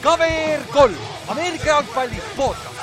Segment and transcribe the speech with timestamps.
[0.00, 0.94] KVR kolm,
[1.28, 2.80] Ameerika jalgpalli podcast.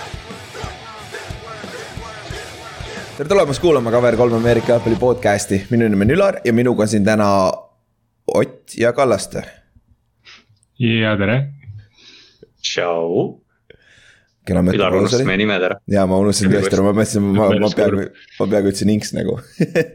[3.17, 7.05] tere tulemast kuulama KVR3 Ameerika jalgpalli podcast'i, minu nimi on Ülar ja minuga on siin
[7.05, 7.51] täna
[8.27, 9.43] Ott ja Kallaste.
[10.79, 11.37] ja tere.
[12.61, 13.41] tšau.
[14.45, 14.77] kena mõte.
[14.77, 15.79] Ülar unustas meie nimed ära.
[15.89, 19.39] ja ma unustasin tõesti ära, ma mõtlesin, ma, ma peaaegu, ma peaaegu ütlesin Inks nagu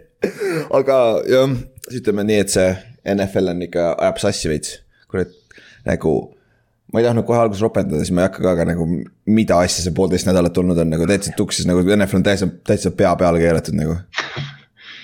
[0.78, 0.98] aga
[1.30, 1.54] jah,
[1.86, 2.72] siis ütleme nii, et see
[3.08, 4.78] NFL on ikka, ajab sassi veits,
[5.10, 5.32] kurat,
[5.88, 6.14] nagu
[6.92, 8.86] ma ei tahtnud kohe alguses ropendada, siis ma ei hakka ka, aga nagu
[9.32, 12.92] mida asja see poolteist nädalat olnud on nagu täitsa tuksis nagu NFL on täitsa, täitsa
[12.96, 13.96] pea peale keeratud nagu.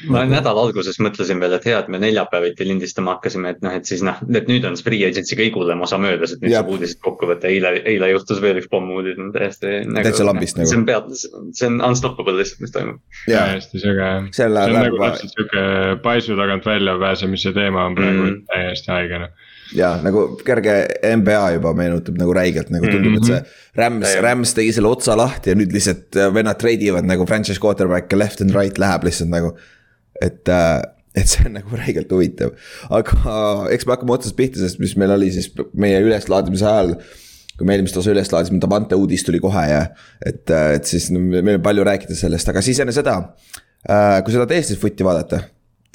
[0.06, 3.88] Ma nädala alguses mõtlesin veel, et hea, et me neljapäeviti lindistama hakkasime, et noh, et
[3.88, 6.70] siis noh, et nüüd on see free agency kõige hullem osa möödas, et nüüd saab
[6.74, 9.80] uudised kokku võtta, eile, eile juhtus veel üks pommuudis, no täiesti.
[9.98, 10.70] täitsa lambist nagu.
[10.70, 13.02] see on pead, see on unstoppable lihtsalt, mis toimub.
[13.26, 15.66] täiesti süge, see on nagu täpselt sihuke
[16.06, 18.42] paisu tagant välja pääsemise teema on praegu mm.
[18.52, 20.74] täiesti haige noh ja nagu kerge
[21.16, 23.56] NBA juba meenutab nagu räigelt nagu tundub, et see mhm.
[23.78, 27.60] Rams, Rams tegi selle otsa lahti ja nüüd lihtsalt äh, vennad trade ivad nagu franchise
[27.62, 29.56] quarterback'e left and right läheb lihtsalt nagu.
[30.20, 30.82] Et, äh,
[31.18, 32.54] et see on nagu räigelt huvitav,
[32.94, 36.94] aga eks me hakkame otsast pihta, sest mis meil oli siis meie üleslaadimise ajal
[37.58, 39.80] kui me eelmist osa üles laadisime, Davante uudis tuli kohe ja
[40.22, 43.20] et, äh, et siis no, meil on palju rääkida sellest, aga siis enne seda.
[43.78, 45.38] kui seda Eestis footi vaadata,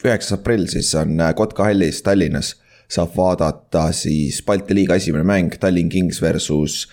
[0.03, 2.53] üheksas aprill siis on Kotka hallis Tallinnas
[2.93, 6.87] saab vaadata siis Balti liiga esimene mäng, Tallinn Kings versus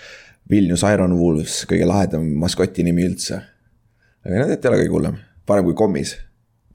[0.51, 3.41] Vilnius Iron Wolves, kõige lahedam maskoti nimi üldse.
[4.25, 6.17] aga noh, et ei ole kõige hullem, parem kui kommis.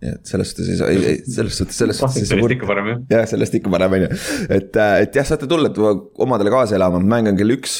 [0.03, 2.27] Nii et selles suhtes ei saa, ei, ei selles suhtes, selles suhtes.
[2.27, 3.01] sellest ikka parem jah.
[3.13, 4.09] jah, sellest ikka parem on ju,
[4.51, 5.71] et, äh, et jah, saate tulla,
[6.25, 7.77] omadele kaasa elama, mäng on kell üks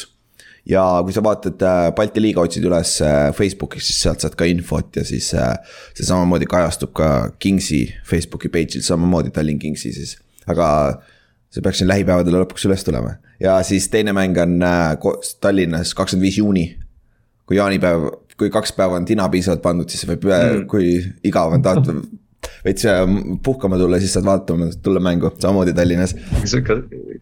[0.66, 4.48] ja kui sa vaatad äh, Balti liiga, otsid üles äh, Facebookis, siis sealt saad ka
[4.48, 7.10] infot ja siis see samamoodi kajastub ka
[7.42, 10.16] Kingsi Facebooki page'il samamoodi Tallinn Kingsi siis,
[10.48, 10.68] aga
[11.52, 14.56] see peaks siin lähipäevadel lõpuks üles tulema ja siis teine mäng on
[15.44, 16.66] Tallinnas kakskümmend viis juuni.
[17.46, 18.06] Kui jaanipäev,
[18.38, 20.96] kui kaks päeva on tina piisavalt pandud, siis võib mm., kui
[21.26, 21.96] igav on tahta
[22.66, 22.86] veits
[23.42, 26.14] puhkama tulla, siis saad vaatama, tulla mängu, samamoodi Tallinnas.
[26.42, 26.56] kas,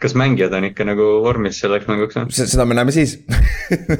[0.00, 2.28] kas, mängijad on ikka nagu vormis selleks mänguks või?
[2.34, 3.16] seda me näeme siis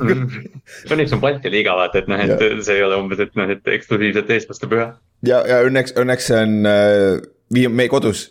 [0.92, 2.52] Õnneks on Balti liiga vaata, et noh, et ja.
[2.64, 4.90] see ei ole umbes, et noh, et eksklusiivselt eestlaste püha.
[5.26, 8.26] ja, ja õnneks, õnneks see on äh, meie kodus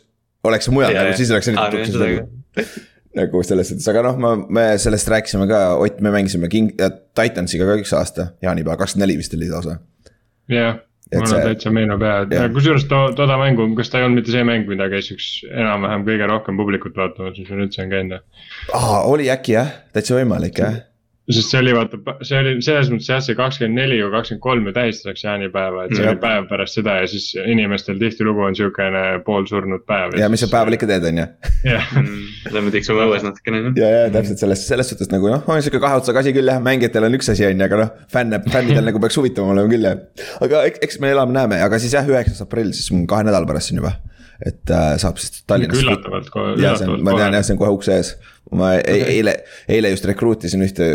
[0.48, 2.82] oleks see mujal nagu, siis oleks eriti tuksis
[3.18, 3.44] nagu.
[3.46, 6.74] selles suhtes, aga noh, ma, me sellest rääkisime ka, Ott, me mängisime King,
[7.18, 9.78] Titansiga ka üks aasta, jaanipäeval, kakskümmend neli vist oli lausa.
[10.52, 10.80] jah,
[11.14, 14.34] mul on täitsa meenub ja, ja kusjuures to, toda mängu, kas ta ei olnud mitte
[14.34, 18.50] see mäng, mida käis üks enam-vähem kõige rohkem publikut vaatamas, mis ma üldse olen käinud?
[18.80, 20.82] aa, oli äkki jah, täitsa võimalik jah
[21.32, 21.98] sest see oli vaata,
[22.28, 25.94] see oli selles mõttes jah, see kakskümmend neli või kakskümmend kolm ju tähistatakse jaanipäeva, et
[25.96, 26.10] see mm.
[26.12, 30.18] oli päev pärast seda ja siis inimestel tihtilugu on siukene poolsurnud päev.
[30.20, 31.28] ja mis sa päeval ikka teed, on ju.
[31.70, 31.94] jah,
[32.56, 33.64] lähme tiksume õues natukene.
[33.80, 36.60] ja, ja täpselt selles, selles suhtes nagu noh, on sihuke kahe otsaga asi küll jah,
[36.64, 39.88] mängijatel on üks asi on ju, aga noh, fänne, fännidel nagu peaks huvitavam olema küll
[39.88, 40.28] jah.
[40.44, 43.80] aga eks, eks me elame-näeme, aga siis jah, üheksas aprill, siis kahe nädala pärast siin
[43.80, 43.96] juba
[44.44, 45.80] et äh, saab siis Tallinnas.
[45.80, 46.56] üllatavalt kohe.
[47.00, 48.16] ma tean jah, see on kohe ukse ees
[48.58, 49.34] ma e-, eile,
[49.72, 50.88] eile just rekruutisin ühte,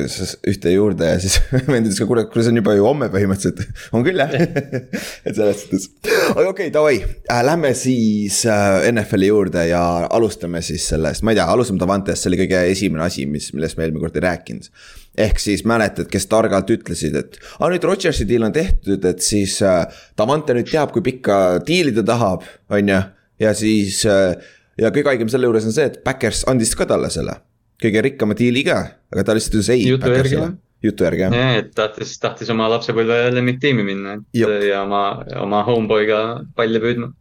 [0.48, 1.38] ühte juurde ja siis
[1.70, 3.64] vend ütles ka, kuule, kuule, see on juba ju homme põhimõtteliselt.
[3.96, 4.34] on küll jah.
[5.26, 5.88] Et selles suhtes.
[6.34, 7.00] aga okei okay,, davai.
[7.04, 12.24] Äh,, lähme siis äh, NFL-i juurde ja alustame siis sellest, ma ei tea, alustame Davantest,
[12.24, 14.70] see oli kõige esimene asi, mis, millest me eelmine kord ei rääkinud.
[15.18, 19.58] Ehk siis mäletad, kes targalt ütlesid, et aa nüüd Rodgersi deal on tehtud, et siis
[19.66, 19.82] äh,
[20.18, 23.02] Davante nüüd teab, kui pikka diili ta tahab, on ju.
[23.42, 24.38] ja siis äh,
[24.78, 27.36] ja kõige haigem selle juures on see, et Backers andis ka talle selle
[27.82, 28.80] kõige rikkama diili ka,
[29.12, 29.84] aga ta lihtsalt ütles ei.
[29.86, 30.56] jutu järgi jah.
[30.84, 31.38] jutu järgi jah.
[31.60, 34.58] et tahtis, tahtis oma lapsepõlve lemmiktiimi minna, et Jop.
[34.66, 35.04] ja oma,
[35.44, 36.24] oma homeboy'ga
[36.58, 37.12] palle püüdma.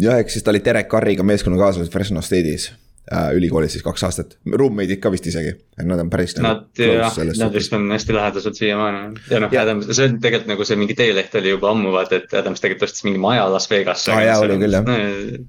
[0.00, 4.34] jah, eks siis ta oli Derek Carriga meeskonnakaaslased Fresno State'is äh, ülikoolis siis kaks aastat,
[4.48, 6.38] roommate'id ka vist isegi, et nad on päris.
[6.40, 10.68] Nad jah, nad vist on hästi lähedased siiamaani ja noh, Adams, see on tegelikult nagu
[10.68, 14.16] see mingi teeleht oli juba ammu vaata, et Adams tegelikult ostis mingi maja Las Vegasse
[14.16, 14.24] ah,.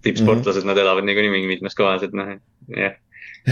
[0.03, 0.71] tippsportlased mm, -hmm.
[0.73, 2.35] nad elavad niikuinii mingi mitmes kohas, et noh,
[2.75, 2.99] jah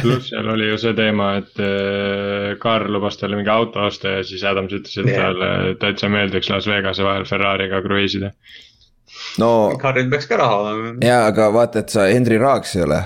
[0.01, 4.23] pluss seal oli ju see teema, et äh, Karl lubas talle mingi auto osta ja
[4.27, 5.23] siis Adams ütles, et yeah.
[5.23, 8.31] talle täitsa meeldiks Las Vegase vahel Ferrari'ga kruiisida.
[9.41, 9.51] no.
[9.81, 10.95] Karlil peaks ka raha olema.
[11.05, 13.03] jaa, aga vaata, et sa Henry Raaks ei ole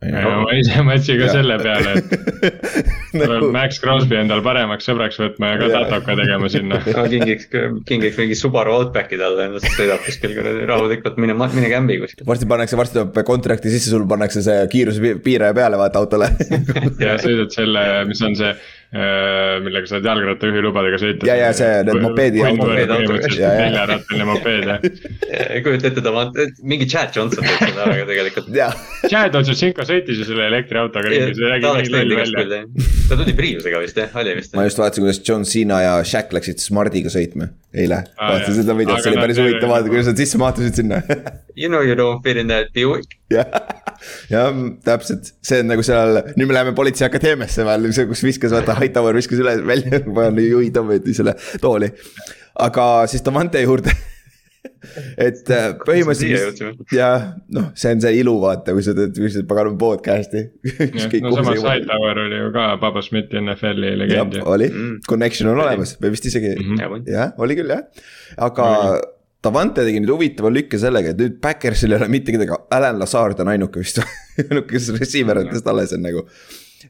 [0.00, 1.32] ma ise mõtlesin ka ja.
[1.34, 2.12] selle peale, et
[3.12, 3.50] tuleb nagu...
[3.52, 7.50] Max Crosby endal paremaks sõbraks võtma ja ka tatoka tegema sinna no kingiks,
[7.88, 12.24] kingiks mingi Subaru Outbacki talle endast sõidab kuskil kuradi rahulikult, mine, mine kämbi kuskil.
[12.28, 16.32] varsti pannakse, varsti tuleb kontrakti sisse, sul pannakse see kiirusepiiraja peale, vaata autole
[17.04, 18.54] ja sõidad selle, mis on see
[18.90, 21.26] millega saad jalgrattajuhilubadega sõita.
[21.28, 22.40] ja, ja see, need mopeedi.
[22.42, 24.82] neljarattaline mopeed jah.
[25.64, 26.24] kujuta ette, ta
[26.66, 28.50] mingi Chad Johnson teeb seda ära tegelikult.
[29.04, 32.60] Chad Otsotšenko sõitis ju selle elektriautoga ringi, see nägi nii loll välja.
[33.06, 34.58] ta tuli Priusega vist jah, oli vist.
[34.58, 38.02] ma just vaatasin, kuidas John Cena ja Shaq läksid Smartiga sõitma eile.
[38.18, 41.02] vaatasin seda videot, see oli päris huvitav vaadata, kuidas nad sisse mahtusid sinna
[41.54, 43.19] You know you don't fit in that Buick.
[43.30, 43.48] Jah,
[44.32, 49.18] jah, täpselt, see on nagu seal, nüüd me läheme politseiakadeemiasse veel, kus viskas vaata Hightower
[49.18, 50.02] viskas üle välja,
[50.52, 51.92] juhi tõmmati selle tooli.
[52.60, 53.94] aga siis Davante juurde
[55.26, 57.08] et äh, põhimõtteliselt ja
[57.54, 60.42] noh, see on see ilu, vaata, kui sa teed, kui sa paganama podcast'i.
[61.24, 64.44] no samas Hightower oli ju ka Baba Schmidti NFL-i legend ju.
[64.44, 67.08] oli mm., connection on olemas või vist isegi mm, -hmm.
[67.08, 67.86] jah, oli küll jah,
[68.48, 68.68] aga
[69.44, 73.40] Davante tegi nüüd huvitava lükke sellega, et nüüd Backersil ei ole mitte kedagi, Alan Lazard
[73.40, 76.26] on ainuke vist ainuke, kes receiver itest alles on nagu.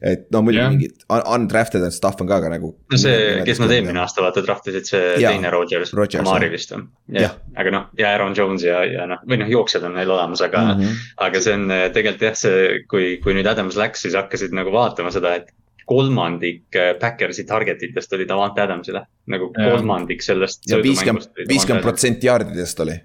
[0.01, 2.71] Et no muidugi mingid undrafted stuff on ka, aga nagu.
[2.91, 6.71] no see, kes nad eelmine aasta vaata draft isid, see ja, teine Rodgers, Amari vist
[6.75, 6.85] on.
[7.11, 10.43] jah, aga noh, ja Aaron Jones ja, ja noh, või noh, jooksjad on neil olemas,
[10.47, 11.09] aga mm, -hmm.
[11.27, 14.71] aga see on eh, tegelikult jah, see, kui, kui nüüd Adams läks, siis hakkasid nagu
[14.73, 15.51] vaatama seda, et
[15.91, 19.69] kolmandik Backersi eh, target itest oli Davante Adamsile, nagu ja.
[19.71, 20.63] kolmandik sellest.
[20.71, 22.97] ja viiskümmend, viiskümmend protsenti jaardidest oli.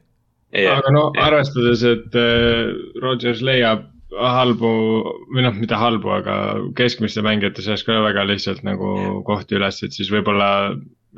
[0.71, 2.73] aga no arvestades, et äh,
[3.03, 4.69] Rodgers leiab halbu
[5.35, 6.37] või noh, mitte halbu, aga
[6.79, 10.49] keskmiste mängijate seas ka väga lihtsalt nagu kohti üles, et siis võib-olla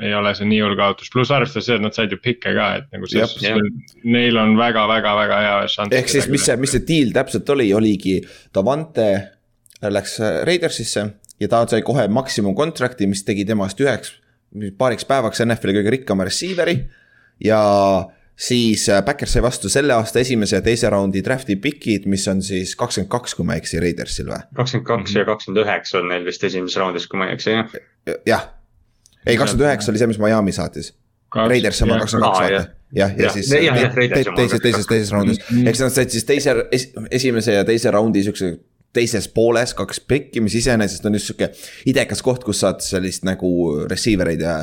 [0.03, 2.69] ei ole see nii hull kaotus, pluss arvestades seda, et nad said ju pikke ka,
[2.81, 5.97] et nagu selles suhtes neil on väga-väga-väga hea šanss.
[6.01, 8.19] ehk siis, mis see, mis see deal täpselt oli, oligi
[8.55, 9.09] Davante
[9.83, 10.19] läks
[10.49, 11.05] Raidersisse
[11.41, 14.15] ja ta sai kohe maksimum contract'i, mis tegi temast üheks,
[14.79, 16.79] paariks päevaks NFL-i kõige rikkama receiver'i
[17.45, 17.61] ja
[18.39, 22.43] siis äh, Backers sai vastu selle aasta esimese ja teise raundi draft'i pikid, mis on
[22.45, 24.41] siis kakskümmend kaks, kui ma ei eksi, Raidersil või?
[24.59, 27.77] kakskümmend kaks ja kakskümmend üheksa on neil vist esimeses raundis, kui ma ei eksi, jah.
[28.27, 28.49] jah,
[29.27, 30.95] ei kakskümmend üheksa oli see, mis Miami saatis.
[31.35, 32.77] Raiders sama kakskümmend kaks vaata.
[32.97, 36.55] jah, ja siis teises, teises, teises raundis, eks nad said siis teise,
[37.11, 38.55] esimese ja teise raundi siukse
[38.97, 41.51] teises pooles kaks pekki, mis iseenesest on just sihuke
[41.91, 43.51] idekas koht, kus saad sellist nagu
[43.91, 44.55] receiver eid ja.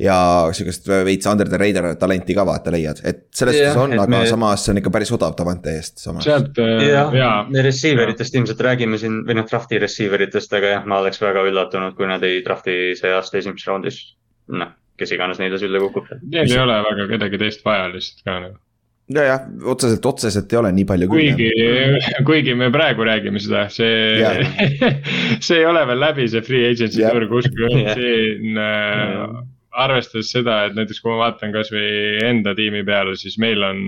[0.00, 0.16] ja
[0.56, 4.22] sihukest veits under the radar talenti ka vaata leiad, et selles suhtes on, aga me...
[4.28, 6.04] samas see on ikka päris odav Davante eest.
[6.04, 7.32] sealt äh, jah ja.,
[7.64, 11.44] receiver itest ilmselt räägime siin või noh, draft'i receiver itest, aga jah, ma oleks väga
[11.48, 14.02] üllatunud, kui nad ei draft'i see aasta esimeses raundis.
[14.50, 16.10] noh, kes iganes neile sülle kukub.
[16.26, 18.58] Neil ei ole väga kedagi teist vaja lihtsalt ka nagu
[19.14, 21.08] nojah, otseselt, otseselt ei ole nii palju.
[21.10, 21.48] kuigi,
[22.26, 24.18] kuigi me praegu räägime seda, see
[25.46, 29.24] see ei ole veel läbi, see free agency turg, uskuge, siin äh,
[29.84, 33.82] arvestades seda, et näiteks kui ma vaatan kasvõi enda tiimi peale, siis meil on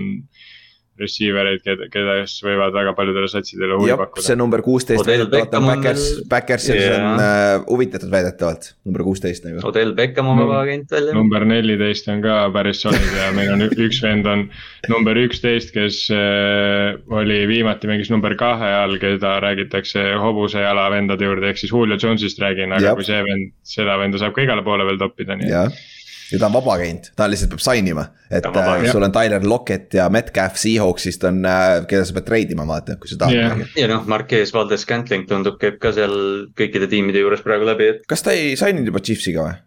[0.99, 4.25] receiver eid, keda, keda just võivad väga paljudele satsidele huvi pakkuda.
[4.25, 6.97] see number kuusteist, vaatan Backers, Backersil yeah.
[6.99, 9.63] on uh, huvitatud väidetavalt, number kuusteist nagu.
[9.69, 11.15] Odell Beckham on vaba agent välja.
[11.17, 14.45] number neliteist on ka päris solid ja meil on üks vend on
[14.91, 21.49] number üksteist, kes uh, oli viimati mängis number kahe all, keda räägitakse hobusejala vendade juurde,
[21.49, 23.01] ehk siis Julio Jones'ist räägin, aga Jab.
[23.01, 25.83] kui see vend, seda venda saab ka igale poole veel toppida, nii et
[26.31, 28.05] ja ta on vaba agent, ta lihtsalt peab sign ima.
[28.29, 32.29] et vaba, äh, sul on Tyler Lockett ja Metcalf Seahawksist on äh,, keda sa pead
[32.29, 33.67] trade ima, vaata, kui sa tahad yeah..
[33.79, 36.15] ja noh, Marquez Valdes Scantling tundub, käib ka seal
[36.57, 38.07] kõikide tiimide juures praegu läbi, et.
[38.09, 39.59] kas ta ei sign inud juba Chiefsiga või?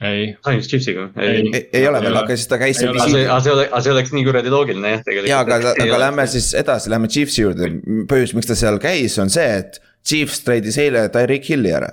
[0.00, 0.24] ei.
[0.44, 1.08] ainult Chiefsiga?
[1.16, 2.80] ei, ei, ei ole veel, aga siis ta käis.
[2.84, 5.32] aga see, aga see oleks, aga see oleks nii kuradi loogiline jah, tegelikult.
[5.32, 7.70] jaa, aga, aga lähme siis edasi, lähme Chiefsi juurde,
[8.10, 11.92] põhjus, miks ta seal käis, on see, et Chiefs treidis eile Tyreek Hilli ära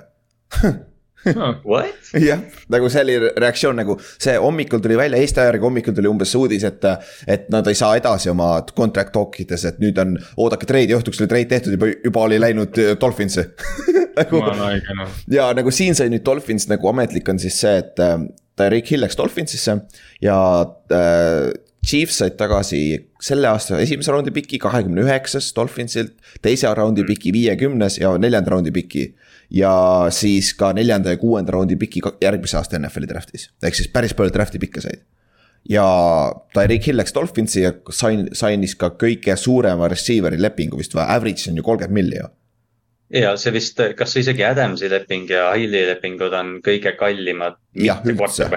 [2.28, 6.10] jah, nagu see oli reaktsioon nagu see hommikul tuli välja, Eesti aja järgi hommikul tuli
[6.10, 6.84] umbes see uudis, et.
[7.30, 11.20] et nad ei saa edasi oma contract talk ides, et nüüd on, oodake treidi, õhtuks
[11.22, 13.44] oli treid tehtud, juba, juba oli läinud äh, Dolphinsi
[14.20, 14.70] nagu, no.
[15.32, 19.04] ja nagu siin sai nüüd Dolphins nagu ametlik on siis see, et äh, Rick Hill
[19.04, 19.78] läks Dolphinsisse
[20.22, 20.38] ja
[20.94, 21.52] äh,
[21.84, 22.80] Chiefs said tagasi
[23.20, 26.14] selle aasta esimese raundi piki kahekümne üheksas Dolphinsilt,
[26.44, 29.10] teise raundi piki viiekümnes ja neljanda raundi piki
[29.50, 29.74] ja
[30.14, 34.32] siis ka neljanda ja kuuenda raundi piki järgmise aasta NFL-i draft'is, ehk siis päris palju
[34.34, 35.04] draft'i pikke said.
[35.68, 35.84] ja
[36.54, 41.50] Tyreek Hill läks Dolphinsi ja sain, sainis ka kõige suurema receiver'i lepingu vist või, average
[41.50, 42.30] on ju kolmkümmend ju
[43.14, 47.58] ja see vist, kas isegi Adamsi leping ja Hilli lepingud on kõige kallimad.
[47.78, 48.48] jah, üldse.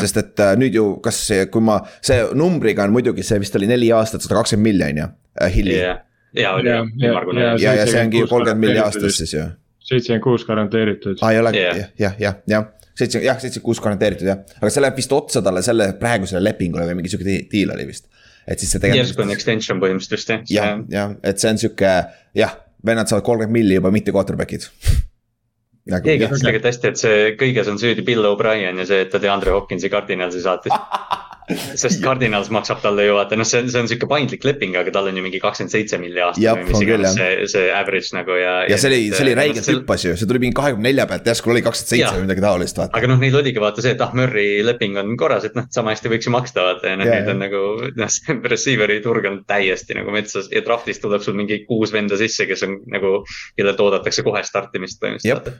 [0.00, 3.56] sest et äh, nüüd ju, kas see, kui ma, see numbriga on muidugi, see vist
[3.58, 5.10] oli neli aastat, sada kakskümmend milli on ju,
[5.56, 5.76] Hilli.
[5.80, 5.98] ja,
[6.38, 6.88] ja oli jah.
[7.02, 9.48] ja, ja, ja see ongi kolmkümmend milli aastas siis ju
[9.84, 11.20] seitsekümmend kuus garanteeritud.
[11.20, 14.72] aa, ei ole yeah., jah, jah, jah, jah seitse, jah, seitsekümmend kuus garanteeritud jah, aga
[14.72, 18.06] see läheb vist otsa talle selle praegusele lepingule või mingi sihuke deal oli vist.
[18.46, 19.04] et siis see tegelikult.
[19.04, 20.46] järsku on extension põhimõtteliselt jah.
[20.54, 21.96] jah, jah, et see on sihuke
[22.38, 24.68] jah, vennad saavad kolmkümmend milli juba mitte quarterback'id
[26.04, 29.20] keegi ütles tegelikult hästi, et see kõiges on süüdi Bill O'Brien ja see, et ta
[29.20, 30.72] DeAndre Hopkinsi Cardinalsi saatis
[31.52, 34.92] sest Cardinals maksab talle ju vaata, noh, see on, see on sihuke paindlik leping, aga
[34.94, 38.38] tal on ju mingi kakskümmend seitse milli aastas või mis iganes see, see average nagu
[38.38, 38.54] ja.
[38.70, 41.52] ja see oli, see oli räigelt hüppas ju, see tuli mingi kahekümne nelja pealt, järsku
[41.52, 42.96] oli kakskümmend seitse või midagi taolist, vaata.
[43.00, 45.92] aga noh, neil oligi vaata see, et ah, Murry leping on korras, et noh, sama
[45.92, 47.62] hästi võiks ju maksta vaata ja noh, nüüd on nagu
[48.00, 52.16] noh, see receiver'i turg on täiesti nagu metsas ja draft'ist tuleb sul mingi kuus venda
[52.20, 53.18] sisse, kes on nagu,
[53.58, 55.52] kellelt oodatakse kohe startimist põhimõtteliselt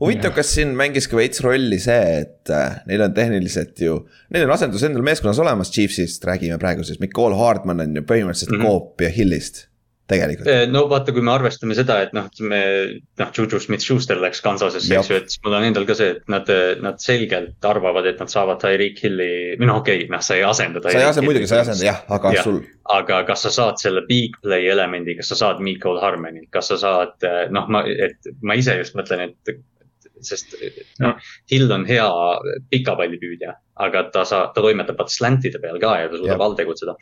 [0.00, 3.98] huvitav, kas siin mängis ka veits rolli see, et äh, neil on tehniliselt ju,
[4.34, 8.54] neil on asendus endal meeskonnas olemas, Chiefsist räägime praegu siis, Mikol Hardman on ju põhimõtteliselt
[8.54, 8.70] mm -hmm.
[8.70, 9.66] koop ja Hillist
[10.10, 10.48] tegelikult.
[10.50, 12.60] Eh, no vaata, kui me arvestame seda, et noh, me
[13.20, 16.50] noh, Juju Smith-Schuster läks Kansasesse, eks ju, et mul on endal ka see, et nad,
[16.82, 19.30] nad selgelt arvavad, et nad saavad Tyreek Hilli,
[19.60, 20.82] või noh, okei okay,, noh, sa ei asenda.
[20.84, 22.60] sa ei asenda, muidugi sa ei asenda jah, aga ja, sul.
[22.96, 26.80] aga kas sa saad selle big play elemendi, kas sa saad Mikol Harmoni, kas sa
[26.80, 29.60] saad, eh, noh, ma, et ma ise just mõtlen, et
[30.26, 30.54] sest
[31.02, 31.18] noh,
[31.50, 32.06] Hill on hea
[32.72, 36.96] pikapallipüüdja, aga ta saab, ta toimetab vaata slantide peal ka ja ta suudab all tegutseda.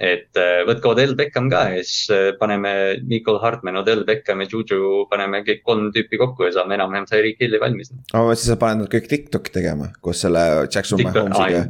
[0.00, 2.72] et äh, võtke Odell Beckham ka ja siis äh, paneme
[3.04, 7.42] Nicole Hartman, Odell Beckham ja Juju paneme kõik kolm tüüpi kokku ja saame enam-vähem Tyreek
[7.42, 7.92] Hilli valmis.
[8.12, 11.66] aga siis sa paned nad kõik TikTok'i tegema koos selle Jackson Mahomes'iga.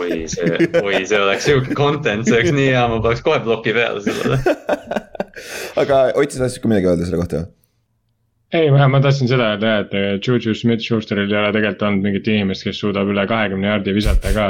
[0.00, 3.76] oi, see, oi, see oleks sihuke content, see oleks nii hea, ma paneks kohe ploki
[3.76, 4.40] peale sellele
[5.82, 7.52] aga Ott, sa tahtsid ka midagi öelda selle kohta või?
[8.54, 12.66] Ei, ma, tahtsin seda öelda jah, et Juju Smith-Schusteril ei ole tegelikult olnud mingit inimest,
[12.68, 14.46] kes suudab üle kahekümne jaardi visata ka.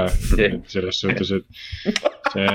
[0.73, 2.47] selles suhtes, et see.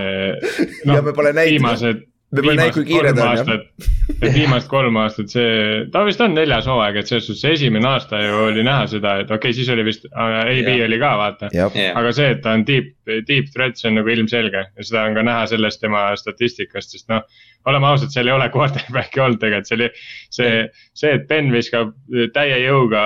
[0.89, 4.33] noh, viimased me pole näinud, kui kiired on jah.
[4.35, 5.53] viimased kolm aastat, see,
[5.93, 9.15] ta vist on neljas hooaeg, et selles suhtes see esimene aasta ju oli näha seda,
[9.23, 11.49] et okei okay,, siis oli vist AB oli ka vaata.
[11.49, 12.93] aga see, et ta on deep,
[13.27, 17.09] deep threat, see on nagu ilmselge ja seda on ka näha sellest tema statistikast, sest
[17.09, 17.25] noh.
[17.65, 20.53] Oleme ausad, seal ei ole quarterback'i olnud tegelikult, see oli see,
[20.93, 21.95] see, et Ben viskab
[22.33, 23.03] täie jõuga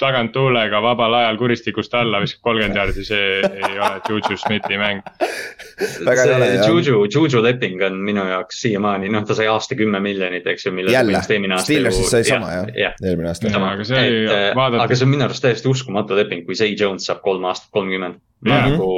[0.00, 5.02] taganttuulega vabal ajal kuristikust alla viskab kolmkümmend jaardi, see ei ole Juju Smithi mäng.
[5.20, 6.36] see
[6.66, 10.74] Juju, Juju leping on minu jaoks siiamaani, noh, ta sai aasta kümme miljonit, eks ju.
[10.88, 11.22] jälle,
[11.64, 13.52] Steelersis sai sama jah ja, eelmine aasta.
[13.72, 14.86] aga see oli, äh, vaadata.
[14.86, 18.22] aga see on minu arust täiesti uskumatu leping, kui Zay Jones saab kolm aastat kolmkümmend.
[18.48, 18.92] nagu.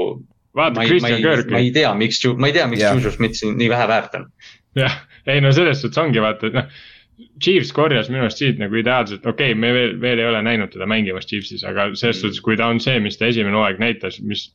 [0.56, 1.50] Vaata Christian Kirk.
[1.50, 4.26] ma ei tea, miks, ma ei tea, miks Juju Smith nii vähe väärt on.
[4.78, 6.82] jah, ei no selles suhtes ongi vaata, et noh
[7.42, 10.73] Chiefs korjas minu arust siit nagu ideaalselt, okei okay,, me veel, veel ei ole näinud
[10.73, 12.21] teda mängimas Chiefsis, aga selles mm.
[12.23, 14.49] suhtes, kui ta on see, mis ta esimene hooaeg näitas, mis.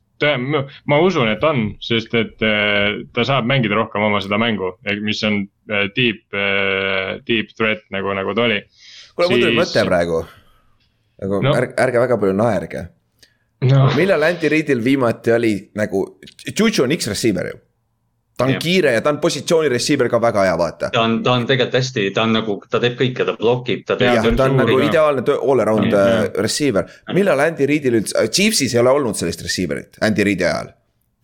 [0.90, 4.74] ma usun, et on, sest et äh, ta saab mängida rohkem oma seda mängu,
[5.06, 8.64] mis on äh, deep, äh, deep threat nagu, nagu ta oli.
[9.14, 10.24] kuule, mul tuli mõte praegu.
[11.22, 11.54] nagu no.
[11.60, 12.88] ärge, ärge väga palju naerge
[13.62, 13.88] no..
[13.96, 16.04] millal Anti Reidil viimati oli nagu,
[16.52, 17.58] Juju on X-receiver ju
[18.38, 18.60] ta on ja.
[18.62, 20.90] kiire ja ta on positsiooni receiver ka väga hea, vaata.
[20.94, 23.98] ta on, ta on tegelikult hästi, ta on nagu, ta teeb kõike, ta blokib, ta
[23.98, 24.28] teeb.
[24.38, 26.20] ta on nagu ideaalne all around ja, ja.
[26.28, 26.86] Äh, receiver.
[27.18, 30.74] millal Andy Reidil üldse, äh, Chiefsis ei ole olnud sellist receiver'it Andy Reidi ajal.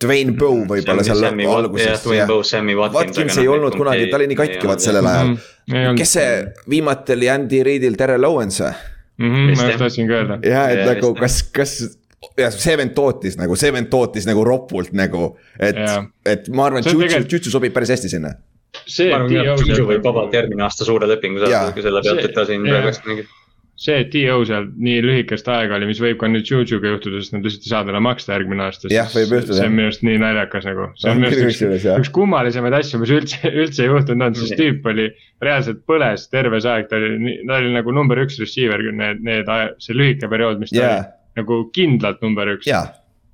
[0.04, 2.02] Dwayne Bowe mm, võib-olla seal alguses.
[2.04, 3.38] Bowe, Watkins.
[3.40, 5.36] Ei olnud kunagi, ta oli nii katki vaat sellel ajal.
[5.70, 6.00] Mhm.
[6.02, 6.32] kes see
[6.74, 8.74] viimati oli Andy Reidil, Terrel Owens või?
[9.22, 10.40] Mhm, ma just tahtsin ka öelda.
[10.50, 11.78] ja, et nagu kas, kas
[12.38, 15.80] ja see vend tootis nagu, see vend tootis nagu ropult nagu, et,
[16.30, 18.36] et ma arvan, et Jutsu Jutsu sobib päris hästi sinna.
[18.86, 22.68] see, et Jutsu võib vabalt järgmine aasta suure lepingu saada selle pealt, et ta siin
[22.68, 23.32] praegu hästi mängib
[23.84, 27.34] see, et T.O seal nii lühikest aega oli, mis võib ka nüüd Jujuga juhtuda, sest
[27.34, 28.92] nad lihtsalt ei saa talle maksta järgmine aasta.
[28.92, 33.02] see on minu arust nii naljakas nagu, see on minu arust üks, üks kummalisemaid asju,
[33.02, 35.10] mis üldse, üldse juhtunud on, sest tüüp oli
[35.44, 39.52] reaalselt põles terve see aeg, ta oli, ta oli nagu number üks receiver, need, need,
[39.84, 40.96] see lühike periood, mis ta yeah.
[41.02, 42.68] oli nagu kindlalt number üks.
[42.70, 42.84] ja,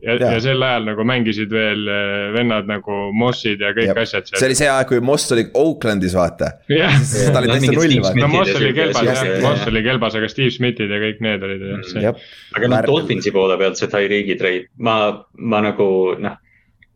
[0.03, 0.31] ja, ja.
[0.35, 3.95] ja sel ajal nagu mängisid veel äh, vennad nagu Mossid ja kõik ja.
[4.01, 4.29] asjad.
[4.31, 6.51] see oli see aeg, kui Moss oli Oaklandis, vaata.
[6.67, 8.19] ta oli täitsa null, vaata.
[8.23, 11.65] no Moss oli kelbas jah, Moss oli kelbas, aga Steve Smithid ja kõik need olid
[11.71, 12.13] jah see....
[12.59, 14.99] aga noh, Dolphinsi poole pealt see Tyreegi treid, ma,
[15.39, 15.89] ma nagu
[16.19, 16.37] noh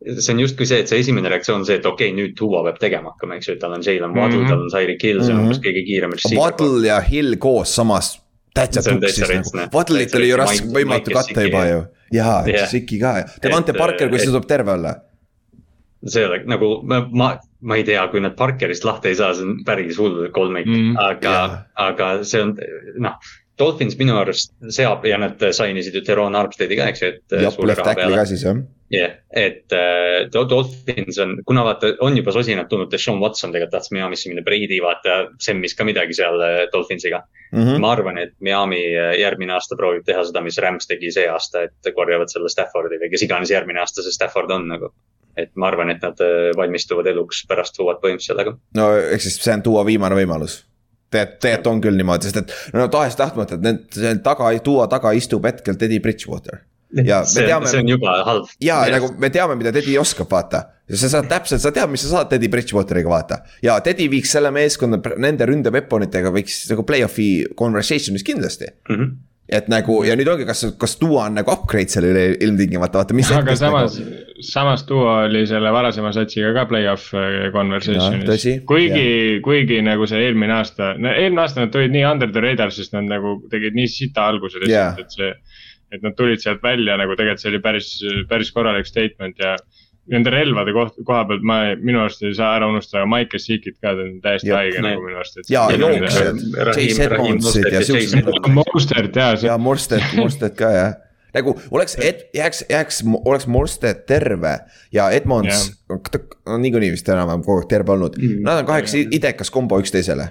[0.04, 2.60] see on justkui see, et see esimene reaktsioon on see, et okei okay,, nüüd Tua
[2.66, 4.52] peab tegema hakkama, eks ju, et tal on Jalen Waddle mm, -hmm.
[4.52, 6.16] tal on Tyreek Hill, see on umbes kõige kiirem.
[6.36, 8.14] Waddle ja Hill koos samas
[8.54, 11.80] täitsa tuksis nagu, Waddle'it oli ju raske, võimatu katta juba ju.
[12.14, 12.38] jaa.
[12.70, 14.94] Siki ka Devante Parker, kui see tuleb terve olla.
[16.04, 17.30] see oleks nagu, ma, ma,
[17.64, 20.98] ma ei tea, kui nad Parkerist lahti ei saa, see on päris hull kolmik mm,,
[21.00, 21.54] aga yeah.,
[21.86, 22.54] aga see on
[23.06, 23.32] noh.
[23.58, 27.36] Dolphins minu arust seab ja nad sign isid ju Teron Armsteadi ka, eks ju, et.
[27.44, 28.58] jah, left tackle'i ka siis jah
[28.94, 33.72] jah yeah,, et äh, Dolphins on, kuna vaata, on juba sosinalt tulnud, Deshaun Watson tegelikult
[33.72, 37.62] tahtis Miami'sse minna, Brady vaata, semmis ka midagi seal äh, Dolphinsiga mm.
[37.62, 37.80] -hmm.
[37.80, 41.64] ma arvan, et Miami äh, järgmine aasta proovib teha seda, mis Rams tegi see aasta,
[41.68, 44.92] et korjavad selle Staffordi või kes iganes järgmine aasta see Stafford on nagu.
[45.36, 48.56] et ma arvan, et nad äh, valmistuvad eluks pärast suvat põhimõtteliselt sellega.
[48.74, 50.62] no ehk siis see on tuua viimane võimalus
[51.14, 55.14] tegelikult, tegelikult on küll niimoodi, sest et no tahes-tahtmata, et need, see taga, tuua taga
[55.16, 56.62] istub hetkel Teddy Bridgewater.
[56.94, 57.66] ja me see, teame.
[57.66, 58.50] see on juba halb.
[58.62, 60.64] ja nagu me teame, mida Teddy oskab, vaata.
[60.94, 63.42] sa saad täpselt, sa tead, mis sa saad Teddy Bridgewateriga, vaata.
[63.64, 68.98] ja Teddy viiks selle meeskonna nende ründeveponitega võiks nagu play-off'i conversation'is kindlasti mm.
[68.98, 69.14] -hmm
[69.48, 73.28] et nagu ja nüüd ongi, kas, kas Duo on nagu upgrade sellele ilmtingimata, vaata mis.
[73.34, 78.46] aga samas nagu..., samas Duo oli selle varasema satsiga ka play-off äh, conversation'is.
[78.68, 79.06] kuigi,
[79.44, 82.96] kuigi nagu see eelmine aasta, no eelmine aasta nad tulid nii under the radar, sest
[82.96, 85.32] nad nagu tegid nii sita alguse lihtsalt, et see.
[85.94, 87.90] et nad tulid sealt välja nagu tegelikult see oli päris,
[88.30, 89.52] päris korralik statement ja
[90.12, 93.94] nende relvade koht, koha pealt ma, minu arust ei saa ära unustada Mike Sikit ka,
[93.94, 95.40] ta on täiesti ja, haige nagu minu arust.
[95.48, 96.42] ja jooksjad,
[96.74, 98.30] Chase Edmondsid ja siuksed.
[98.58, 99.32] Mostert ja.
[99.48, 100.92] ja Mostert, Mostert ka jah
[101.34, 101.96] nagu oleks,
[102.34, 104.54] jääks, jääks, oleks Morstead terve
[104.92, 105.72] ja Edmonds
[106.46, 108.40] on niikuinii vist enam-vähem kogu aeg terve olnud mm..
[108.46, 110.28] Nad on kaheksa idekas kombo üksteisele.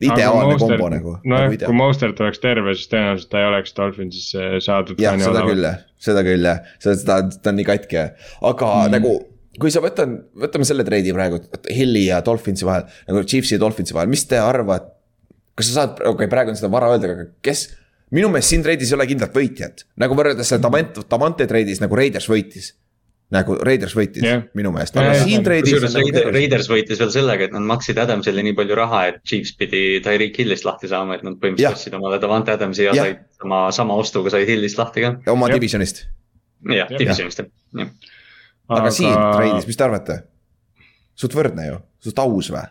[0.00, 1.16] ideaalne kombo nagu.
[1.24, 5.02] nojah nagu, kui Mostert oleks terve, siis tõenäoliselt ta ei oleks Dolphinsisse saadud.
[5.02, 8.08] jah, seda küll jah, seda küll jah, seda, ta on nii katki,
[8.52, 8.96] aga mm.
[8.96, 9.18] nagu
[9.60, 13.96] kui sa võtad, võtame selle treidi praegu, Hilli ja Dolphinsi vahel, nagu Chiefsi ja Dolphinsi
[13.96, 14.94] vahel, mis te arvate?
[15.52, 17.66] kas sa saad, okei okay,, praegu on seda vara öelda, aga kes,
[18.12, 21.96] minu meelest siin treidis ei ole kindlat võitjat, nagu võrreldes selle Davante, Davante treidis nagu
[21.98, 22.72] Raiders võitis
[23.32, 24.42] nagu Raiders võitis yeah.
[24.58, 25.72] minu meelest, aga yeah, siin treidis.
[25.72, 29.54] kusjuures Raiders, Raiders võitis veel sellega, et nad maksid Adamsile nii palju raha, et Chiefs
[29.56, 33.22] pidi Tyreek Hillist lahti saama, et nad põhimõtteliselt ostsid omale Davante Adamsi ja, ja said
[33.40, 35.14] sama, sama ostuga said Hillist lahti ka.
[35.32, 35.56] oma yeah.
[35.56, 36.04] divisionist.
[36.76, 37.48] jah, divisionist jah.
[37.80, 40.20] aga, aga siin treidis, mis te arvate?
[41.24, 42.66] suht võrdne ju, suht aus või?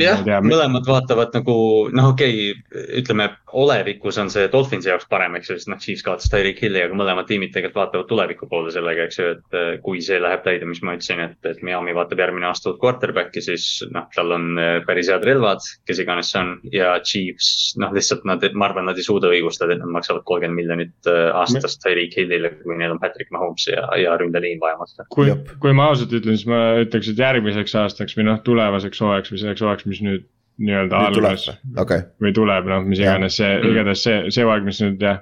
[0.00, 1.56] Jah, mõlemad vaatavad nagu
[1.94, 6.04] noh, okei okay,, ütleme olevikus on see Dolphinsi jaoks parem, eks ju, sest noh, Chiefs
[6.04, 9.70] kaotas Tyreek Hilli, aga mõlemad tiimid tegelikult vaatavad tuleviku poole sellega, eks ju, et eh,
[9.84, 13.42] kui see läheb täide, mis ma ütlesin, et, et Miami vaatab järgmine aasta uut quarterback'i,
[13.44, 17.94] siis noh, tal on eh, päris head relvad, kes iganes see on ja Chiefs noh,
[17.96, 21.78] lihtsalt nad, ma arvan, nad ei suuda õigustada, et nad maksavad kolmkümmend miljonit eh, aastas
[21.80, 25.08] Tyreek Hillile, kui neil on Patrick Mahomes ja, ja ründeliin vaja maksta.
[25.14, 29.32] kui, kui ma ausalt ütlen, siis ma ütleks, et järgmiseks aastaks või noh, tulevaseks hooajaks
[29.32, 30.26] või selleks hooajaks, mis nüüd
[30.62, 32.06] nii-öelda algas okay.
[32.22, 35.20] või tuleb, noh, mis iganes see, igatahes see, see hooaeg, mis nüüd jah.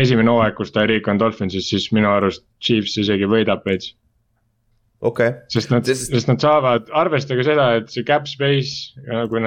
[0.00, 3.92] esimene hooaeg, kus Tyreek on Dolphinsis, siis minu arust Chiefs isegi võidab veits.
[5.00, 5.42] okei okay..
[5.52, 9.42] sest nad sest..., sest nad saavad, arvestage seda, et see cap space, nagu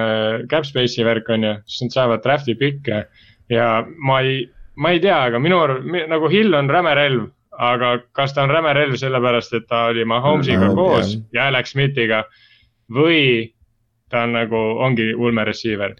[0.52, 3.08] cap space'i värk on ju, siis nad saavad draft'i pikke.
[3.50, 4.46] ja ma ei,
[4.78, 8.54] ma ei tea, aga minu arust nagu Hill on räme relv aga kas ta on
[8.54, 11.24] räme relv sellepärast, et ta oli Mahomes'iga -hmm, koos yeah.
[11.34, 12.24] ja Alex Smithiga
[12.94, 13.50] või
[14.12, 15.96] ta on nagu, ongi ulme receiver.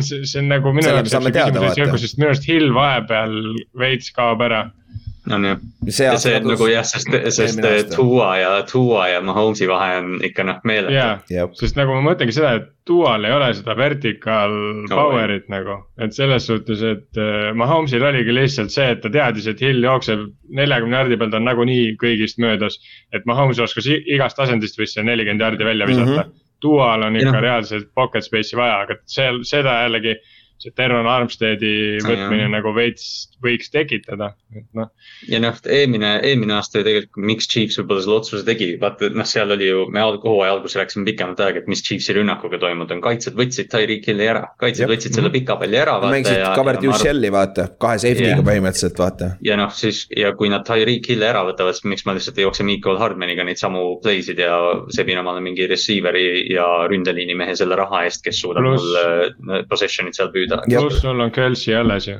[0.00, 3.38] see, see on nagu minu jaoks see küsimus ei selgu, sest minu arust Hill vahepeal
[3.80, 4.66] veits kaob ära
[5.28, 5.56] on ju.
[5.98, 7.60] ja see on nagu jah, sest, sest
[7.94, 10.94] Tua ja, Tua ja Mahomes'i vahe on ikka noh meeletu.
[10.96, 14.54] jaa, sest nagu ma mõtlengi seda, et Tual ei ole seda vertical
[14.90, 15.76] power'it oh, nagu.
[16.02, 20.26] et selles suhtes, et uh, Mahomes'il oligi lihtsalt see, et ta teadis, et Hill jookseb
[20.56, 22.80] neljakümne jardi peal, ta on nagunii kõigist möödas.
[23.12, 26.20] et Mahomes oskas igast asendist võis see nelikümmend jardi välja visata mm.
[26.20, 27.40] -hmm dual on ikka ja.
[27.40, 30.16] reaalselt pocket space'i vaja, aga seal seda jällegi
[30.60, 32.52] see Terron Armsteadi võtmine ja.
[32.52, 34.90] nagu veits võiks tekitada, et noh.
[35.28, 39.28] ja noh, eelmine, eelmine aasta ju tegelikult, miks Chiefs võib-olla selle otsuse tegi, vaata noh,
[39.28, 43.02] seal oli ju, me hooaja alguses rääkisime pikemat aega, et mis Chiefsi rünnakuga toimunud on,
[43.04, 44.94] kaitsjad võtsid Tyreek Hilli ära, kaitsjad Jep.
[44.94, 45.96] võtsid selle pika palli ära.
[46.04, 48.44] mängisid covered you shell'i vaata, kahe safety'ga yeah.
[48.50, 49.30] põhimõtteliselt vaata.
[49.46, 52.46] ja noh, siis ja kui nad Tyreek Hilli ära võtavad, siis miks ma lihtsalt ei
[52.46, 54.58] jookse Mikol Hardmaniga neid samu play sid ja
[54.92, 58.84] sebin omale mingi receiver'i ja ründeliini mehe selle raha eest, kes suudab Plus...
[58.84, 60.49] mul äh, possession'it seal püüda.
[60.66, 62.18] Pluss sul on Kelsey alles ju.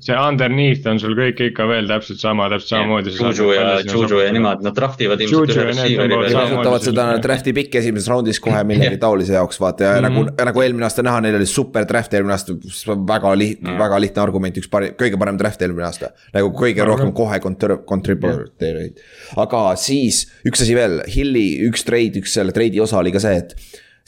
[0.00, 3.14] see underneath on sul kõik ikka veel täpselt sama, täpselt samamoodi.
[3.16, 6.36] Juju ja, Juju ja nemad, nad draft ivad ilmselt ühe receiver'i veel.
[6.36, 10.38] kasutavad seda draft'i pikki esimeses raundis kohe millegi taolise jaoks vaata ja nagu, mhm.
[10.50, 12.54] nagu eelmine aasta näha, neil oli super draft eelmine aasta,
[13.12, 16.12] väga lihtne, väga lihtne argument, üks parim, kõige parem draft eelmine aasta.
[16.36, 19.02] nagu kõige rohkem kohe contributeerijaid.
[19.42, 23.42] aga siis üks asi veel, Hilli üks trade, üks selle trade'i osa oli ka see,
[23.42, 23.56] et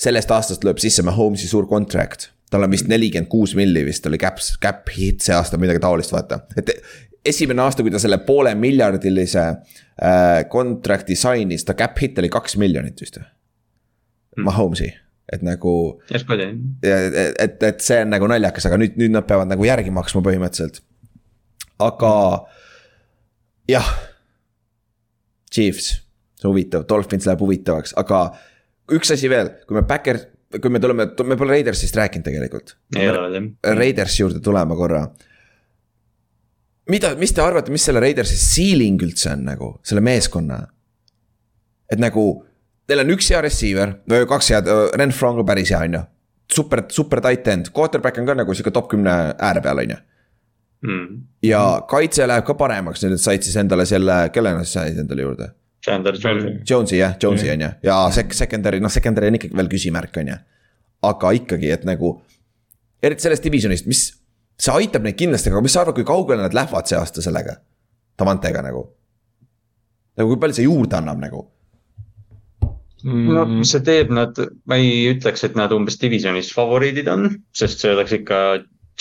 [0.01, 4.19] sellest aastast lööb sisse Mahomes'i suur contract tal on vist nelikümmend kuus milli vist oli
[4.21, 6.43] cap, cap hit see aasta, midagi taolist, vaata.
[6.59, 6.73] et
[7.25, 12.57] esimene aasta, kui ta selle poole miljardilise äh, contract'i sign'is, ta cap hit oli kaks
[12.61, 14.45] miljonit vist või mm.?
[14.49, 14.91] Mahomes'i,
[15.33, 15.75] et nagu.
[16.11, 20.25] et, et, et see on nagu naljakas, aga nüüd, nüüd nad peavad nagu järgi maksma
[20.27, 20.83] põhimõtteliselt.
[21.87, 22.15] aga
[23.71, 23.97] jah.
[25.51, 25.97] Chiefs,
[26.45, 28.29] huvitav, Dolphins läheb huvitavaks, aga
[28.95, 30.21] üks asi veel, kui me Backer
[30.59, 32.75] kui me tuleme, me pole Raidersist rääkinud tegelikult.
[33.79, 35.05] Raidersi juurde tulema korra.
[36.91, 40.65] mida, mis te arvate, mis selle Raidersi ceiling üldse on nagu, selle meeskonna?
[41.91, 42.25] et nagu,
[42.87, 43.95] teil on üks hea receiver,
[44.31, 46.03] kaks head, Ren Frank on päris hea, on ju.
[46.51, 50.01] super, super tight end, quarterback on ka nagu sihuke top kümne ääre peal, on ju.
[50.81, 51.25] Mm.
[51.45, 55.51] ja kaitse läheb ka paremaks, nüüd said siis endale selle, kelle nad said endale juurde?
[55.85, 56.55] Chandler Jones'i.
[56.69, 60.33] Jones'i jah, Jones'i on ju, ja sek-, secondary, noh, secondary on ikkagi veel küsimärk, on
[60.35, 60.39] ju.
[61.11, 62.15] aga ikkagi, et nagu,
[63.03, 64.03] eriti sellest divisionist, mis,
[64.61, 67.57] see aitab neid kindlasti, aga mis sa arvad, kui kaugele nad lähevad see aasta sellega?
[68.21, 68.85] Davantega nagu.
[70.21, 71.47] nagu kui palju see juurde annab nagu
[73.05, 73.63] no mm.
[73.65, 74.37] see teeb nad,
[74.69, 78.41] ma ei ütleks, et nad umbes divisionis favoriidid on, sest see oleks ikka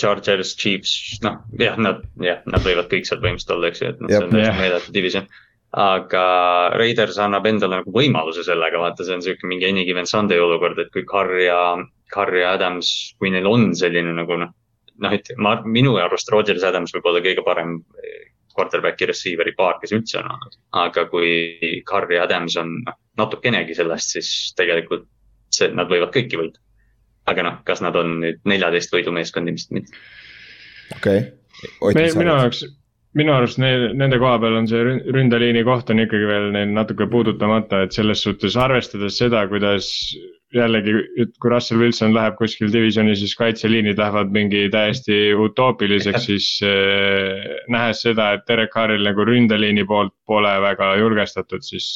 [0.00, 4.00] Chargers, Chiefs, noh jah, nad, jah, nad võivad kõik seal põhimõtteliselt olla, eks ju, et
[4.00, 5.26] noh, see on täiesti meeletu division.
[5.70, 6.22] Aga
[6.74, 10.78] Raiders annab endale nagu võimaluse sellega, vaata, see on sihuke mingi any given Sunday olukord,
[10.82, 11.60] et kui Carr ja,
[12.10, 14.50] Carr ja Adams, kui neil on selline nagu noh.
[15.00, 17.78] noh, et ma, minu arust Rodgers Adams võib olla kõige parem
[18.56, 20.58] quarterback'i receiver'i paar, kes üldse on olnud.
[20.82, 25.06] aga kui Carr ja Adams on noh, natukenegi sellest, siis tegelikult
[25.54, 26.58] see, nad võivad kõiki võita.
[27.30, 30.02] aga noh, kas nad on nüüd neljateist võidu meeskond, ilmselt mitte.
[30.96, 31.24] okei
[31.78, 32.10] okay..
[32.18, 32.64] minu jaoks,
[33.18, 34.82] minu arust neil, nende koha peal on see
[35.14, 39.88] ründeliini koht on ikkagi veel neil natuke puudutamata, et selles suhtes arvestades seda, kuidas
[40.54, 46.48] jällegi, et kui Russell Wilson läheb kuskil divisioni, siis kaitseliinid lähevad mingi täiesti utoopiliseks, siis
[46.66, 51.86] äh, nähes seda, et Derek Carril nagu ründeliini poolt pole väga julgestatud, siis,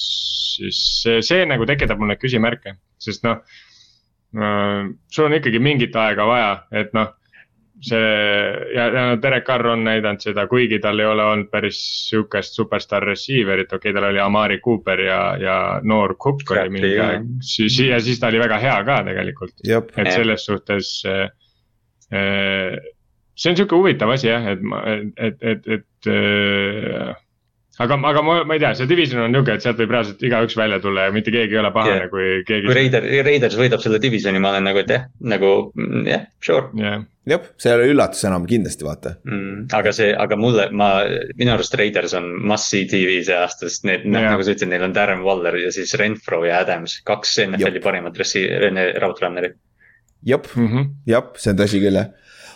[0.59, 3.43] siis see, see nagu tekitab mulle küsimärke, sest noh
[4.35, 4.91] äh,.
[5.15, 7.15] sul on ikkagi mingit aega vaja, et noh
[7.83, 7.99] see
[8.75, 13.07] ja, ja Derek Carr on näidanud seda, kuigi tal ei ole olnud päris sihukest superstaar
[13.09, 17.29] receiver'it, okei okay,, tal oli Amari Cooper ja, ja noor Cook oli mingi aeg.
[17.43, 21.29] siis ja siis ta oli väga hea ka tegelikult, et selles suhtes äh,
[22.15, 22.79] äh,
[23.35, 24.81] see on sihuke huvitav asi jah, et ma,
[25.17, 27.15] et, et, et äh,
[27.83, 30.57] aga, aga ma, ma ei tea, see division on nihuke, et sealt võib reaalselt igaüks
[30.59, 32.69] välja tulla ja mitte keegi ei ole pahane yeah., kui keegi.
[32.69, 36.31] kui Raider, Raiders võidab selle divisioni, ma olen nagu, et jah, nagu mm, jah yeah,,
[36.45, 37.03] sure yeah..
[37.29, 39.69] Jah, see ei ole üllatus enam kindlasti, vaata mm,.
[39.79, 40.91] aga see, aga mulle, ma,
[41.39, 44.73] minu arust Raiders on must see tv see aasta, sest need yeah., nagu sa ütlesid,
[44.73, 48.69] neil on Darren Waller ja siis Renfro ja Adams, kaks NFL-i parimat receiver,
[49.03, 49.59] route runner'it.
[50.25, 52.13] jep mm -hmm., jep, see on tõsi küll jah.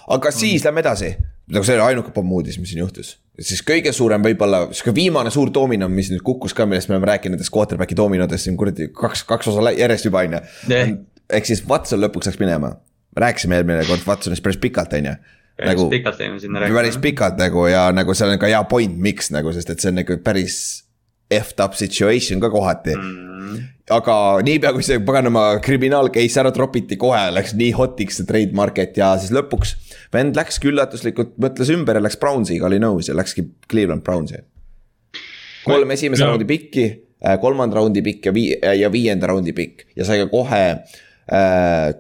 [0.08, 0.68] aga siis mm.
[0.68, 1.16] lähme edasi
[1.52, 3.14] nagu see oli ainuke pomm uudis, mis siin juhtus.
[3.40, 7.12] siis kõige suurem võib-olla, sihuke viimane suur domino, mis nüüd kukkus ka, millest me oleme
[7.12, 10.42] rääkinud, nendest quarterback'i dominodest siin kuradi kaks, kaks osa järjest juba on ju.
[11.38, 12.74] ehk siis Watson lõpuks läks minema.
[13.18, 15.14] Me rääkisime eelmine kord Watsonist päris pikalt, on ju.
[15.66, 16.78] nagu pikalt jäime sinna rääkima.
[16.78, 19.90] päris pikalt nagu ja nagu seal on ka hea point, miks nagu, sest et see
[19.90, 20.60] on nagu päris
[21.30, 23.56] effed up situation ka kohati mm..
[23.92, 24.14] aga
[24.46, 28.96] niipea, kui see paganama kriminaal case ära tropiti, kohe läks nii hot'iks see trade market
[29.00, 29.74] ja siis lõpuks
[30.14, 34.40] vend läkski üllatuslikult, mõtles ümber ja läks Brownsiga, oli nõus ja läkski Cleveland Brownsi.
[35.66, 36.30] kolm esimese no.
[36.30, 36.86] raundi pikki,
[37.26, 40.62] äh, kolmanda raundi pikk ja vii- ja viienda raundi pikk ja sai ka kohe.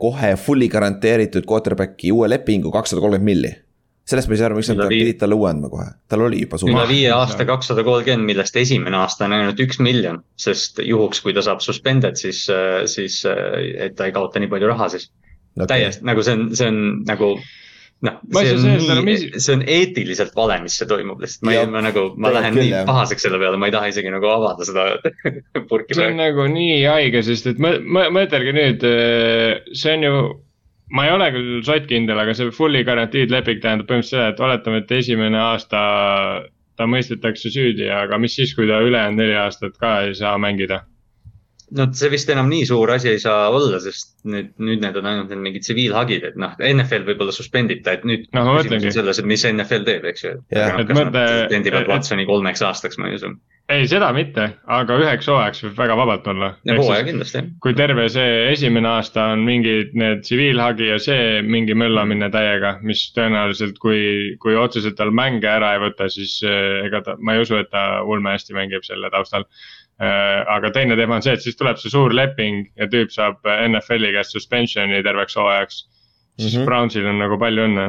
[0.00, 3.50] Kohe fully garanteeritud quarterback'i uue lepingu kakssada kolmkümmend milli.
[4.08, 6.56] Sellest ma ei saa aru, miks nad pidid talle uue andma kohe, tal oli juba
[6.56, 6.70] suur.
[6.72, 11.36] üle viie aasta kakssada kolmkümmend, millest esimene aasta on ainult üks miljon, sest juhuks, kui
[11.36, 15.10] ta saab suspended, siis, äh, siis, et ta ei kaota nii palju raha, siis.
[15.58, 15.74] Okay..
[15.74, 17.34] täiesti nagu see on, see on nagu
[18.06, 19.22] noh, see on nii, mis...
[19.42, 22.74] see on eetiliselt vale, mis see toimub, lihtsalt ma, ma nagu, ma lähen küll, nii
[22.74, 22.84] jah.
[22.88, 24.90] pahaseks selle peale, ma ei taha isegi nagu avada seda
[25.70, 25.96] purki.
[25.98, 30.20] see on nagu nii haige, sest et mõtelge nüüd, äh, see on ju
[30.94, 34.84] ma ei ole küll sottkindel, aga see fully guaranteed leping tähendab põhimõtteliselt seda, et oletame,
[34.84, 35.80] et esimene aasta
[36.78, 40.84] ta mõistetakse süüdi, aga mis siis, kui ta ülejäänud neli aastat ka ei saa mängida
[41.76, 45.08] no see vist enam nii suur asi ei saa olla, sest nüüd, nüüd need on
[45.10, 48.46] ainult need mingid tsiviilhagid, et noh, NFL võib-olla suspendib ta, et nüüd no,.
[48.58, 50.34] küsimus on selles, et mis NFL teeb, eks ju.
[50.54, 53.32] Kas mõtle, suspendivad Watsoni kolmeks aastaks, ma ei usu.
[53.68, 54.46] ei, seda mitte,
[54.78, 56.50] aga üheks hooajaks võib väga vabalt olla.
[56.70, 62.30] hooaja kindlasti, kui terve see esimene aasta on mingid need tsiviilhagi ja see mingi möllamine
[62.32, 64.00] täiega, mis tõenäoliselt, kui,
[64.40, 67.68] kui otseselt tal mänge ära ei võta, siis eh, ega ta, ma ei usu, et
[67.74, 69.44] ta ulme hästi mängib selle taustal
[69.98, 74.12] aga teine teema on see, et siis tuleb see suur leping ja tüüp saab NFL-i
[74.14, 75.80] käest suspension'i terveks hooajaks.
[76.38, 76.66] siis mm -hmm.
[76.66, 77.86] Brownsil on nagu palju õnne.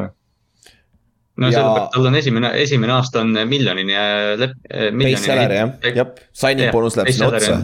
[1.38, 1.52] no ja...
[1.54, 3.94] sellepärast tal on esimene, esimene aasta on miljonini
[4.42, 4.58] lep-.
[5.04, 7.60] Base salary jah, jah, signing bonus läheb sinna otsa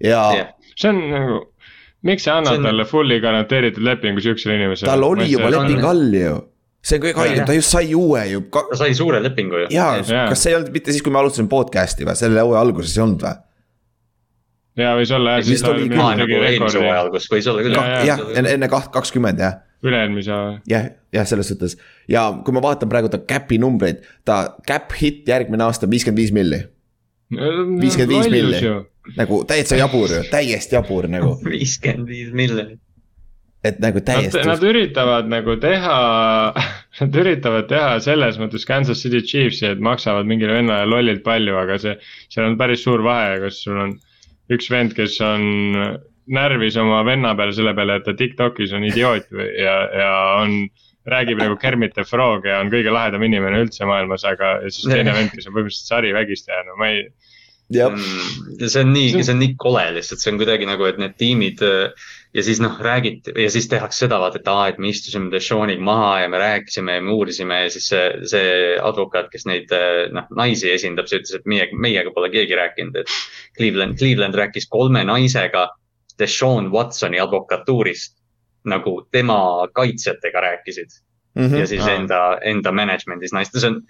[0.00, 0.48] ja yeah..
[0.76, 1.38] see on nagu,
[2.02, 2.66] miks sa annad on...
[2.68, 4.90] talle fully garanteeritud lepingu siuksele inimesele?
[4.90, 6.34] tal oli juba leping all ju
[6.84, 8.66] see on kõige haigem, ta just sai uue ju ka....
[8.70, 9.72] ta sai suure lepingu ju.
[9.74, 12.64] jaa ja., kas see ei olnud mitte siis, kui me alustasime podcast'i või, selle hooaja
[12.66, 13.40] alguses ei olnud või?
[14.78, 15.46] Ja võis olla jah.
[15.48, 17.78] vist oli küll nagu eelmise hooaja algus, võis olla küll.
[18.08, 19.58] jah, enne, enne kaht, kakskümmend jah.
[19.84, 20.38] üle-eelmise.
[20.70, 21.76] jah, jah, selles suhtes
[22.10, 26.32] ja kui ma vaatan praegu ta cap'i numbreid, ta cap hit järgmine aasta viiskümmend viis
[26.34, 26.62] milli.
[27.34, 28.62] viiskümmend viis milli,
[29.18, 31.36] nagu täitsa jabur ju, täiesti jabur nagu.
[31.54, 32.80] viiskümmend viis miljonit.
[33.64, 34.42] et nagu täiesti.
[34.44, 36.00] Nad üritavad nagu teha,
[37.00, 41.78] nad üritavad teha selles mõttes Kansas City Chiefsi, et maksavad mingile vennale lollilt palju, aga
[41.80, 41.94] see,
[42.34, 43.94] seal on päris suur vahe, kas sul on
[44.52, 45.44] üks vend, kes on
[46.34, 49.28] närvis oma venna peale selle peale, et ta Tiktokis on idioot
[49.58, 50.64] ja, ja on
[51.10, 55.14] räägib nagu Kermit the Frog ja on kõige lahedam inimene üldse maailmas, aga siis teine
[55.16, 57.06] vend, kes on põhimõtteliselt sarivägistaja, no ma ei.
[57.74, 61.64] see on nii, see on nii kole lihtsalt, see on kuidagi nagu, et need tiimid
[62.34, 65.82] ja siis noh, räägiti ja siis tehakse seda vaata, et aa, et me istusime Deshoniga
[65.84, 68.50] maha ja me rääkisime ja me uurisime ja siis see, see
[68.82, 69.72] advokaat, kes neid
[70.14, 73.16] noh, naisi esindab, see ütles, et meie, meiega pole keegi rääkinud, et
[73.56, 75.68] Cleveland, Cleveland rääkis kolme naisega
[76.18, 78.18] Deshaun Watsoni advokatuurist
[78.70, 80.94] nagu tema kaitsjatega rääkisid
[81.34, 81.46] mm.
[81.46, 81.60] -hmm.
[81.60, 83.80] ja siis enda, enda management'is naised, see on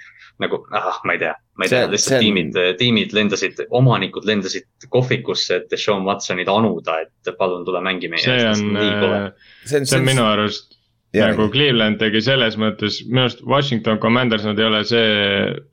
[0.43, 2.25] nagu, ah, ma ei tea, ma ei see, tea, lihtsalt on...
[2.27, 8.25] tiimid, tiimid lendasid, omanikud lendasid kohvikusse, et Sean Watsonit anuda, et palun tule mängi meie
[8.25, 8.63] eest.
[8.63, 8.71] see
[9.11, 9.31] on,
[9.65, 10.79] see on, see on minu arust
[11.15, 15.11] Ja, nagu Cleveland tegi selles mõttes, minu arust Washington Commanders, nad ei ole see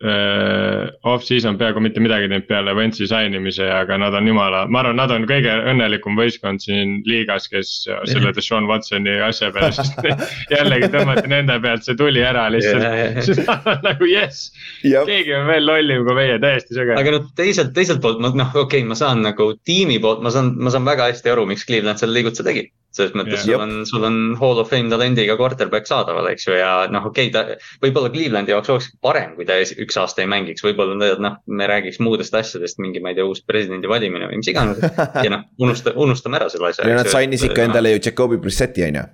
[0.06, 4.84] äh, off-season peaaegu mitte midagi teinud peale Ventsi sign imise, aga nad on jumala, ma
[4.84, 9.98] arvan, nad on kõige õnnelikum võistkond siin liigas, kes selle Deshaun Watsoni asja peale, sest
[10.54, 13.24] jällegi tõmmati nende pealt see tuli ära lihtsalt.
[13.26, 14.52] siis nad on nagu jess,
[14.86, 17.00] keegi on veel lollim kui meie, täiesti sõge.
[17.02, 20.30] aga noh, teiselt, teiselt poolt ma noh, okei okay,, ma saan nagu tiimi poolt, ma
[20.34, 23.56] saan, ma saan väga hästi aru, miks Cleveland selle liigutuse tegi selles mõttes yeah.
[23.56, 27.30] sul on, sul on hall of fame talendiga quarterback saadaval, eks ju, ja noh, okei
[27.30, 31.40] okay,, ta võib-olla Clevelandi jaoks oleks parem, kui ta üks aasta ei mängiks, võib-olla noh,
[31.48, 34.84] me räägiks muudest asjadest, mingi, ma ei tea, uus presidendi valimine või mis iganes.
[35.26, 36.88] ja noh, unusta, unustame ära selle asja.
[36.88, 39.08] ja nad sainis ikka endale ju Jakobi Brissetti, on ju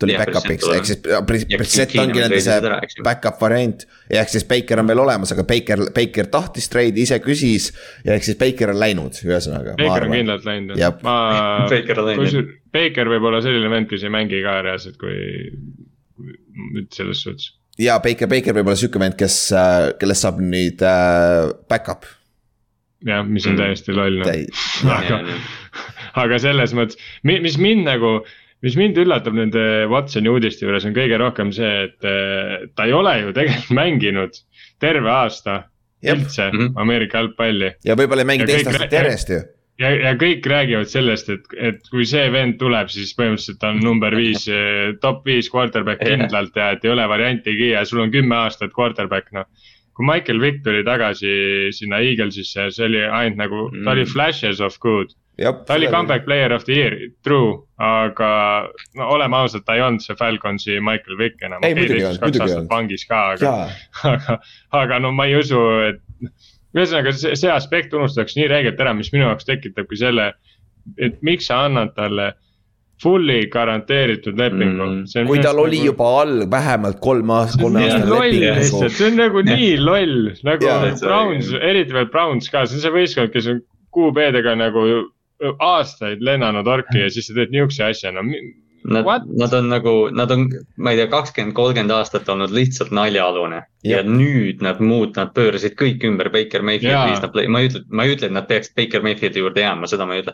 [0.00, 3.84] tuli back-up'iks, ehk siis Brissett ongi nende see back-up variant.
[4.08, 7.70] ja ehk siis Baker on veel olemas, aga Baker, Baker tahtis treidi, ise küsis
[8.06, 9.76] ja ehk siis Baker on läinud, ühesõnaga.
[9.80, 11.18] Baker on kindlalt läinud, ma.
[11.70, 12.56] Baker on läinud.
[12.76, 15.16] Baker võib olla selline vend, kes ei mängi ka reaalselt, kui
[16.70, 17.52] nüüd selles suhtes.
[17.80, 22.08] ja Baker, Baker võib olla sihuke vend, kes, äh, kellest saab nüüd äh, back-up.
[23.06, 23.64] jah, mis on mm.
[23.64, 24.30] täiesti loll noh.
[24.98, 25.22] aga,
[26.24, 28.20] aga selles mõttes, mis mind nagu
[28.64, 32.96] mis mind üllatab nende Watsoni uudiste juures on kõige rohkem see, et eh, ta ei
[32.96, 34.42] ole ju tegelikult mänginud
[34.82, 35.62] terve aasta
[36.00, 36.16] Jep.
[36.16, 36.76] üldse mm -hmm.
[36.80, 37.72] Ameerika jalgpalli.
[37.84, 39.40] ja võib-olla ei mängi teist aastat järjest ju.
[39.80, 44.16] ja, ja kõik räägivad sellest, et, et kui see vend tuleb, siis põhimõtteliselt on number
[44.16, 48.36] viis, eh, top viis quarterback kindlalt ja et ei ole variantigi ja sul on kümme
[48.36, 49.48] aastat quarterback, noh
[50.00, 54.12] kui Michael Vick tuli tagasi sinna Eaglesisse, see oli ainult nagu mm., ta oli mm.
[54.12, 55.12] flashes of good
[55.66, 58.30] ta oli comeback player of the year, true, aga
[58.98, 61.64] no oleme ausad, ta ei olnud see Falconsi Michael Vick enam.
[61.64, 62.68] ei, muidugi ei olnud, muidugi ei olnud.
[62.72, 63.54] pangis ka, aga,
[64.12, 64.38] aga,
[64.82, 66.02] aga no ma ei usu, et.
[66.76, 70.30] ühesõnaga see, see aspekt unustatakse nii räigelt ära, mis minu jaoks tekitabki selle,
[71.00, 72.32] et miks sa annad talle
[73.00, 75.28] fully garanteeritud lepingu mm..
[75.28, 78.44] kui tal oli juba all vähemalt kolm aastat, kolme aastane leping.
[78.58, 82.84] lihtsalt, see on nagu nii loll, nagu yeah, Browns, eriti veel Browns ka, see on
[82.84, 83.64] see võistkond, kes on
[83.96, 84.84] QB-dega nagu
[85.58, 88.26] aastaid lennanud orki ja siis sa teed niukse asja, no.
[88.80, 90.46] Nad, nad on nagu, nad on,
[90.80, 93.98] ma ei tea, kakskümmend, kolmkümmend aastat olnud lihtsalt naljaalune ja.
[93.98, 98.14] ja nüüd nad muud, nad pöörasid kõik ümber Baker Mayfieldi, ma ei ütle, ma ei
[98.14, 100.32] ütle, et nad peaks Baker Mayfieldi juurde jääma, seda ma ei ütle.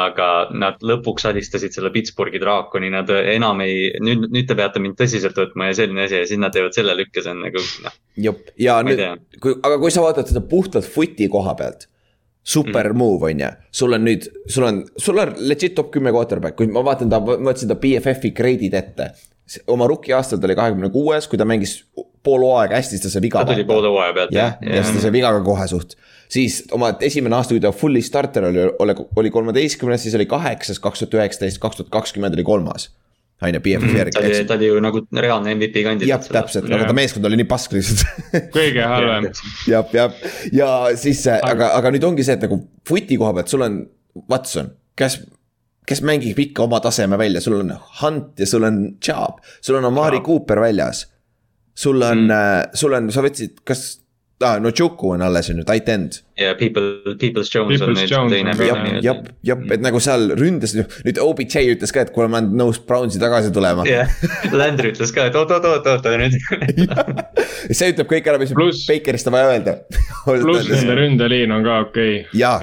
[0.00, 4.98] aga nad lõpuks alistasid selle Pittsburghi draakoni, nad enam ei, nüüd, nüüd te peate mind
[4.98, 8.00] tõsiselt võtma ja selline asi ja siis nad teevad selle lükke, see on nagu noh.
[8.58, 9.04] ja nüüd,
[9.38, 11.86] kui, aga kui sa vaatad seda puhtalt footi koha pealt
[12.46, 12.98] super mm.
[12.98, 16.70] move on ju, sul on nüüd, sul on, sul on legit top kümme quarterback, kui
[16.70, 19.10] ma vaatan ta, ma võtsin ta BFF-i grade'id ette.
[19.70, 21.80] oma rookie aastal ta oli kahekümne kuues, kui ta mängis
[22.26, 23.42] pool hooaega hästi, siis ta sai viga.
[23.42, 25.96] ta tuli poole hooaja pealt jah, ja siis ta sai viga ka kohe suht.
[26.32, 30.78] siis oma esimene aasta, kui ta fully starter oli, oli, oli kolmeteistkümnes, siis oli kaheksas,
[30.82, 32.90] kaks tuhat üheksateist, kaks tuhat kakskümmend oli kolmas
[33.42, 33.96] on ju, mhm.
[33.96, 34.12] järgi.
[34.16, 36.28] ta oli, ta oli ju nagu reaalne MVP kandidaat.
[36.28, 38.04] jah, täpselt, aga ta meeskond oli nii pask lihtsalt
[38.56, 39.28] kõige halvem
[39.72, 40.22] jah, jah,
[40.56, 43.82] ja siis, aga, aga nüüd ongi see, et nagu footi koha pealt sul on
[44.32, 45.18] Watson, kes,
[45.88, 49.90] kes mängib ikka oma taseme välja, sul on Hunt ja sul on Chubb, sul on
[49.90, 51.04] Amari Cooper väljas.
[51.76, 53.84] sul on mm., sul on, sa võtsid, kas
[54.44, 56.18] ah,, no Juku on alles on ju, tight end.
[56.36, 58.52] ja People, People's Jones People's on nüüd teine.
[58.66, 62.52] jah, jah, jah, et nagu seal ründas, nüüd OBJ ütles ka, et kuule, ma olen
[62.60, 63.86] nõus Brownsi tagasi tulema.
[63.88, 64.12] jah,
[64.52, 66.36] Landry ütles ka, et oot, oot, oot, oot, nüüd
[67.78, 69.78] see ütleb kõik ära, mis plus, Bakerist on vaja öelda.
[70.26, 72.20] Pluss nende ründeliin on ka okei.
[72.26, 72.40] Okay..
[72.40, 72.56] ja,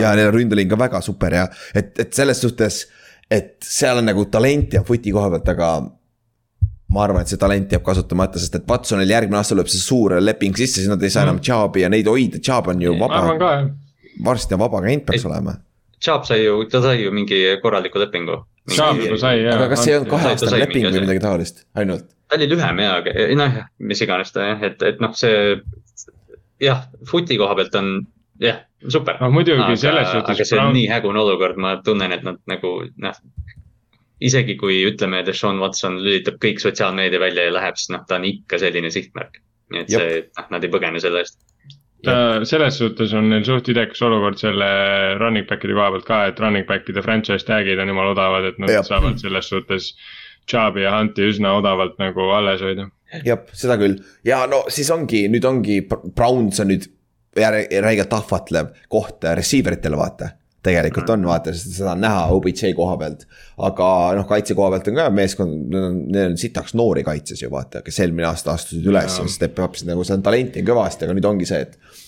[0.00, 2.86] ja neil on ründeliin ka väga super ja, et, et selles suhtes,
[3.32, 5.74] et seal on nagu talenti on footi koha pealt, aga
[6.92, 10.18] ma arvan, et see talent jääb kasutamata, sest et Watsonil järgmine aasta tuleb see suur
[10.20, 11.84] leping sisse, siis nad ei saa enam Chubb'i mm.
[11.86, 13.52] ja neid hoida, Chubb on ju vaba.
[14.24, 15.56] varsti on vaba agent peaks olema.
[16.02, 18.42] Chubb sai ju, ta sai ju mingi korraliku lepingu.
[18.70, 19.56] saab juba sai jah.
[19.58, 22.04] aga kas see on kaheaastane leping või midagi taolist, ainult?
[22.30, 23.56] ta oli lühem aga noh,
[23.90, 25.56] mis iganes ta jah, et, et noh, see
[26.62, 27.90] jah, footi koha pealt on
[28.42, 29.18] jah, super.
[29.20, 30.36] no muidugi selles suhtes.
[30.36, 33.18] aga see on nii hägune olukord, ma tunnen, et nad nagu noh.
[34.28, 38.28] Isegi kui ütleme, Deshaun Watson lülitab kõik sotsiaalmeedia välja ja läheb, siis noh, ta on
[38.28, 39.40] ikka selline sihtmärk.
[39.72, 40.02] nii et Jop.
[40.02, 41.40] see, noh, nad ei põgene selle eest
[42.02, 42.14] ta
[42.48, 44.66] selles suhtes on neil suht idekas olukord selle
[45.20, 48.72] running back'ide koha pealt ka, et running back'ide franchise tag'id on jumala odavad, et nad
[48.74, 48.82] ja.
[48.86, 49.92] saavad selles suhtes.
[50.50, 52.88] Chubb'i ja Hunti üsna odavalt nagu alles hoida.
[53.22, 56.88] jah, seda küll ja no siis ongi, nüüd ongi Browns on nüüd
[57.38, 60.32] räigelt ahvatlev koht receiver itele, vaata
[60.62, 63.26] tegelikult on, vaata, seda on näha OBJ koha pealt.
[63.66, 67.82] aga noh, kaitse koha pealt on ka meeskond, neil on sitaks noori kaitses ju vaata,
[67.86, 71.28] kes eelmine aasta astusid üles ja step up'id nagu seal talenti on kõvasti, aga nüüd
[71.34, 72.00] ongi see, et.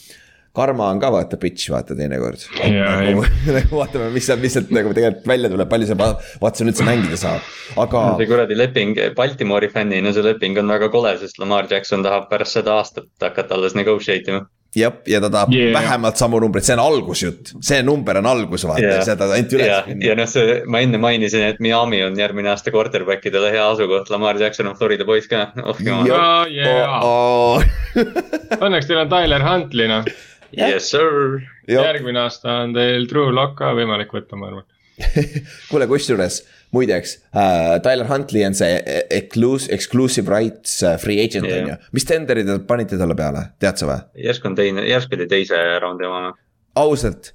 [0.54, 2.44] Karma on ka vaata bitch, vaata teinekord.
[2.54, 3.24] Nagu,
[3.56, 6.10] nagu vaatame, mis sealt, mis sealt nagu tegelikult välja tuleb, palju see
[6.44, 7.48] Watson üldse mängida saab,
[7.82, 8.04] aga.
[8.20, 12.60] see kuradi leping, Baltimoori fännina see leping on väga kole, sest Lamar Jackson tahab pärast
[12.60, 14.44] seda aastat hakata alles negotiate ima
[14.78, 15.72] jah, ja ta tahab yeah.
[15.74, 19.68] vähemalt samu numbreid, see on algusjutt, see number on algus, vaata yeah., seda ainult üles
[19.70, 19.88] yeah.
[19.88, 20.08] minna.
[20.08, 24.10] ja noh, see, ma enne mainisin, et Miami on järgmine aasta quarterback idele hea asukoht,
[24.14, 26.10] Lamar Jackson on Florida poiss ka, oh jumal.
[26.52, 26.98] Yeah.
[27.00, 28.04] Oh, oh.
[28.64, 30.06] Õnneks teil on Tyler Huntley noh.
[30.54, 31.40] Yes sir.
[31.66, 34.66] järgmine aasta on teil True Lock ka võimalik võtta, ma arvan
[35.70, 36.42] kuule, kusjuures
[36.74, 41.78] muideks uh,, Tyler Huntley on see exclusive, exclusive rights uh, free agent on ju.
[41.96, 44.00] mis tenderi te panite talle peale, tead sa või?
[44.26, 46.34] järsku on teine, järsku oli teise raundi oma.
[46.80, 47.32] ausalt,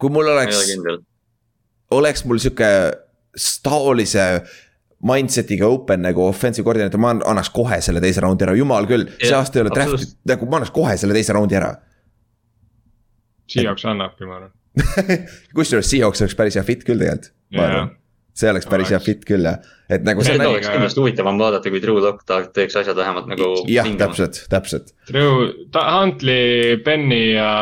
[0.00, 0.74] kui mul oleks,
[1.94, 2.70] oleks mul sihuke
[3.64, 4.28] taolise
[5.04, 9.34] mindset'iga open nagu offensive koordineeter, ma annaks kohe selle teise raundi ära, jumal küll, see
[9.36, 11.74] aasta ei ole draft'i, nagu ma annaks kohe selle teise raundi ära.
[13.52, 14.54] Seahawks annabki, ma arvan
[15.54, 17.92] kusjuures Seahawks oleks päris hea fit küll tegelikult, ma arvan
[18.34, 19.60] see oleks päris hea fit küll jah,
[19.92, 20.34] et nagu see.
[20.40, 23.52] oleks kindlasti huvitavam vaadata, kui Drew Lock ta teeks asjad vähemalt nagu.
[23.70, 24.92] jah, täpselt, täpselt.
[25.10, 27.52] Drew, Huntley, Benny ja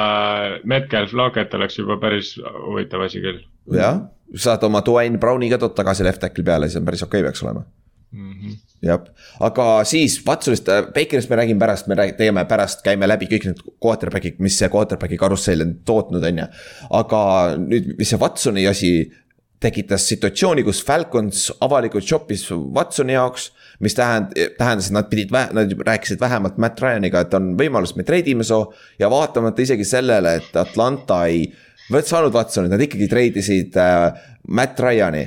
[0.64, 3.44] Metcalf, Lockett oleks juba päris huvitav asi küll.
[3.76, 7.30] jah, saad oma Dwayne Browni ka tagasi left tackle'i peale, siis on päris okei okay,
[7.30, 7.66] peaks olema
[8.12, 8.56] mm -hmm..
[8.82, 9.00] jah,
[9.40, 13.46] aga siis Watsonist, äh, Bakerist me räägime pärast, me räägime, teeme pärast, käime läbi kõik
[13.46, 16.46] need quarterback'id, mis see quarterback'i karussell on tootnud, on ju.
[16.90, 17.22] aga
[17.56, 18.92] nüüd, mis see Watsoni asi
[19.62, 23.50] tekitas situatsiooni, kus Falcons avalikult shop'is Watsoni jaoks.
[23.82, 28.04] mis tähend-, tähendas, et nad pidid, nad rääkisid vähemalt Matt Ryan'iga, et on võimalus, me
[28.06, 28.60] treidime su.
[28.98, 31.48] ja vaatamata isegi sellele, et Atlanta ei
[31.90, 34.12] saanud Watsonit, nad ikkagi treidisid äh,
[34.48, 35.24] Matt Ryan'i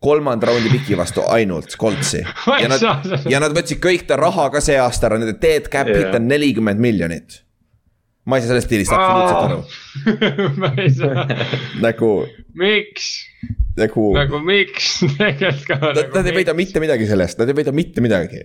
[0.00, 2.22] kolmanda raundi piki vastu ainult Coltsi.
[2.62, 2.80] ja nad,
[3.28, 6.28] ja nad võtsid kõik ta raha ka see aasta ära, nende dead cap hit on
[6.30, 7.42] nelikümmend miljonit.
[8.28, 9.60] Ma ei saa sellest diilist absoluutselt aru
[10.60, 11.26] ma ei saa
[11.80, 12.10] nagu.
[12.54, 13.10] miks?
[13.80, 14.06] nagu.
[14.16, 15.78] nagu miks tegelikult ka.
[15.80, 18.44] Nad, nagu nad ei võida mitte midagi sellest, nad ei võida mitte midagi.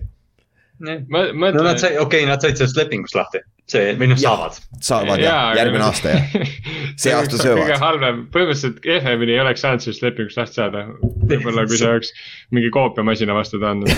[0.78, 1.50] Ma, ma.
[1.50, 4.58] no nad sai, okei okay,, nad said sellest lepingust lahti see või noh, saavad.
[4.84, 6.34] saavad jah, järgmine aasta jah.
[7.02, 7.64] see aasta söövad.
[7.64, 10.84] kõige halvem, põhimõtteliselt kehvemini ei oleks saanud sellest lepingust lahti saada.
[11.26, 12.12] võib-olla kui sa oleks
[12.54, 13.90] mingi koopiamasina vastu tahtnud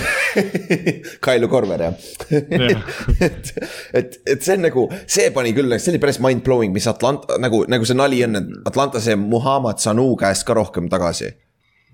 [1.25, 2.07] Kailu Korver jah
[3.27, 3.51] et,
[3.93, 7.37] et, et see on nagu, see pani küll, see oli päris mind blowing, mis Atlanta
[7.41, 11.29] nagu, nagu see nali on, et Atlanta sai Muhamed Sanu käest ka rohkem tagasi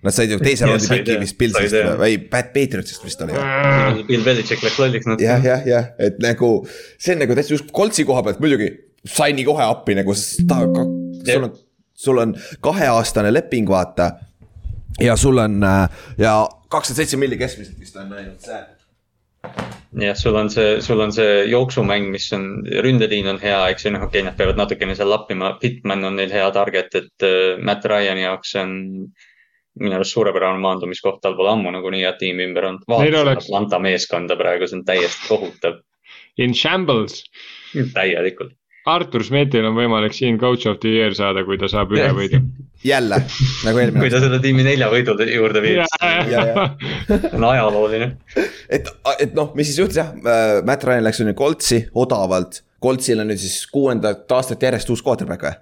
[0.06, 2.18] Nad said ju teise raundi piki vist Pilsist või?
[2.30, 3.38] Pat Patriotsist vist oli.
[4.06, 5.26] Bill Belichik läks lolliks natuke.
[5.26, 8.70] jah, jah, jah, et nagu see on nagu täitsa just Coltsi koha pealt muidugi
[9.06, 10.14] sai nii kohe appi nagu
[10.50, 10.62] ta,
[11.26, 11.58] sul on,
[12.06, 14.12] sul on kaheaastane leping, vaata.
[15.02, 15.60] ja sul on
[16.22, 16.38] ja
[16.70, 18.64] kakskümmend seitse milli keskmiselt vist on ainult see.
[19.96, 22.50] Jah, sul on see, sul on see jooksumäng, mis on,
[22.84, 26.18] ründeliin on hea, eks ju, noh, okei okay,, nad peavad natukene seal lappima, Pitman on
[26.20, 28.74] neil hea target, et uh, Matt Ryan'i jaoks on
[29.80, 32.86] minu arust suurepärane maandumiskoht, tal pole ammu nagunii head tiimi ümber olnud.
[32.90, 33.50] vaata oleks...
[33.50, 35.82] Atlanta meeskonda praegu, see on täiesti kohutav.
[36.38, 37.24] In shambles.
[37.94, 38.56] täielikult.
[38.86, 42.42] Artur Smetil on võimalik siin coach of the year saada, kui ta saab ühe võidu.
[42.86, 43.18] jälle,
[43.66, 44.04] nagu eelmine.
[44.04, 48.12] kui ta selle tiimi nelja võidu juurde viib, see on ajalooline.
[48.70, 52.62] et, et noh, mis siis juhtus jah, äh, Matt Ryan läks ju Coltsi odavalt.
[52.84, 55.58] Coltsil on nüüd siis kuuendat aastat järjest uus quarterback või?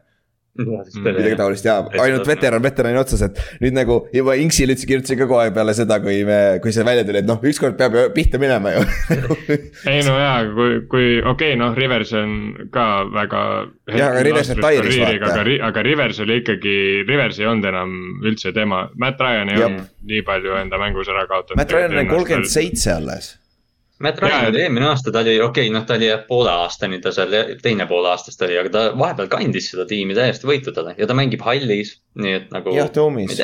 [0.53, 5.39] Midagi taolist ja ainult veteran, veterani otsas, et nüüd nagu juba Inksile ütlesin, kirjutasin ka
[5.41, 8.41] aeg peale seda, kui me, kui see välja tuli, et noh, ükskord peab ju pihta
[8.41, 8.83] minema ju.
[9.91, 12.37] Ei no jaa, kui, kui okei okay,, noh, Rivers on
[12.73, 13.43] ka väga.
[13.89, 15.31] jaa, aga Rivers retire'is vaata.
[15.33, 16.77] aga, aga Rivers oli ikkagi,
[17.09, 21.25] Rivers ei olnud enam üldse tema, Matt Ryan ei olnud nii palju enda mängus ära
[21.29, 21.63] kaotanud.
[21.63, 23.33] Matt Ryan on kolmkümmend seitse alles
[24.03, 26.99] Matt Ryan oli eelmine aasta, ta oli okei okay,, noh, ta oli jah poole aastani
[27.03, 27.33] ta seal,
[27.63, 31.43] teine poole aastast oli, aga ta vahepeal kandis seda tiimi täiesti võitudele ja ta mängib
[31.45, 32.75] hallis, nii et nagu.
[32.75, 33.39] jah, Toomis.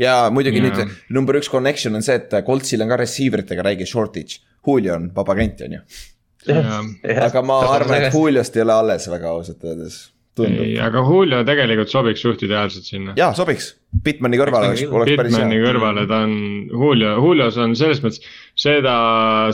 [0.00, 0.78] ja muidugi yeah.
[0.80, 4.42] nüüd number üks connection on see, et Coltsil on ka receiver itega räige shortage.
[4.66, 5.82] Julio on vaba agent, on ju.
[7.28, 10.06] aga ma arvan, et Juliost ei ole alles väga ausalt öeldes
[10.46, 13.14] ei, aga Julio tegelikult sobiks suht ideaalselt sinna.
[13.18, 13.70] jaa, sobiks,
[14.04, 15.44] Bitmani kõrvale oleks, oleks päris hea.
[15.46, 16.34] Bitmani kõrvale ta on,
[16.72, 18.20] Julio, Julios on selles mõttes,
[18.58, 18.96] seda,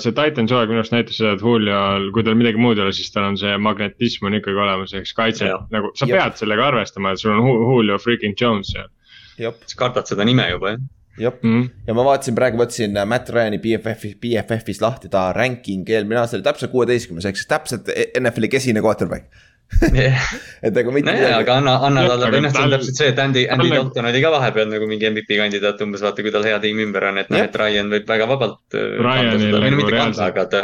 [0.03, 2.97] see Titan hooaeg minu arust näitas seda, et Juliol, kui tal midagi muud ei ole,
[2.97, 6.19] siis tal on see magnetism on ikkagi olemas, ehk siis kaitse nagu, sa ja.
[6.19, 8.91] pead sellega arvestama, et sul on Julio freaking Jones seal.
[9.39, 10.85] sa kardad seda nime juba, jah
[11.19, 11.71] jah mm, -hmm.
[11.87, 16.37] ja ma vaatasin praegu, võtsin äh, Matt Ryan'i BFF-is, BFF-is lahti, ta ranking eelmine aasta
[16.37, 19.31] oli täpselt kuueteistkümnes, ehk siis täpselt NFL-i kesine quarterback
[20.67, 21.35] et nagu mitte midagi.
[21.35, 24.23] aga anna, anna talle, või noh, see on täpselt see, et Andy, Andy Dalton oli
[24.23, 27.31] ka vahepeal nagu mingi MVP kandidaat umbes, vaata, kui tal hea tiim ümber on, et
[27.33, 28.63] noh, et Ryan võib väga vabalt.
[28.77, 30.25] Äh, Ryanil nagu reaalselt.
[30.29, 30.63] aga ta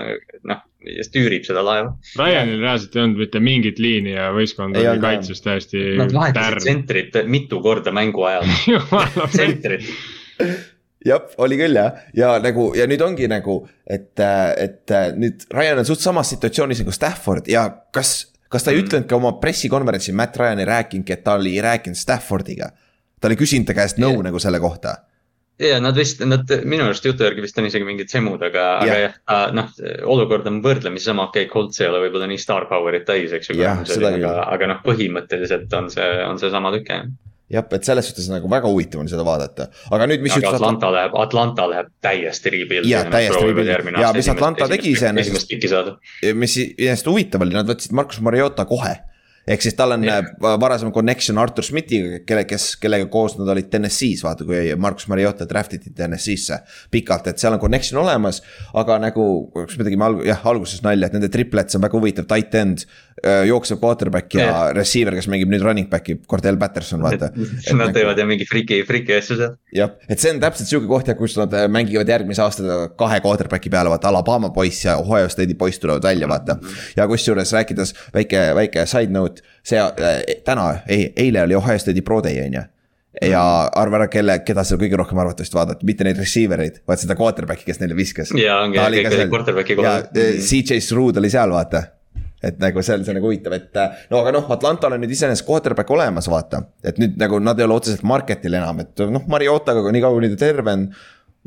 [0.53, 0.65] noh,
[0.97, 1.95] just üürib seda laeva.
[2.21, 5.85] Ryanil reaalselt ei olnud mitte mingit liini ja võistkond oli kaitses täiesti.
[6.01, 8.47] Nad vahetasid tsentrit mitu korda mängu ajal
[9.35, 9.89] tsentrit
[11.07, 15.89] jah, oli küll jah, ja nagu ja nüüd ongi nagu, et, et nüüd Ryan on
[15.89, 20.39] suht samas situatsioonis nagu Stafford ja kas kas ta ei ütelnud ka oma pressikonverentsil, Matt
[20.41, 22.73] Ryan ei rääkinudki, et ta oli rääkinud Staffordiga.
[23.21, 24.27] ta oli küsinud ta käest nõu yeah.
[24.27, 24.97] nagu selle kohta.
[25.61, 29.17] ja nad vist, nad minu arust jutu järgi vist on isegi mingid semud, aga yeah.,
[29.27, 29.73] aga jah, noh,
[30.17, 33.53] olukord on võrdlemisi sama, okei okay,, Colts ei ole võib-olla nii star power'it täis, eks
[33.53, 33.61] ju.
[33.65, 37.11] aga, aga noh, põhimõtteliselt on see, on see sama tüke jah
[37.51, 40.37] jah, et selles suhtes nagu väga huvitav on seda vaadata, aga nüüd, mis.
[40.39, 40.97] aga Atlanta Atlant...
[40.97, 42.95] läheb, Atlanta läheb täiesti rebuild'i.
[42.95, 45.55] jah, täiesti rebuild'i ja mis Atlanta tegi iseenesest.
[46.35, 48.97] mis iseenesest huvitav oli, nad võtsid Markus Mariota kohe
[49.49, 50.21] ehk siis tal on yeah.
[50.21, 55.09] Äh, varasem connection Artur Schmidtiga, kelle, kes, kellega koos nad olid TNS-is, vaata kui Markus
[55.11, 56.61] Mariota draft iti TNS-isse
[56.93, 58.43] pikalt, et seal on connection olemas.
[58.77, 59.25] aga nagu,
[59.55, 62.85] kas me tegime alg-, jah, alguses nalja, et nende triplets on väga huvitav, tight end,
[63.47, 64.71] jooksev quarterback ja yeah.
[64.77, 67.31] receiver, kes mängib nüüd running back'i, Cordell Patterson, vaata.
[67.37, 69.55] Nad nagu, teevad jah mingi friki, friki asju seal.
[69.77, 73.73] jah, et see on täpselt sihuke koht, kus nad äh, mängivad järgmise aasta kahe quarterback'i
[73.73, 76.59] peale, vaata Alabama poiss ja Ohio State'i poiss tulevad välja, vaata.
[76.97, 82.05] ja kusjuures rääkides väike, väike side note see äh, täna, ei, eile oli Ohio State'i
[82.05, 82.67] Pro Day on ju
[83.27, 83.43] ja
[83.77, 87.17] arva ära, kelle, keda seal kõige rohkem arvatavasti vaadati, mitte neid receiver eid, vaid seda
[87.19, 88.31] quarterback'i, kes neile viskas.
[88.39, 90.07] ja ongi, kõik olid quarterback'i kohal.
[90.15, 91.83] Äh, CJ Stroud oli seal, vaata.
[92.43, 95.13] Et nagu on, see on nagu huvitav, et äh, no aga noh, Atlantal on nüüd
[95.17, 96.63] iseenesest quarterback olemas, vaata.
[96.85, 100.33] et nüüd nagu nad ei ole otseselt market'il enam, et noh, Mariotaga, nii kaua kuni
[100.33, 100.89] ta terve on.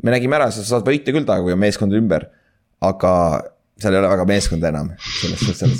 [0.02, 2.30] me nägime ära, sa saad võita küll taga, kui on meeskond ümber.
[2.84, 3.10] aga
[3.80, 4.90] seal ei ole väga meeskonda enam.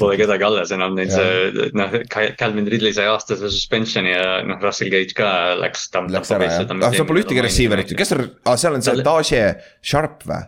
[0.01, 4.91] Pole kedagi alles enam, neid see noh, Calvin Ridley sai aastase suspension'i ja noh, Russell
[4.91, 5.29] Gage ka
[5.61, 5.87] läks.
[6.11, 9.07] Läks ära jah, ah seal pole ühtegi receiver'it ju, kes seal, aa seal on see
[9.07, 9.45] Daje
[9.79, 10.43] Sharp või?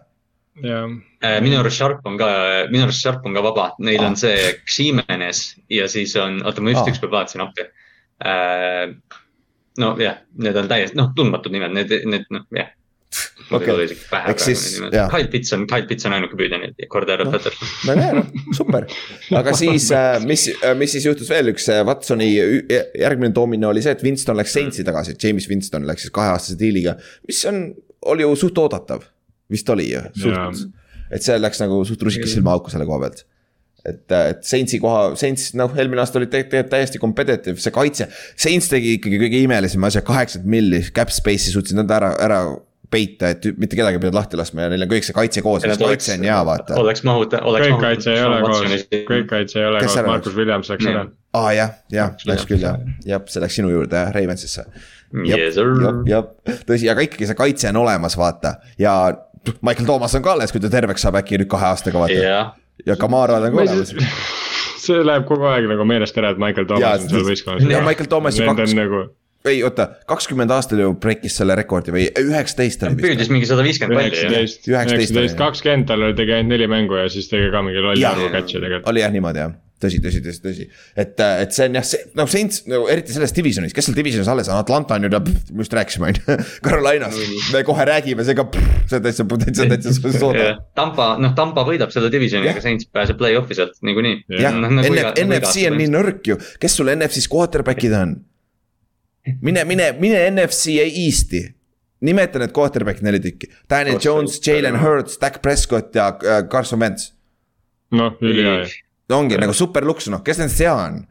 [0.62, 0.96] Jah.
[1.24, 2.30] Äh, minu arust Sharp on ka,
[2.70, 4.10] minu arust Sharp on ka vaba, neil ah.
[4.10, 6.92] on see Ximenez ja siis on, oota ma just ah.
[6.94, 7.68] ükspäev vaatasin appi
[8.24, 8.96] äh,.
[9.78, 12.72] nojah, need on täiesti noh, tundmatud nimed, need, need noh jah
[13.50, 13.86] okay..
[14.30, 15.08] ehk siis, jah.
[15.12, 17.72] Kyle Pitts on, Kyle Pitts on ainuke püüdja nüüd ja Cordero no, Patterson.
[17.86, 18.86] väga hea, noh, super.
[19.40, 23.94] aga siis, äh, mis, äh, mis siis juhtus veel, üks Watsoni järgmine domino oli see,
[23.96, 26.96] et Winston läks Saintsi tagasi, James Winston läks siis kaheaastase diiliga.
[27.28, 27.68] mis on,
[28.12, 29.06] oli ju suht oodatav,
[29.52, 30.66] vist oli ju, suht.
[31.10, 33.24] et see läks nagu suht rusikas silmaauku selle koha pealt
[33.86, 38.08] et, et Saintsi koha, Saints noh, eelmine aasta oli tegelikult täiesti competitive, see kaitse.
[38.34, 42.40] Saints tegi ikkagi kõige imelisema asja, kaheksakümmend milli cap space'i suutsid nad ära, ära
[42.90, 45.64] peita, et mitte kedagi ei pidanud lahti laskma ja neil on kõik see kaitse koos,
[45.64, 46.76] sest kaitse on hea, vaata.
[46.80, 47.66] oleks mahuta-, oleks.
[47.66, 51.02] kõik kaitse ei ole koos, kõik kaitse ei ole koos, Markus Williams läks ära.
[51.40, 54.66] aa jah, jah, läks küll jah, jah, see läks sinu juurde jah, Ravensisse.
[55.26, 55.42] Jah,
[56.10, 56.30] jah,
[56.68, 58.94] tõsi, aga ikkagi see kaitse on olemas, vaata ja
[59.60, 62.50] Michael Thomas on ka alles, kui ta terveks saab äkki nüüd kahe aastaga vaata yeah..
[62.86, 63.94] ja Kamara on ka olemas
[64.86, 67.70] see läheb kogu aeg nagu meelest ära, et Michael Thomas ja, on seal võistkonnas.
[67.70, 69.06] ja Michael Thomas ju kaks nagu
[69.46, 73.04] ei oota, kakskümmend aastat ju breikis selle rekordi või üheksateist oli vist.
[73.06, 74.42] püüdis mingi sada viiskümmend palli.
[74.72, 78.26] üheksateist, kakskümmend, tal oli, tegi ainult neli mängu ja siis tegi ka mingi lolli arvu
[78.34, 78.90] catch'e tegelikult.
[78.90, 80.66] oli jah niimoodi jah tõsi, tõsi, tõsi, tõsi,
[80.96, 84.30] et, et see on jah, see noh, Saints no eriti selles divisionis, kes seal divisionis
[84.32, 85.10] alles on, Atlanta on ju,
[85.52, 87.18] me just rääkisime on ju, Carolinas,
[87.52, 90.46] me kohe räägime, seega see on täitsa, täitsa, täitsa sooda.
[90.78, 94.22] Tampa, noh, Tampa võidab seda divisioni, aga Saints pääseb play-off'i sealt niikuinii.
[94.40, 98.16] jah, NFC on nii nõrk ju, kes sul NFC-s quarterback'id on?
[99.42, 101.42] mine, mine, mine NFC Eest'i.
[102.00, 103.48] nimeta need quarterback'id neli tükki.
[103.70, 107.12] Daniel Jones, Jalen Hurts, Dak Prescott ja äh, Carson Wentz.
[107.90, 108.66] noh, ülihea.
[109.14, 111.04] Ongi nagu super luks, noh, kes nendest hea on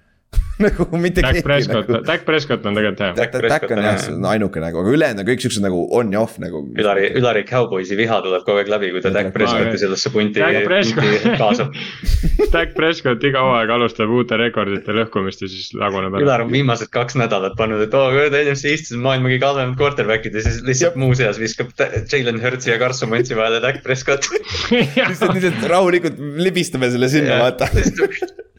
[0.65, 1.41] nagu mitte keegi.
[1.41, 3.27] Dak Prescott nagu..., Dak Prescott on tegelikult hea.
[3.51, 6.61] Dak on jah, ainuke nagu, aga ülejäänud on kõik siuksed nagu on ja off nagu.
[6.79, 11.35] Ülari, Ülari Cowboysi viha tuleb kogu aeg läbi, kui ta Dak Prescotti sellesse punti, punti
[11.41, 11.75] kaasab
[12.55, 16.23] Dak Prescott iga hooaeg alustab uute rekordite lõhkumist ja siis laguneb ära.
[16.23, 19.79] Ülar on viimased kaks nädalat pannud, et oo oh,, NFC Eestis on maailma kõige halvemad
[19.81, 21.75] quarterback'id ja siis lihtsalt muuseas viskab
[22.11, 24.31] Jalen Hurtsi ja Carson Wentzi vahele Dak Prescott
[24.71, 27.71] lihtsalt, lihtsalt rahulikult libistame selle sinna, vaata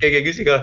[0.00, 0.58] keegi ei küsi ka.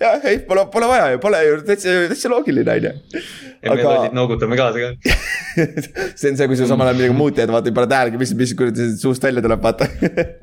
[0.00, 3.22] jah, ei, pole, pole vaja ju, pole ju täitsa, täitsa loogiline on ju.
[3.62, 4.10] ja me aga...
[4.16, 5.16] noogutame kaasa ka
[6.18, 8.34] see on see, kui sa samal ajal midagi muud teed, vaata ei pane tähelegi, mis,
[8.38, 9.88] mis kuradi suust välja tuleb, vaata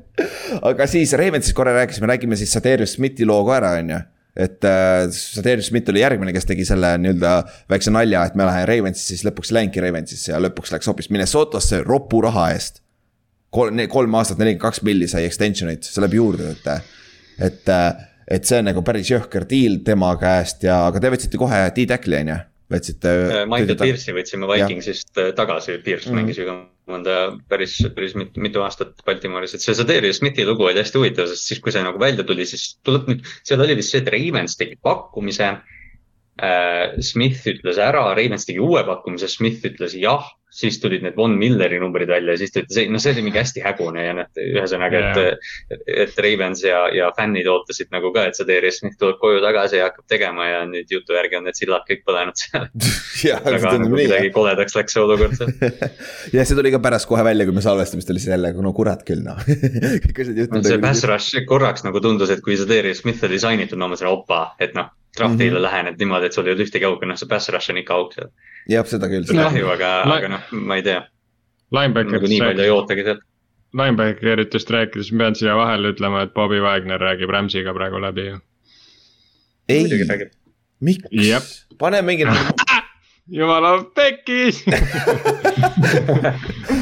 [0.70, 4.02] aga siis Ravensist korra rääkisime, räägime siis Sadarius Smithi loo ka ära, on ju
[4.36, 7.30] et äh, Sadarius Smith oli järgmine, kes tegi selle nii-öelda
[7.72, 11.80] väikse nalja, et me läheme Ravensisse, siis lõpuks läinudki Ravensisse ja lõpuks läks hoopis Minnesotasse
[11.86, 12.82] ropu raha eest.
[13.56, 16.68] kolm, kolm aastat, nelikümmend kaks milli sai extension'it, see läheb juurde, et
[17.46, 17.72] et,
[18.26, 22.22] et see on nagu päris jõhker deal tema käest ja, aga te võtsite kohe D-Tackli
[22.24, 22.38] on ju?
[22.72, 23.10] võtsite.
[23.10, 26.56] Äh, Michael Pierce'i võtsime Vikingsist äh, tagasi, Pierce mm mängis ju ka
[26.90, 27.16] mõnda
[27.50, 31.50] päris, päris mitu, mitu aastat Baltimooris, et see Zadarius Smithi lugu oli hästi huvitav, sest
[31.50, 34.58] siis, kui see nagu välja tuli, siis tuleb nüüd, seal oli vist see, et Ravens
[34.58, 36.96] tegi pakkumise äh,.
[37.02, 41.78] Smith ütles ära, Ravens tegi uue pakkumise, Smith ütles jah siis tulid need Von Milleri
[41.80, 44.28] numbrid välja ja siis ta ütles, ei noh, see oli mingi hästi hägune ja noh,
[44.40, 45.20] ühesõnaga yeah.,
[45.68, 49.42] et, et Ravens ja, ja fännid ootasid nagu ka, et see Darius Smith tuleb koju
[49.44, 52.68] tagasi ja hakkab tegema ja nüüd jutu järgi on need sillad kõik põlenud seal
[53.36, 55.52] aga nagu midagi koledaks läks see olukord seal
[56.36, 59.24] ja see tuli ka pärast kohe välja, kui me salvestamist oli jälle, no kurat küll
[59.26, 59.40] noh
[60.06, 60.70] kõik asjad juhtunud.
[60.70, 64.08] see pass rush korraks nagu tundus, et kui see Darius Smith oli signitud, ma mõtlesin,
[64.12, 65.62] opa, et noh draftile mm -hmm.
[65.62, 68.12] lähened niimoodi, et sul ei olnud ühtegi auku, noh see pass rush on ikka auk
[68.14, 68.28] seal.
[68.68, 69.26] jah, seda küll.
[69.30, 71.00] kahju, aga, aga noh, ma ei tea.
[71.72, 73.24] nagu nii palju ei ootagi sealt.
[73.76, 78.38] Linebackeritest rääkides ma pean siia vahele ütlema, et Bobby Wagner räägib Rams'iga praegu läbi ju.
[79.68, 79.84] ei,
[80.80, 81.66] miks?
[81.78, 82.24] pane mingi
[83.26, 84.60] jumala pekkis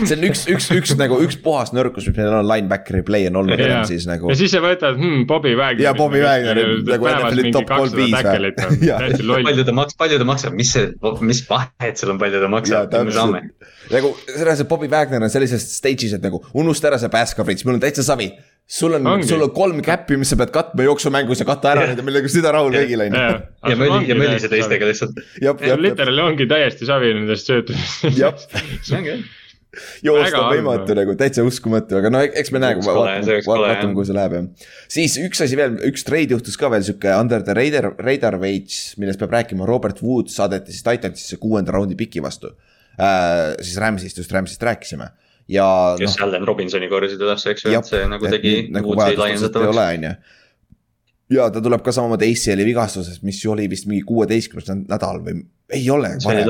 [0.04, 3.38] see on üks, üks, üks nagu üks puhas nõrkus, mis meil on linebackeri play on
[3.40, 4.28] olnud enam siis nagu.
[4.28, 5.86] ja siis sa võtad hmm, Bobby Wagner.
[5.86, 9.40] ja Bobby Wagner nagu NFL-i top kolm viis või.
[9.48, 10.90] palju ta maks-, palju ta maksab, mis see,
[11.24, 13.40] mis vahet seal on, palju ta maksab, me saame.
[13.94, 17.64] nagu selles, et Bobby Wagner on sellises stage'is, et nagu unusta ära see pass coverage,
[17.64, 18.28] mul on täitsa savi
[18.66, 22.00] sul on, sul on kolm käppi, mis sa pead katma jooksumängus ja kata ära need
[22.00, 23.22] ja millega süda rahul kõigil on ju.
[23.68, 25.20] ja möli, ja mölise teistega lihtsalt.
[25.84, 28.06] literaali ongi täiesti savi nendest söötudest.
[28.22, 29.16] jah.
[30.06, 34.36] Joosta võimatu nagu, täitsa uskumatu, aga no eks me näe, vaatame, vaatame, kuhu see läheb
[34.38, 34.46] jah.
[34.96, 38.94] siis üks asi veel, üks treid juhtus ka veel sihuke under the radar, radar veits,
[39.02, 42.54] millest peab rääkima, Robert Wood saadeti siis Titansisse kuuenda raundi piki vastu.
[42.94, 43.58] Äh,.
[43.60, 45.10] siis Rams'ist, just Rams'ist rääkisime
[45.48, 45.66] ja.
[46.00, 48.56] kes no, Allan Robinsoni korjasid üles, eks ju, et see nagu tegi.
[48.74, 50.14] nagu vajadust ei ole, on ju
[51.32, 55.38] ja ta tuleb ka samamoodi ACL-i vigastusest, mis oli vist mingi kuueteistkümnes nädal või
[55.72, 56.12] ei ole.
[56.20, 56.42] ei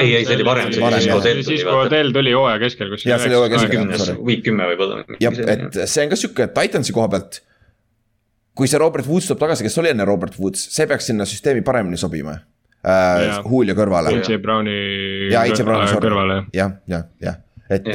[0.00, 1.44] ei, ei see oli varem, see oli siis, kui Odell tuli.
[1.50, 3.12] siis kui Odell tuli hooaja keskel kuskil.
[3.12, 4.22] jah, see oli hooaja keskel.
[4.24, 5.04] Week kümme võib-olla.
[5.20, 7.42] jah, et see on ka sihuke Titansi koha pealt.
[8.56, 11.64] kui see Robert Woods tuleb tagasi, kes oli enne Robert Woods, see peaks sinna süsteemi
[11.66, 12.38] paremini sobima
[12.82, 13.38] äh,.
[13.44, 14.16] Julio kõrvale.
[14.16, 14.76] AJ Browni.
[15.32, 16.44] ja AJ Browni kõrvale.
[16.56, 17.40] jah, jah, jah
[17.76, 17.92] et.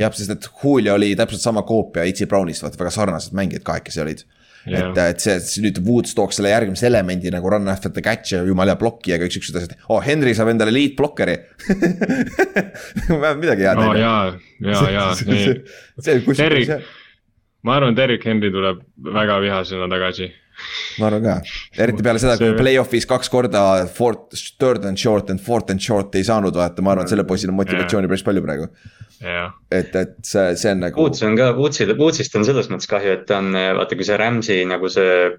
[0.00, 4.04] Jah, sest et Julio oli täpselt sama koopia AJ Brownist, vaata väga sarnased mängijad kahekesi
[4.04, 4.26] olid
[4.68, 4.90] Yeah.
[4.90, 8.34] et, et see, see nüüd Woods tooks selle järgmise elemendi nagu run after the catch
[8.34, 9.72] ja jumala plokki ja kõik siuksed asjad.
[9.86, 11.38] oo oh,, Henry saab endale lead blokkeri
[13.08, 13.80] vähemalt midagi head.
[13.80, 14.12] oo ja,
[14.60, 15.54] ja, ja, nii.
[16.36, 16.92] Derrick,
[17.64, 18.84] ma arvan, Derrick Henry tuleb
[19.16, 20.28] väga vihasena tagasi
[21.00, 21.36] ma arvan ka,
[21.86, 26.14] eriti peale seda, kui play-off'is kaks korda fourth, third and short and fourth and short
[26.18, 28.70] ei saanud vaata, ma arvan, et sellel poisil on motivatsiooni päris palju praegu.
[29.20, 30.96] et, et see, see on nagu.
[31.04, 34.16] Woods on ka, Woodsile, Woodsist on selles mõttes kahju, et ta on vaata, kui see
[34.20, 35.36] Rams'i nagu see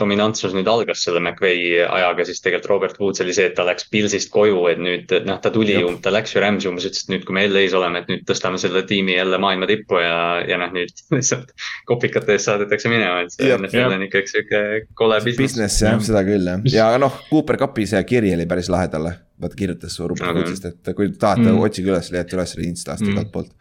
[0.00, 3.88] dominantsus nüüd algas selle McVay ajaga, siis tegelikult Robert Woods oli see, et ta läks
[3.92, 7.24] Pilsist koju, et nüüd noh, ta tuli, ta läks ju Rams'i umbes, ütles, et nüüd,
[7.28, 10.72] kui me LA-s oleme, et nüüd tõstame selle tiimi jälle maailma tippu ja, ja noh,
[10.76, 11.54] nüüd lihtsalt
[11.88, 14.64] kopikate eest saadetakse minema, et see NFL on ikka üks sihuke
[14.98, 15.56] kole business.
[15.56, 19.16] Business jah, seda küll jah, ja noh, Cooper Cupi see kiri oli päris lahe talle,
[19.40, 23.16] vaata kirjutas Robert Woodsist, et kui tahate mm., otsige üles, leiate üles selle Instast mm.
[23.16, 23.54] igalt poolt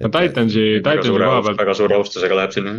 [0.00, 1.58] no Titansi, Titansi koha pealt.
[1.60, 2.74] väga suure austusega läheb sinna.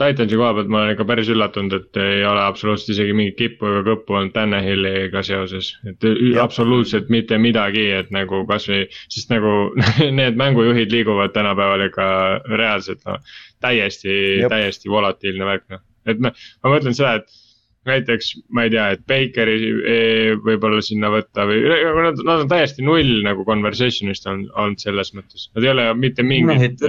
[0.00, 3.70] Titansi koha pealt ma olen ikka päris üllatunud, et ei ole absoluutselt isegi mingit kippu
[3.70, 5.72] ega kõppu olnud Tannehilliga seoses.
[5.88, 6.42] et ja.
[6.44, 9.54] absoluutselt mitte midagi, et nagu kasvõi, sest nagu
[10.18, 12.08] need mängujuhid liiguvad tänapäeval ikka
[12.54, 13.22] reaalselt noh.
[13.62, 14.14] täiesti,
[14.50, 17.41] täiesti volatiilne värk noh, et noh, ma mõtlen seda, et
[17.88, 19.96] näiteks ma ei tea, et Bakeri e,
[20.44, 25.48] võib-olla sinna võtta või nad, nad on täiesti null nagu conversation'ist on olnud selles mõttes,
[25.56, 26.82] nad ei ole mitte mingit.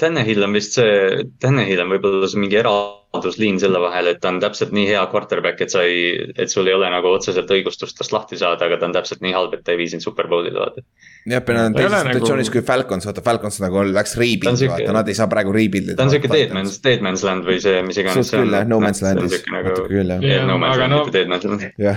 [0.00, 2.72] Tannehill on vist see, Tannehill on võib-olla see mingi era
[3.14, 6.66] vabadusliin selle vahel, et ta on täpselt nii hea quarterback, et sa ei, et sul
[6.68, 9.64] ei ole nagu otseselt õigustust tast lahti saada, aga ta on täpselt nii halb, et
[9.64, 10.82] ta ei vii sind superbowl'i vaata.
[11.30, 12.54] jah, meil on teises situatsioonis nagu...
[12.56, 15.98] kui Falcons, vaata Falcons nagu läks rebuild, vaata nad ei saa praegu rebuild ida.
[16.00, 18.44] ta on siuke dead man's, dead man's land või see, mis iganes on.
[18.44, 20.48] küll jah, no man's land'is, nagu natuke küll jah.
[20.48, 21.04] No aga no,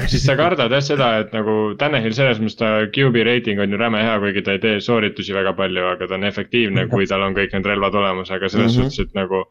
[0.08, 3.82] siis sa kardad jah seda, et nagu Tanahil selles mõttes ta QB reiting on ju
[3.82, 7.26] räme hea, kuigi ta ei tee sooritusi väga palju, aga ta on efektiivne, kui tal
[7.26, 8.96] on kõik need relvad olemas, aga selles mm -hmm.
[8.96, 9.44] suhtes, et nagu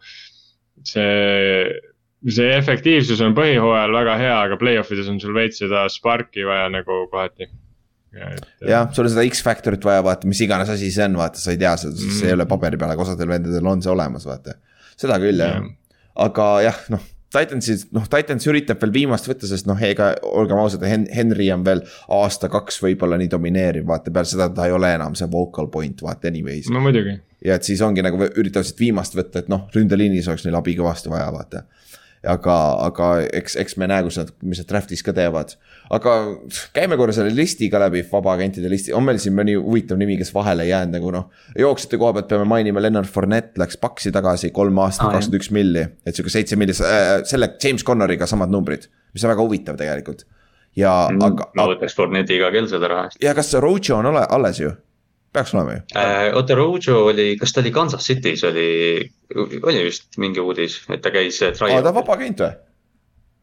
[0.85, 1.69] see,
[2.29, 6.69] see efektiivsus on põhihooajal väga hea, aga play-off ides on sul veits seda spark'i vaja
[6.73, 7.49] nagu kohati
[8.67, 11.61] jah, sul on seda X-faktorit vaja, vaata, mis iganes asi see on, vaata, sa ei
[11.61, 12.21] tea seda -hmm.
[12.21, 14.57] see ei ole paberi peal, aga osadel vendadel on see olemas, vaata.
[14.97, 15.67] seda küll jah ja.,
[16.27, 17.05] aga jah, noh.
[17.37, 21.85] Titansis, noh, Titans üritab veel viimast võtta, sest noh, ega olgem ausad, Henry on veel
[22.17, 26.33] aasta-kaks võib-olla nii domineeriv, vaata peale seda ta ei ole enam see vocal point, vaata
[26.33, 26.71] anyways.
[26.73, 30.47] no muidugi ja et siis ongi nagu üritavad siit viimast võtta, et noh, ründeliinis oleks
[30.47, 31.65] neil abi kõvasti vaja, vaata.
[32.29, 32.57] Aga,
[32.87, 33.09] aga
[33.39, 35.55] eks, eks me näe, kus nad, mis nad draft'is ka teevad.
[35.97, 36.15] aga
[36.77, 40.67] käime korra selle listiga läbi, vabaagentide listi, on meil siin mõni huvitav nimi, kes vahele
[40.67, 41.29] ei jäänud nagu noh.
[41.59, 45.85] jooksjate koha pealt peame mainima, Lennart Fournette läks Paxi tagasi kolm aastat, kakskümmend üks milli.
[46.07, 50.27] et sihuke seitse milli äh,, selle James Connoriga samad numbrid, mis on väga huvitav tegelikult
[50.77, 51.51] ja mm, aga.
[51.57, 53.23] ma võtaks Fournette'i iga kell seda raha eest.
[53.25, 54.73] ja kas Rojo on ole, alles ju?
[55.37, 56.31] Peaks olema ju äh,.
[56.37, 58.69] oota, Rojo oli, kas ta oli Kansas City's oli,
[59.63, 61.43] oli vist mingi uudis, et ta käis.
[61.45, 62.57] Äh, aa, ta on vaba agent või?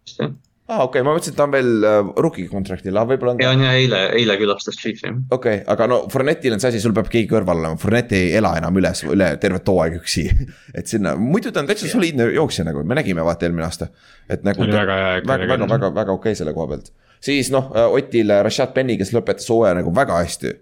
[0.08, 0.34] vist jah
[0.64, 3.34] aa ah,, okei okay,, ma mõtlesin, et ta on veel uh, rookie kontraktil, aga võib-olla
[3.34, 3.42] on.
[3.44, 5.10] ja, on ja eile, eile külastas Chief'i.
[5.12, 8.30] okei okay,, aga no Fournettil on see asi, sul peab keegi kõrval olema, Fournette ei
[8.40, 10.24] ela enam üles, üle tervet hooaeg üksi
[10.80, 13.90] et sinna, muidu ta on täitsa soliidne jooksja nagu, me nägime vaata eelmine aasta.
[14.32, 14.64] et nagu.
[14.64, 16.94] väga väga, väga, väga, väga okei okay selle koha pealt
[17.24, 20.54] siis noh, äh, Otil äh, Rashad Penny, kes lõpetas hooaja nagu väga hästi.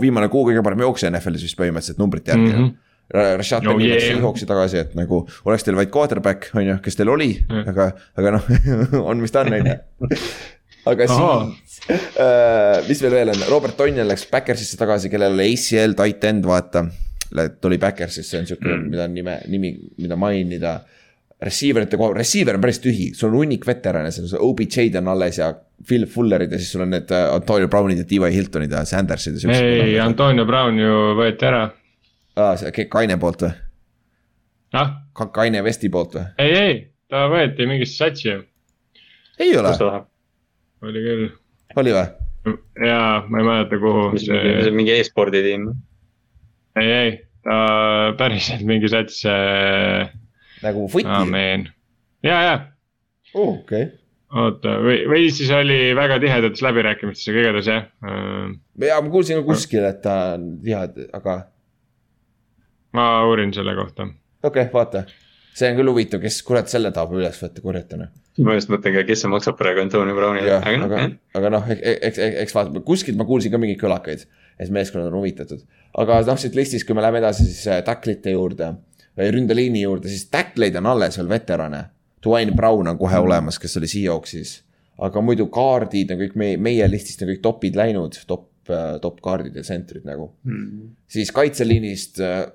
[0.00, 2.58] viimane kuu kõige parem jooksja NFL-is vist põhimõtteliselt numbrite järgi mm.
[2.58, 2.74] -hmm.
[3.38, 6.98] Rashad no, Penny läks Seahawksi tagasi, et nagu oleks teil vaid quarterback, on ju, kes
[6.98, 8.48] teil oli mm., aga, aga noh
[9.10, 9.76] on, mis ta on, on ju.
[10.90, 15.94] aga siis äh,, mis veel veel on, Robert Tonjan läks Backersisse tagasi, kellel oli ACL
[16.00, 16.86] tight end, vaata.
[17.60, 20.95] tuli Backersisse, see on sihuke mm., mida nime, nimi, mida mainida receiver
[21.44, 25.38] ite koha, receiver on päris tühi, sul on hunnik veterane, seal on OBJ-d on alles
[25.38, 25.50] ja
[25.86, 28.32] Phil Fullerid ja siis sul on need äh, Antonio Brownid ja T.Y.
[28.32, 29.52] Hiltonid ja Sandersid ja.
[29.52, 31.68] ei, Antonio Brown ju võeti ära.
[32.36, 33.52] aa, see Kaine poolt või?
[34.80, 34.94] ah?
[35.32, 36.26] Kaine Vesti poolt või?
[36.40, 36.78] ei, ei,
[37.12, 39.76] ta võeti mingisse satsi ei ole?
[40.86, 41.30] oli küll.
[41.76, 42.06] oli või?
[42.80, 44.08] jaa, ma ei mäleta, kuhu.
[44.22, 45.68] see mingi e-spordi tiim?
[46.80, 47.58] ei, ei, ta
[48.16, 50.08] päriselt mingi sats äh,
[50.62, 51.08] nagu footi.
[51.18, 51.68] aamen,
[52.26, 52.56] ja, ja
[53.34, 53.58] oh,.
[53.58, 53.92] okei okay.
[54.42, 58.50] oota, või, või siis oli väga tihedates läbirääkimistes, aga igatahes jah uh....
[58.86, 61.38] ja ma kuulsin ka kuskil, et ta on tihe, aga.
[62.96, 64.08] ma uurin selle kohta.
[64.42, 65.06] okei okay,, vaata,
[65.56, 68.10] see on küll huvitav, kes kurat selle tahab üles võtta kurjatana
[68.44, 70.58] ma just mõtlen ka, kes see maksab praegu Antonio Brownile.
[70.58, 71.04] aga, aga,
[71.38, 74.26] aga noh, eks, eks, eks vaatame, kuskilt ma kuulsin ka mingeid kõlakaid,
[74.60, 75.62] et meeskonnad on huvitatud.
[76.02, 78.74] aga noh, siit listist, kui me läheme edasi, siis äh, tacklite juurde
[79.16, 81.84] ründeliini juurde, siis tackleid on alles veel veterane.
[82.24, 83.28] Dwayne Brown on kohe mm.
[83.28, 84.62] olemas, kes oli Seahawksis.
[84.96, 89.18] aga muidu kaardid on kõik meie, meie listist on kõik topid läinud, top, äh, top
[89.24, 90.94] kaardid ja tsentrid nagu mm..
[91.12, 92.46] siis kaitseliinist äh,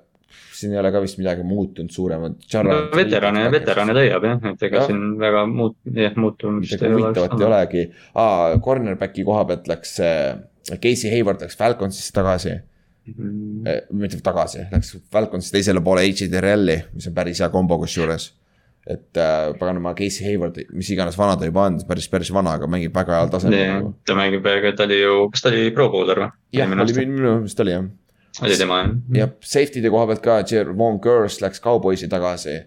[0.62, 2.34] siin ei ole ka vist midagi muutunud suuremat.
[2.66, 4.88] no veterane, veterane leiab jah, et ega ja.
[4.90, 7.84] siin väga muut-, jah muutumist huvitavat ei olegi
[8.14, 10.42] ah,, cornerback'i koha pealt läks äh,
[10.82, 12.56] Casey Hayward läks Falconsisse tagasi.
[12.56, 12.71] -hmm.
[13.06, 18.32] Mitte tagasi, läks Falconsist teisele poole HDRL-i, mis on päris hea kombo kusjuures.
[18.82, 22.66] et äh, paganama, Casey Hayward, mis iganes vana ta juba on, päris, päris vana, aga
[22.66, 23.60] mängib väga heal tasemel.
[23.68, 23.92] Nagu.
[24.06, 26.32] ta mängib, ta oli ju, kas ta oli pro bowler või?
[26.58, 27.86] jah, oli minu meelest oli jah.
[28.42, 28.96] oli tema jah.
[29.20, 32.58] jah, safety'de koha pealt ka, Jerome Gers läks Cowboysi tagasi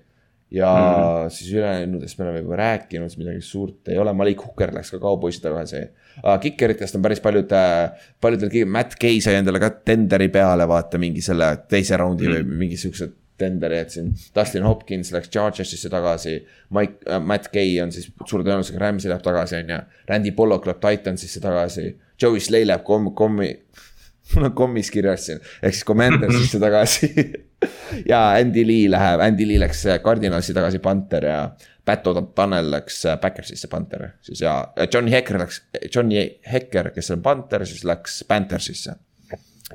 [0.51, 1.29] ja mm.
[1.33, 5.41] siis ülejäänudest me oleme juba rääkinud, midagi suurt ei ole, Malik Hooker läks ka kauboisi
[5.41, 6.37] tagasi uh,.
[6.41, 11.23] Kikeritest on päris paljud uh,, paljudel, Matt Gay sai endale ka tenderi peale, vaata mingi
[11.25, 12.35] selle teise raundi mm.
[12.35, 16.37] või mingi siukse tenderi, et siin Dustin Hopkins läks Chargersisse tagasi.
[16.75, 19.81] Mike uh,, Matt Gay on siis suure tõenäosusega Rams'i läheb tagasi, on ju.
[20.11, 21.89] Randy Pollock läheb Titansisse tagasi.
[22.21, 23.49] Joey Slay läheb kom-, kommi,
[24.35, 27.11] mul on kommis kirjas siin, ehk siis Commandersisse tagasi
[28.11, 31.39] ja Andy Lee läheb, Andy Lee läks Cardinalsi tagasi Panther ja
[31.85, 34.57] Pat O'Donnell läks Backersisse Panther, siis ja
[34.91, 35.61] Johnny Hekker läks,
[35.93, 38.95] Johnny Hekker, kes on Panther, siis läks Panthersisse.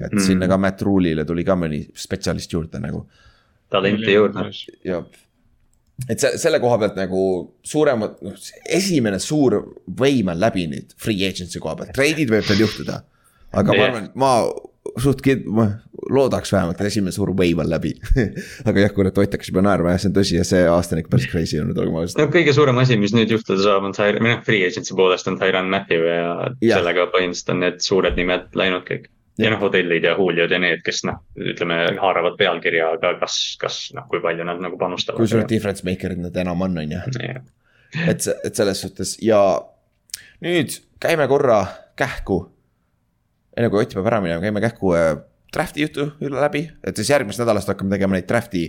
[0.01, 0.23] et mm.
[0.23, 3.05] sinna ka Matt Rule'ile tuli ka mõni spetsialist juurde nagu.
[3.71, 4.49] talenti juurde.
[4.85, 5.05] jah,
[6.09, 7.23] et see, selle koha pealt nagu
[7.67, 9.59] suuremad, noh, esimene suur
[10.01, 13.03] võim on läbi nüüd free agency koha pealt, treidid võib veel juhtuda.
[13.51, 13.81] aga yeah.
[13.81, 14.33] ma arvan, ma
[14.99, 15.67] suht kind-, ma
[16.11, 17.93] loodaks vähemalt, et esimene suur wave on läbi
[18.69, 21.03] aga jah, kurat, Ott hakkas juba naerma ja see on tõsi ja see aasta on
[21.03, 22.23] ikka päris crazy olnud, olgem ausad.
[22.23, 25.31] no kõige suurem asi, mis nüüd juhtuda saab, on Tyron, või noh, free agency poolest
[25.31, 26.35] on Tyron Matthew ja,
[26.65, 29.11] ja sellega põhimõtteliselt on need suured nimed läinud kõik
[29.41, 33.81] ja noh, hotellid ja Juliod ja need, kes noh, ütleme haaravad pealkirja, aga kas, kas
[33.97, 35.21] noh, kui palju nad nagu panustavad.
[35.21, 37.03] kui suured difference maker'id nad enam on, on ju.
[38.07, 39.41] et, et selles suhtes ja
[40.45, 41.65] nüüd käime korra
[42.01, 42.45] kähku.
[43.61, 45.13] Enne kui Ott peab ära minema, käime kähku äh,
[45.55, 48.69] draft'i jutu üle läbi, et siis järgmisest nädalast hakkame tegema neid draft'i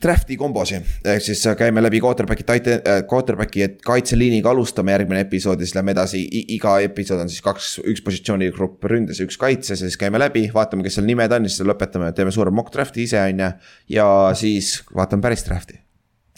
[0.00, 2.44] draft'i kombosi, ehk siis käime läbi quarterback'i,
[2.78, 6.22] äh, quarterback'i, et kaitseliiniga alustame järgmine episood ja siis lähme edasi.
[6.54, 10.46] iga episood on siis kaks, üks positsioonigrupp ründes ja üks kaitses ja siis käime läbi,
[10.54, 13.50] vaatame, kes seal nimed on ja siis lõpetame, teeme suure mock draft'i ise, on ju.
[13.98, 15.80] ja siis vaatame päris draft'i.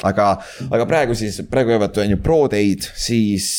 [0.02, 0.32] aga,
[0.70, 3.52] aga praegu siis, praegu jäävad on ju pro day'd, siis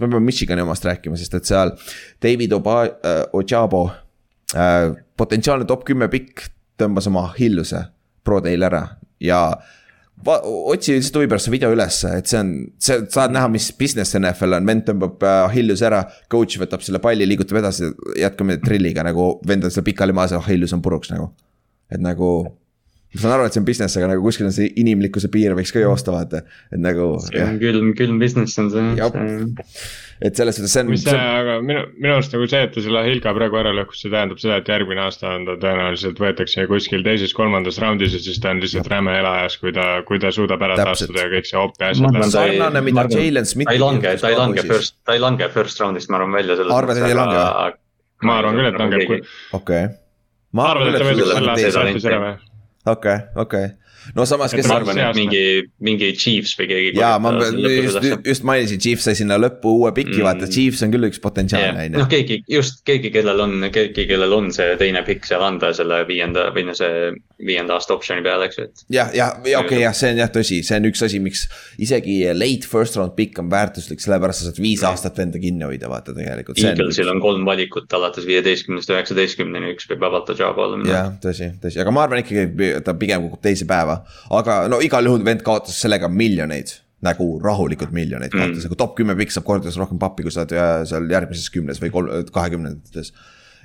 [0.00, 1.74] me peame Michigani omast rääkima, sest et seal
[2.22, 3.86] David Oba- äh,, Ojabo
[4.54, 4.90] äh,.
[5.16, 6.48] potentsiaalne top kümme pikk
[6.80, 7.84] tõmbas oma hilluse
[8.24, 8.84] pro day'l ära
[9.22, 9.40] ja
[10.26, 10.40] va-,
[10.72, 14.16] otsi lihtsalt huvi pärast see video ülesse, et see on, see, saad näha, mis business
[14.18, 16.04] NFL on, vend tõmbab äh, Hillus ära.
[16.32, 17.90] Coach võtab selle palli, liigutab edasi,
[18.20, 21.32] jätkame trilliga nagu, vend on seal pikali maas ja Hillus on puruks nagu.
[21.92, 22.28] et nagu,
[23.14, 25.74] ma saan aru, et see on business, aga nagu kuskil on see inimlikkuse piir võiks
[25.74, 26.42] ka joosta, vaata,
[26.74, 27.14] et nagu.
[27.28, 28.88] see on külm, külm business on see
[30.22, 30.90] et selles suhtes see on.
[30.92, 34.00] mis see, aga minu, minu arust nagu see, et ta selle Hilga praegu ära lõhkus,
[34.04, 38.40] see tähendab seda, et järgmine aasta on ta tõenäoliselt võetakse kuskil teises-kolmandas raundis ja siis
[38.42, 41.60] ta on lihtsalt räme elajas, kui ta, kui ta suudab ära taastuda ja kõik see
[41.60, 42.20] op ja asjad.
[42.36, 43.70] sarnane, mida Jalen Smith.
[43.70, 46.58] ta ei lange, ta ei lange first, ta ei lange first round'ist, ma arvan välja.
[46.78, 47.78] arvad, et ei lange või?
[48.24, 49.30] ma arvan küll, et langeb.
[49.60, 49.86] okei.
[50.54, 52.34] ma arvan, et ta võidaks selle aasta startis ära või?
[52.86, 53.83] Okei, okei
[54.16, 54.68] no samas, kes.
[54.70, 55.44] ma arvan, et mingi,
[55.84, 56.94] mingi Chiefs või keegi.
[57.00, 60.94] jaa, ma just, just mainisin, Chiefs sai sinna lõppu uue piki mm., vaata, Chiefs on
[60.94, 62.02] küll üks potentsiaalne, on ju.
[62.02, 66.02] noh, keegi, just keegi, kellel on, keegi, kellel on see teine pikk seal anda selle
[66.08, 67.12] viienda või no see
[67.44, 68.84] viienda aasta optsiooni peale, eks ju, et.
[68.94, 71.46] jah, jah, ja okei okay,, jah, see on jah tõsi, see on üks asi, miks
[71.82, 75.90] isegi late first round pikk on väärtuslik, sellepärast sa saad viis aastat venda kinni hoida,
[75.90, 76.60] vaata tegelikult.
[76.62, 80.80] Eaglesil on kolm valikut alates viieteistkümnest üheksateistkümneni, üks võib vabalt ta job olla.
[80.88, 83.93] jah, tõsi, tõsi, aga ma arvan ikkagi, ta pigem kukub teise päeva.
[84.40, 86.74] Aga no igal juhul vend kaotas sellega miljoneid
[87.04, 90.44] nagu rahulikult miljoneid kaotas mm., nagu top kümme pikk saab kordades rohkem pappi, kui sa
[90.44, 93.12] oled seal järgmises kümnes või kolm, kahekümnendates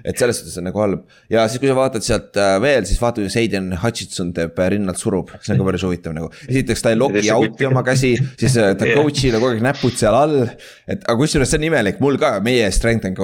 [0.05, 1.03] et selles suhtes on nagu halb.
[1.32, 4.71] ja siis, kui sa vaatad sealt äh, veel, siis vaata, kuidas Aiden Hutchinson teeb äh,
[4.75, 6.32] rinnalt surub, see on ka päris huvitav nagu.
[6.47, 9.97] esiteks ta ei lock'i out'i oma käsi, siis äh, ta coach'il on kogu aeg näpud
[9.99, 10.38] seal all.
[10.88, 13.19] et aga kusjuures see on imelik, mul ka meie strength and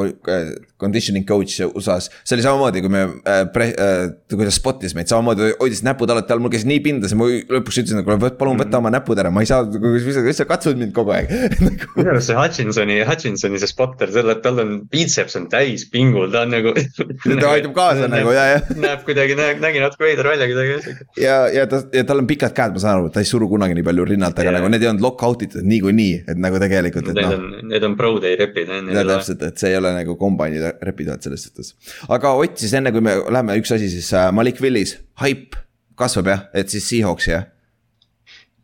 [0.81, 3.95] conditioning coach USA-s, see oli samamoodi, kui me äh,, äh,
[4.31, 7.29] kui ta spot'is meid, samamoodi hoidis näpud alati all, mul käis nii pindas ja ma
[7.31, 10.93] lõpuks ütlesin nagu, palun võta oma näpud ära, ma ei saa, mis sa katsud mind
[10.95, 11.31] kogu aeg
[11.97, 16.43] minu arust see Hutchinsoni, Hutchinsoni see spotter, selle, tal on biitseps on täis pingul, ta
[16.43, 18.59] on nagu nagu ta aitab kaasa nagu ja, ja.
[18.79, 20.95] näeb kuidagi, nägi natuke veider välja kuidagi.
[21.21, 23.49] ja, ja ta, ja tal on pikad käed, ma saan aru, et ta ei suru
[23.51, 24.55] kunagi nii palju rinnalt, aga ja.
[24.57, 27.19] nagu need ei olnud lock-out itud niikuinii, et nagu tegelikult, et.
[27.19, 31.09] Need on, need on pro day repid täpselt, et see ei ole nagu kombaini repid
[31.11, 31.73] oled selles suhtes.
[32.09, 35.57] aga Ott siis enne kui me läheme, üks asi siis uh, Malik Willis, haip
[35.99, 37.45] kasvab jah, et siis Seahawks jah?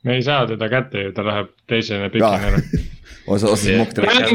[0.03, 2.61] me ei saa teda kätte ju, ta läheb teisene pikina ära.
[3.31, 4.33] Osa, osa draft.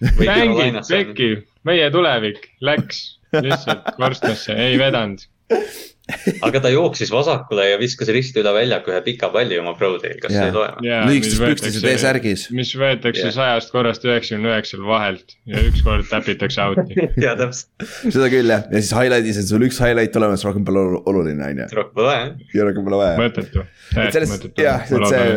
[0.00, 0.76] mängib.
[0.86, 1.30] Pekki,
[1.66, 3.00] meie tulevik läks
[3.34, 5.24] lihtsalt korstnasse, ei vedanud
[6.46, 10.16] aga ta jooksis vasakule ja viskas risti üle väljaku ühe pika palli oma pro day'l,
[10.22, 10.46] kas yeah.
[10.46, 10.92] see ei loe või?
[11.10, 12.44] lühikestes pükstes ja T-särgis.
[12.56, 13.34] mis võetakse yeah.
[13.36, 17.88] sajast korrast üheksakümne üheksal vahelt ja ükskord täpitakse out'i jaa, täpselt.
[18.06, 21.62] seda küll jah, ja siis highlight'is on sul üks highlight olemas, rohkem pole oluline, on
[21.64, 21.68] ju.
[21.80, 22.30] rohkem pole vaja.
[22.56, 23.20] ja rohkem pole vaja.
[23.20, 23.66] mõttetu.
[23.92, 25.28] et sellest, jah, et see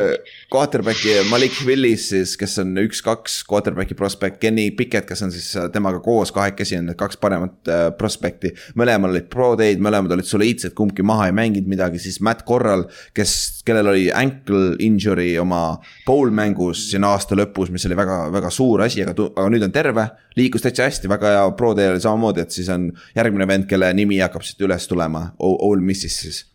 [0.51, 5.99] quarterback'i Malik Willis siis, kes on üks-kaks quarterback'i prospect, Kenny Pickett, kes on siis temaga
[6.03, 8.55] koos kahekesi on need kaks paremat äh, prospect'i.
[8.79, 12.19] mõlemal olid pro day'd, mõlemad olid soliidsed Leeds, et kumbki maha ei mänginud midagi, siis
[12.21, 12.85] Matt Corral,
[13.17, 18.51] kes, kellel oli ankle injury oma bowl mängus siin aasta lõpus, mis oli väga, väga
[18.53, 20.09] suur asi, aga, aga nüüd on terve.
[20.37, 24.21] liikus täitsa hästi, väga hea pro teel samamoodi, et siis on järgmine vend, kelle nimi
[24.21, 26.45] hakkab siit üles tulema, Ole Missis siis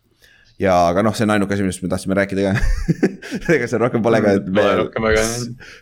[0.57, 2.55] ja, aga noh, see on ainuke asi, millest me tahtsime rääkida ka
[3.57, 5.13] ega seal rohkem pole ka, et me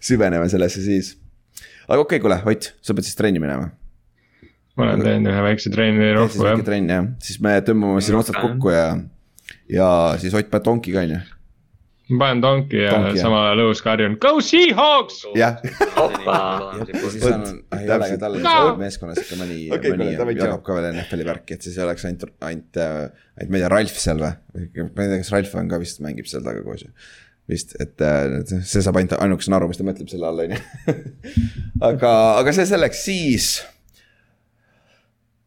[0.04, 1.16] süveneme sellesse siis.
[1.88, 3.72] aga okei okay,, kuule, Ott, sa pead siis trenni minema
[4.76, 6.60] ma olen teinud ühe väikse trenni rohku jah.
[6.68, 8.90] trenn jah, siis me tõmbame siin otsad kokku ja,
[9.72, 9.90] ja
[10.22, 11.20] siis Ott paneb tonki ka on ju.
[12.12, 15.22] ma panen tonki ja tonki, samal ajal õhus karjun go Seahawks.
[15.40, 15.62] jah.
[18.22, 18.40] tal
[18.82, 22.82] meeskonnas ikka mõni mõni jagab ka veel NFL-i värki, et siis ei oleks ainult, ainult,
[22.82, 24.34] ainult ma ei tea, Ralf seal või?
[24.56, 26.92] ma ei tea, kas Ralf on ka vist mängib seal taga koos ju
[27.50, 28.02] vist, et
[28.66, 30.60] see saab ainult ainukesena aru, mis ta mõtleb selle all, on ju.
[31.92, 32.12] aga,
[32.42, 33.50] aga see selleks, siis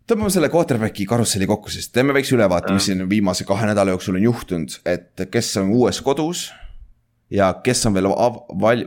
[0.09, 4.17] tõmbame selle quarterback'i karusselli kokku, siis teeme väikse ülevaate, mis siin viimase kahe nädala jooksul
[4.17, 6.49] on juhtunud, et kes on uues kodus.
[7.31, 8.87] ja kes on veel val-,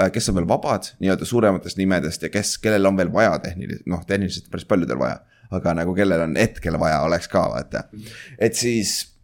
[0.00, 3.86] äh, kes on veel vabad nii-öelda suurematest nimedest ja kes, kellel on veel vaja tehniliselt,
[3.86, 5.20] noh tehniliselt päris paljudel vaja.
[5.50, 7.84] aga nagu kellel on hetkel vaja oleks ka vaata,
[8.38, 9.14] et siis.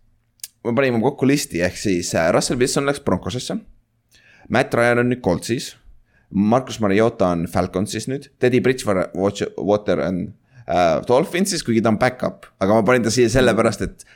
[0.64, 3.56] me panime kokku listi, ehk siis äh, Russell Wilson läks Broncosesse.
[4.48, 5.76] Matt Ryan on nüüd Coltsis.
[6.30, 10.34] Marcus Mariota on Falconsis nüüd, Teddy Bridgewater on
[10.68, 14.06] äh, Dolphinsis, kuigi ta on back-up, aga ma panin ta siia sellepärast, et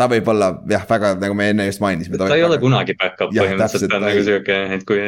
[0.00, 2.18] ta võib olla jah, väga nagu me enne just mainisime.
[2.20, 2.64] ta ei ole väga...
[2.64, 5.00] kunagi back-up põhimõtteliselt, ta on nagu sihuke, et kui,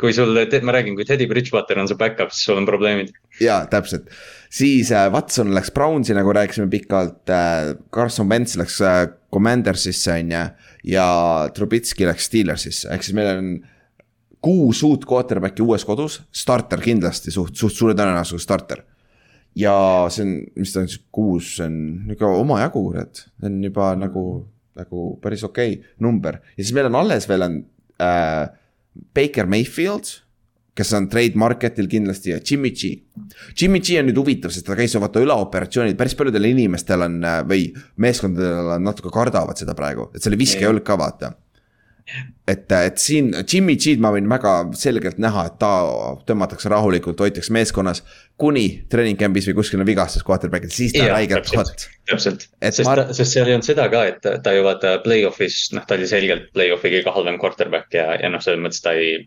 [0.00, 3.12] kui sul, ma räägin, kui Teddy Bridgewater on su back-up, siis sul on probleemid.
[3.42, 4.10] ja täpselt,
[4.52, 10.34] siis äh, Watson läks Brownsi, nagu rääkisime pikalt äh,, Carson Wentz läks äh, Commandersisse on
[10.36, 10.44] ju.
[10.92, 11.06] ja
[11.54, 13.54] Trubitski läks Steelersisse, ehk siis meil on
[14.46, 18.86] kuus uut quarterback'i uues kodus, starter kindlasti suht, suht suure tõenäosusega starter
[19.56, 19.76] ja
[20.12, 21.78] see on, mis ta on siis, kuus, see on
[22.10, 24.26] nihuke omajagu, kurat, see on juba nagu,
[24.76, 26.40] nagu päris okei okay, number.
[26.56, 27.58] ja siis meil on alles veel on
[28.02, 28.44] äh,
[29.16, 30.12] Baker Mayfield,
[30.76, 32.92] kes on trade market'il kindlasti ja Jimmy G.
[33.56, 37.18] Jimmy G on nüüd huvitav, sest ta käis ju vaata üleoperatsioonid, päris paljudel inimestel on
[37.24, 37.70] äh, või
[38.02, 41.32] meeskondadel on natuke kardavad seda praegu, et selle viske ei olnud ka vaata
[42.46, 45.70] et, et siin Jimmy G-d ma võin väga selgelt näha, et ta
[46.28, 48.02] tõmmatakse rahulikult, hoitakse meeskonnas.
[48.36, 51.86] kuni treening camp'is või kuskil on vigastus quarterback'il, siis ta on räigelt hot.
[52.10, 55.86] täpselt, sest ma..., sest seal ei olnud seda ka, et ta ju vaata play-off'is, noh,
[55.88, 59.24] ta oli selgelt play-off'i kõige halvem quarterback ja, ja noh, selles mõttes ta ei.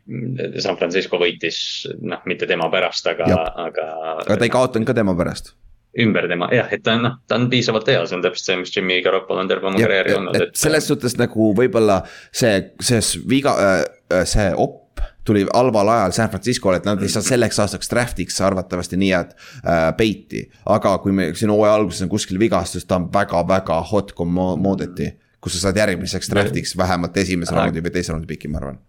[0.61, 1.57] San Francisco võitis,
[2.05, 3.31] noh, mitte tema pärast, aga,
[3.65, 3.89] aga.
[4.21, 5.55] aga ta ei kaotanud ka tema pärast
[6.03, 8.59] ümber tema, jah, et ta on noh, ta on piisavalt hea, see on täpselt see,
[8.61, 10.41] mis Jimmy Garoppolo on terve oma karjääri olnud.
[10.41, 14.85] et selles suhtes nagu võib-olla see, see viga äh,, see op
[15.29, 19.85] tuli halval ajal San Francisco'le, et nad saa selleks aastaks draft'iks arvatavasti nii head äh,
[19.97, 20.47] peiti.
[20.65, 25.13] aga kui me siin hooaja alguses on kuskil vigastus, ta on väga-väga hot commodity.
[25.39, 28.79] kus sa saad järgmiseks draft'iks vähemalt esimese raundi või teise raundi piki, ma arvan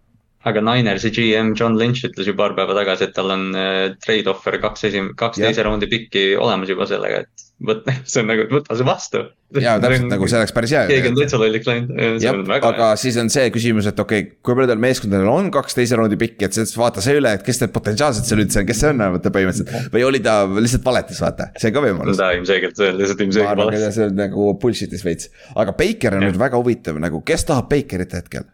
[0.47, 4.29] aga Ninersi GM John Lynch ütles ju paar päeva tagasi, et tal on äh, trade
[4.31, 5.51] offer kaks esim-, kaks yeah.
[5.51, 9.21] teise raundi pikki olemas juba sellega, et võt-, see on nagu, võta see vastu.
[9.61, 10.83] ja täpselt nagu see oleks päris hea.
[10.89, 12.49] keegi on täitsa lolliks läinud.
[12.57, 12.87] aga hea.
[13.03, 16.47] siis on see küsimus, et okei okay,, kui paljudel meeskondadel on kaks teise raundi pikki,
[16.47, 19.05] et siis vaata see üle, et kes need potentsiaalselt seal üldse on, kes see on,
[19.17, 19.91] vaata põhimõtteliselt.
[19.93, 22.17] või oli ta lihtsalt valetas, vaata, see on ka võimalus.
[22.21, 23.93] ta ilmselgelt, lihtsalt ilmselgelt valetas.
[23.99, 26.31] see on nagu bullshit'is veits, aga Baker on ja.
[26.31, 28.49] nüüd väga huvitav nagu, kes tahab Bakerit hetkel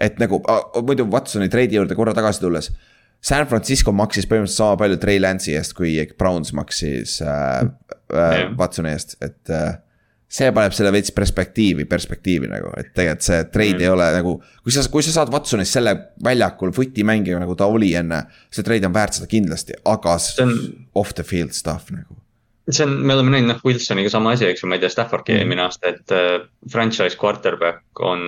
[0.00, 0.40] et nagu
[0.86, 2.70] muidu Watsoni treidi juurde korra tagasi tulles.
[3.20, 7.66] San Francisco maksis põhimõtteliselt sama palju Trey Lance'i eest, kui Browns maksis äh,
[8.16, 9.74] äh, Watsoni eest, et äh,
[10.30, 13.84] see paneb selle veits perspektiivi, perspektiivi nagu, et tegelikult see trade mm.
[13.84, 14.34] ei ole nagu.
[14.64, 15.94] kui sa, kui sa saad Watsonist selle
[16.24, 18.22] väljakul footi mängija, nagu ta oli enne,
[18.54, 20.56] see trade on väärt seda kindlasti, aga on...
[20.94, 22.16] off the field stuff nagu
[22.70, 25.34] see on, me oleme näinud noh Wilsoniga sama asi, eks ju, ma ei tea, Staffordki
[25.34, 25.42] mm.
[25.42, 28.20] eelmine aasta, et uh, franchise quarterback on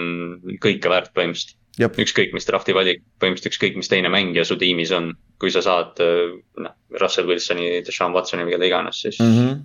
[0.62, 5.12] kõike väärt põhimõtteliselt ükskõik, mis draft'i valik, põhimõtteliselt ükskõik, mis teine mängija su tiimis on,
[5.40, 9.38] kui sa saad noh, Russell Wilsoni, Deshaun Watsoni või keda iganes, siis mm.
[9.38, 9.62] -hmm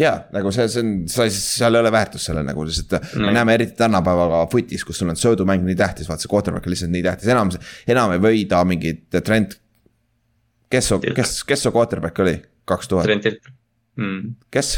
[0.00, 3.24] ja nagu see, see on, sa, seal ei ole väärtust sellel nagu, sest mm.
[3.26, 6.74] me näeme eriti tänapäevaga footis, kus sul on söödumäng nii tähtis, vaata see quarterback on
[6.74, 7.50] lihtsalt nii tähtis, enam,
[7.90, 9.58] enam ei võida mingit trend.
[10.70, 13.08] kes kes, kes su quarterback oli, kaks tuhat?
[13.08, 13.52] Trent Tilfer
[13.98, 14.34] mm..
[14.50, 14.72] kes?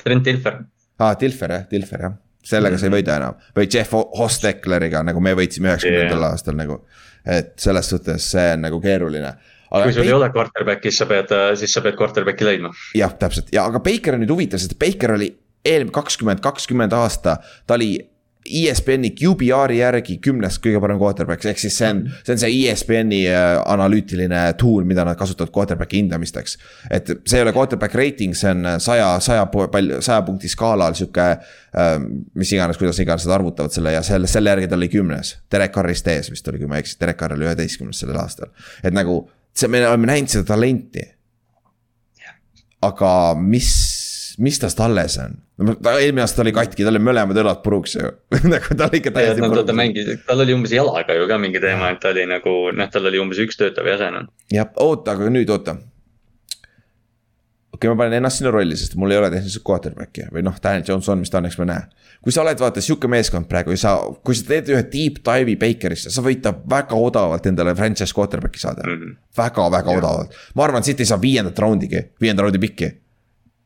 [0.00, 0.60] Trent Tilfer.
[0.98, 2.80] aa, Tilfer jah, Tilfer jah sellega mm -hmm.
[2.80, 6.30] sa ei võida enam või Jeff Hostekleriga nagu me võitsime üheksakümnendal yeah.
[6.30, 6.80] aastal nagu.
[7.26, 9.34] et selles suhtes see on nagu keeruline.
[9.70, 12.70] Aga kui sul ei ole quarterback'i, siis sa pead, siis sa pead quarterback'i leidma.
[12.94, 15.34] jah, täpselt ja, aga Baker on nüüd huvitav, sest Baker oli
[15.64, 17.36] eelmine kakskümmend, kakskümmend aasta,
[17.66, 17.98] ta oli
[18.46, 23.18] ESPN-i QBR-i järgi kümnes kõige parem quarterback, ehk siis see on, see on see ESPN-i
[23.28, 26.56] äh, analüütiline tool, mida nad kasutavad quarterback'i hindamisteks.
[26.90, 31.28] et see ei ole quarterback rating, see on saja, saja palju, saja punkti skaalal sihuke.
[31.80, 35.36] Ähm, mis iganes, kuidas iganes nad arvutavad selle ja selle, selle järgi ta oli kümnes.
[35.52, 38.50] Derek Carrist ees vist oli, kui ma ei eksi, Derek Carr oli üheteistkümnes sellel aastal.
[38.82, 39.22] et nagu,
[39.54, 41.06] see, me oleme näinud seda talenti.
[42.82, 43.68] aga mis
[44.40, 45.36] mis tast alles on?
[45.60, 48.08] Ta eelmine aasta oli katki, tal oli mõlemad õlad puruks ju
[48.52, 49.68] nagu ta oli ikka täiesti puruks.
[49.68, 52.90] ta mängis, tal oli umbes jalaga ju ka mingi teema, et ta oli nagu noh,
[52.92, 54.28] tal oli umbes üks töötav jäse noh.
[54.52, 55.76] jah, oota, aga nüüd oota.
[55.76, 60.56] okei okay,, ma panen ennast sinna rolli, sest mul ei ole tehniliselt quarterback'i või noh,
[60.62, 61.84] Daniel Jones on, mis ta on, eks me näe.
[62.24, 63.94] kui sa oled vaata sihuke meeskond praegu ja sa,
[64.24, 68.64] kui sa teed ühe deep dive'i Bakerisse, sa võid ta väga odavalt endale franchise quarterback'i
[68.64, 69.20] saada mm -hmm..
[69.36, 70.04] väga, väga ja.
[70.04, 72.94] odavalt, ma arvan, siit ei saa viiendat raundigi, viienda raundi pikki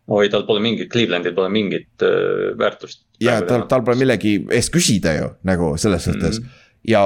[0.09, 3.05] oi, tal pole mingit, Clevelandil pole mingit äh, väärtust.
[3.21, 6.67] ja tal, tal pole millegi eest küsida ju nagu selles suhtes mm -hmm.
[6.89, 7.05] ja,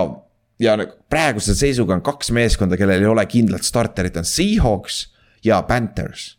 [0.58, 5.06] ja nagu praeguse seisuga on kaks meeskonda, kellel ei ole kindlat starterit, on Seahawks
[5.44, 6.37] ja Panthers.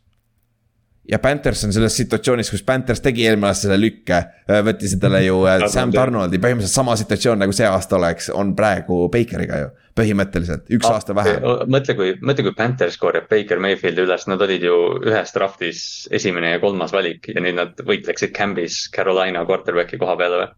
[1.10, 4.22] Ja Panthers on selles situatsioonis, kus Panthers tegi eelmine aasta selle lükke,
[4.66, 5.42] võttis endale ju
[5.72, 10.88] Sam Donaldi, põhimõtteliselt sama situatsioon nagu see aasta oleks, on praegu Bakeriga ju põhimõtteliselt, üks
[10.88, 11.46] ah, aasta vähem.
[11.72, 15.82] mõtle, kui, mõtle, kui Panthers korjab Baker Mayfieldi üles, nad olid ju ühes draft'is
[16.16, 20.52] esimene ja kolmas valik ja nüüd nad võitleksid Cambis Carolina quarterback'i koha peale või?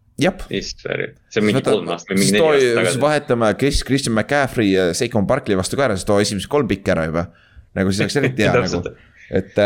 [0.54, 3.00] Issand, see on mingi kolm aastat või mingi neli aastat tagasi.
[3.02, 6.92] vahetame Chris, Christian McCaffrey ja Seikon Barkley vastu ka ära, siis too esimesed kolm pikki
[6.94, 7.26] ära juba.
[7.78, 8.94] nagu siis oleks eriti hea nagu,
[9.32, 9.58] et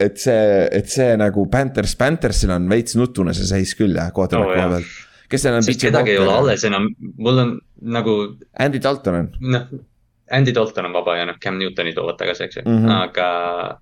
[0.00, 4.60] et see, et see nagu Panthers, Panthersil on veits nutune see seis küll jah, quarterback'i
[4.60, 4.94] koha pealt
[5.30, 5.66] kes seal on?
[5.66, 6.88] sest kedagi ei ole alles enam,
[7.18, 7.52] mul on
[7.96, 8.16] nagu.
[8.62, 9.28] Andy Dalton on.
[9.54, 9.68] noh,
[10.36, 12.94] Andy Dalton on vaba ja noh, Cam Newtoni toovad tagasi, eks ju mm, -hmm.
[13.02, 13.28] aga,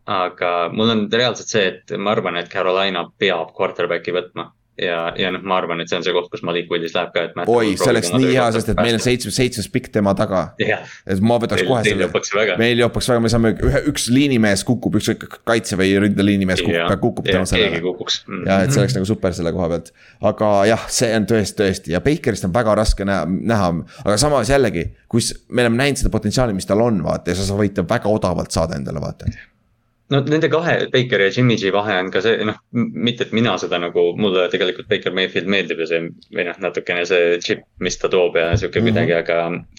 [0.04, 4.50] aga mul on reaalselt see, et ma arvan, et Carolina peab quarterback'i võtma
[4.80, 7.24] ja, ja noh, ma arvan, et see on see koht, kus Malik Willis läheb ka,
[7.28, 7.36] et.
[7.50, 10.82] oi, see oleks nii hea, sest et meil on seitsmes, seitsmes pikk tema taga yeah..
[11.10, 12.56] et ma võtaks kohe selle.
[12.58, 15.12] meil jopaks väga, me saame ühe, üks liinimees kukub, üks
[15.46, 17.80] kaitse või ründeliinimees kukub yeah., kukub tänu sellele.
[17.84, 18.42] Mm.
[18.50, 19.94] ja et see oleks nagu super selle koha pealt.
[20.32, 23.72] aga jah, see on tõesti, tõesti ja Bakerist on väga raske näha, näha,
[24.02, 27.58] aga samas jällegi, kus me oleme näinud seda potentsiaali, mis tal on, vaata ja sa
[27.58, 29.30] võid ta väga odavalt saada endale, vaata
[30.12, 33.54] no nende kahe, Baker ja Jimmy G vahe on ka see, noh, mitte et mina
[33.60, 36.02] seda nagu, mulle tegelikult Baker Mayfield meeldib ja see
[36.34, 38.92] või noh, natukene see chip, mis ta toob ja sihuke mm -hmm.
[38.92, 39.38] kuidagi, aga,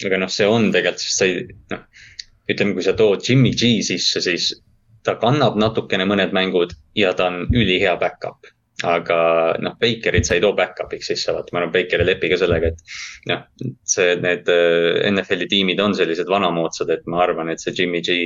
[0.09, 1.85] aga noh, see on tegelikult, sest sa ei, noh.
[2.49, 4.53] ütleme, kui sa tood Jimmy G sisse, siis
[5.05, 9.17] ta kannab natukene mõned mängud ja ta on ülihea back-up aga
[9.63, 12.71] noh, Bakerit sa ei too back-up'iks sisse, vaata, ma arvan, Baker ei lepi ka sellega,
[12.73, 13.45] et noh,
[13.87, 18.17] see, need äh, NFL-i tiimid on sellised vanamoodsad, et ma arvan, et see Jimmy G,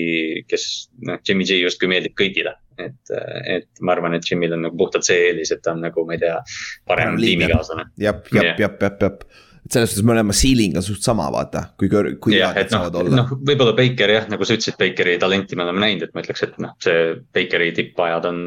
[0.50, 0.66] kes
[1.06, 2.56] noh, Jimmy G justkui meeldib kõigile.
[2.80, 3.12] et,
[3.52, 6.16] et ma arvan, et Jimmy'l on nagu puhtalt see eelis, et ta on nagu, ma
[6.16, 6.40] ei tea,
[6.88, 7.92] parem tiimikaaslane.
[8.00, 9.30] jep, jep, jep, jep, jep
[9.70, 13.02] et selles suhtes mõlema ceiling on suht sama, vaata, kui, kui head nad saavad no,
[13.04, 13.22] olla.
[13.22, 16.46] noh, võib-olla Baker jah, nagu sa ütlesid, Bakeri talenti me oleme näinud, et ma ütleks,
[16.48, 18.40] et noh, see Bakeri tippajad on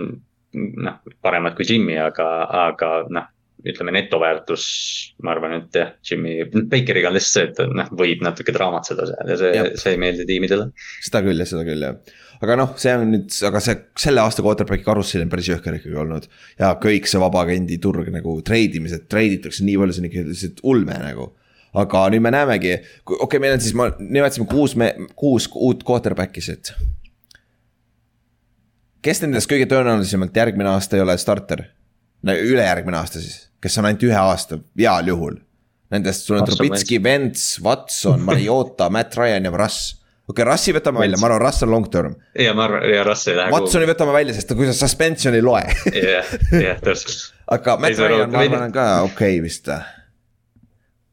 [0.55, 2.27] noh, paremad kui Jimmy, aga,
[2.69, 3.29] aga noh,
[3.69, 4.65] ütleme netoväärtus,
[5.23, 9.31] ma arvan, et jah, Jimmy, Bakeriga on lihtsalt see, et noh, võib natuke draamatseda seal
[9.31, 10.71] ja see, see ei meeldi tiimidele.
[11.05, 14.43] seda küll ja seda küll jah, aga noh, see on nüüd, aga see selle aasta
[14.45, 16.27] quarterback'i karussell on päris jõhker ikkagi olnud.
[16.59, 20.99] ja kõik see vabaagendi turg nagu treidimised, treiditakse nii palju, see on ikka lihtsalt ulme
[21.05, 21.31] nagu
[21.83, 22.75] aga nüüd me näemegi,
[23.07, 24.75] okei okay,, meil on siis, ma nimetasime kuus,
[25.17, 26.75] kuus uut quarterback'i siit
[29.03, 31.67] kes nendest kõige tõenäolisemalt järgmine aasta ei ole starter?
[32.23, 35.41] no ülejärgmine aasta siis, kes on ainult ühe aasta, heal juhul.
[35.93, 39.97] Nendest sul on Trubitski, Vents, Watson, Mariota, Matt Ryan ja Russ.
[40.29, 42.15] okei okay,, Russi võtame välja, ma arvan, Russ on long term.
[42.39, 43.53] ja ma arvan, ja Russ ei lähe.
[43.53, 45.65] Watsoni võtame välja, sest kui sa suspension ei loe.
[45.99, 47.35] jah, jah, täpselt.
[47.59, 49.69] aga Matt Ryan, ma arvan, on ka okei okay, vist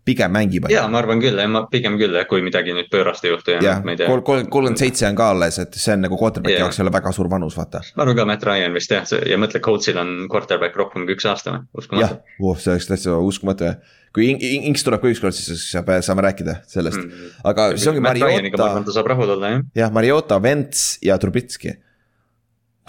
[0.10, 0.68] pigem mängib.
[0.74, 3.62] ja ma arvan küll, ma pigem küll jah, kui midagi nüüd pöörast ei juhtu ja
[3.64, 4.10] yeah, ma ei tea.
[4.10, 7.30] kolmkümmend seitse on ka alles, et see on nagu quarterback'i jaoks ei ole väga suur
[7.32, 7.84] vanus, vaata.
[7.95, 11.30] ma arvan ka Matt Ryan vist jah, ja mõtle, coach'il on quarterback rohkem kui üks
[11.30, 12.20] aasta või, uskumatu.
[12.20, 13.80] jah, oh, see oleks täitsa uskumatu jah
[14.16, 18.57] kui Inks tuleb ka ükskord, siis saame rääkida sellest mm., aga see ongi Mariota.
[18.57, 19.62] ma arvan, ta saab rahul olla jah.
[19.84, 21.76] jah, Mariota, Vents ja Trubitski.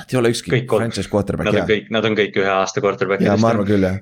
[0.00, 1.50] Nad ei ole ükski franchise quarterback.
[1.50, 3.28] Nad on kõik, nad on kõik ühe aasta quarterback'id.
[3.28, 4.00] ja ma arvan küll jah,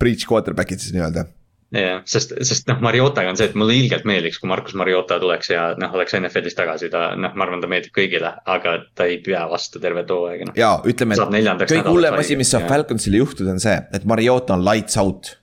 [0.00, 1.26] breach quarterback'id siis nii-öelda
[1.72, 5.50] jah, sest, sest noh, Mariotaga on see, et mulle ilgelt meeldiks, kui Markus Mariota tuleks
[5.52, 9.20] ja noh, oleks NFL-is tagasi, ta noh, ma arvan, ta meeldib kõigile, aga ta ei
[9.24, 10.56] pea vastu terve too aeg no..
[10.58, 14.66] ja ütleme, et kõige hullem asi, mis saab Falconsile juhtuda, on see, et Mariota on
[14.66, 15.34] lights out.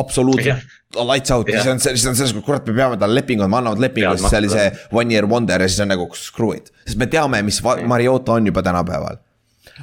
[0.00, 3.82] absoluutselt, lights out, siis on, siis on selles, kurat, me peame talle lepingu, me annavad
[3.82, 4.70] lepingu, siis see oli see
[5.02, 6.72] one year wonder ja siis on nagu screw it.
[6.86, 9.20] sest me teame, mis Mariota on juba tänapäeval.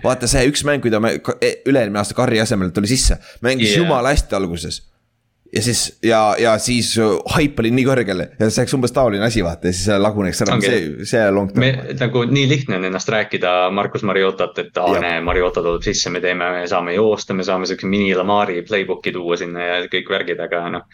[0.04, 3.82] Vaata see üks mäng, kui ta e, üle-eelmine aasta Carri asemel tuli sisse, mängis yeah.
[3.82, 4.84] jumala hästi alguses
[5.56, 6.94] ja siis ja, ja siis
[7.34, 10.58] haip oli nii kõrgel ja see oleks umbes taoline asi, vaata ja siis laguneks ära,
[10.62, 11.96] see, see long term.
[12.00, 16.22] nagu nii lihtne on ennast rääkida Markus Mariotat, et aa näe, Mariota tuleb sisse, me
[16.24, 20.44] teeme, me saame joosta, me saame siukse mini Lamari playbook'i tuua sinna ja kõik värgid,
[20.46, 20.86] aga noh.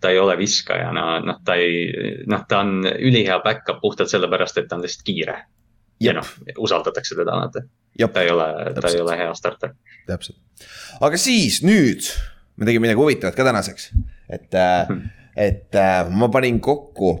[0.00, 1.84] ta ei ole viskaja, no noh, ta ei,
[2.30, 5.36] noh, ta on ülihea back-up puhtalt sellepärast, et ta on lihtsalt kiire.
[6.00, 7.66] ja noh, usaldatakse teda, vaata.
[8.12, 8.48] ta ei ole,
[8.80, 9.76] ta ei ole hea starter.
[10.06, 10.38] täpselt,
[11.00, 12.08] aga siis nüüd
[12.58, 13.92] me tegime midagi huvitavat ka tänaseks.
[14.28, 15.02] et mm.,
[15.38, 17.12] et äh, ma panin kokku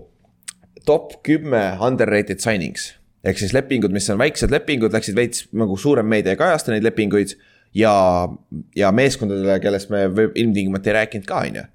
[0.86, 2.94] top kümme underrated signings.
[3.24, 6.86] ehk siis lepingud, mis on väiksed lepingud, läksid veits nagu suurem meedia ei kajasta neid
[6.86, 7.36] lepinguid.
[7.74, 7.92] ja,
[8.76, 11.66] ja meeskondadele, kellest me ilmtingimata ei rääkinud ka, on ju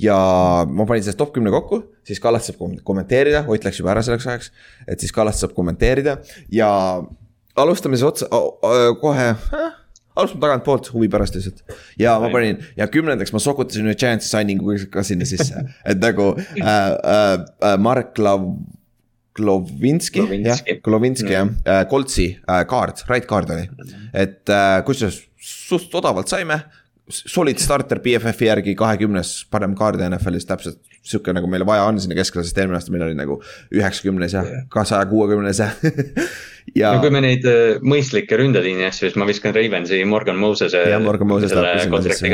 [0.00, 0.16] ja
[0.64, 4.26] ma panin sellest top kümne kokku, siis Kallas saab kommenteerida, Ott läks juba ära selleks
[4.26, 4.52] ajaks.
[4.88, 6.16] et siis Kallas saab kommenteerida
[6.52, 6.70] ja
[7.56, 9.79] alustame siis otsa oh,, kohe äh,
[10.20, 11.62] alustame tagantpoolt huvi pärast lihtsalt.
[12.00, 16.32] ja ma panin ja kümnendaks ma sokutasin ühe Giantsi signing'u ka sinna sisse, et nagu
[16.36, 17.32] äh, äh,
[17.70, 18.52] äh, Mark Lav-,
[19.38, 23.68] Glovinski, jah, Glovinski jah, äh, Koltsi äh, kaart, right kaart oli.
[24.12, 26.60] et äh, kusjuures suht odavalt saime,
[27.10, 30.80] solid starter BFF-i järgi kahekümnes parem kaart NFL-is täpselt.
[31.00, 33.38] sihuke nagu meile vaja on sinna keskele, sest eelmine aasta meil oli nagu
[33.72, 35.70] üheksakümnes ja ka saja kuuekümnes ja
[36.82, 36.90] ja.
[36.92, 37.46] no kui me neid
[37.80, 40.84] mõistlikke ründeliini asju, siis ma viskan Ravensi Morgan Moses'e.
[40.92, 42.32] jah, Morgan Moses läheb sinna sisse.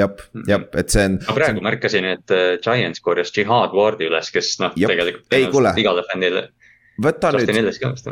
[0.00, 1.20] jep, jep, et see on.
[1.28, 1.68] ma praegu on...
[1.70, 6.48] märkasin, et Giants korjas Jihad Wardi üles, kes noh, tegelikult igale fännile
[7.02, 7.50] võta nüüd,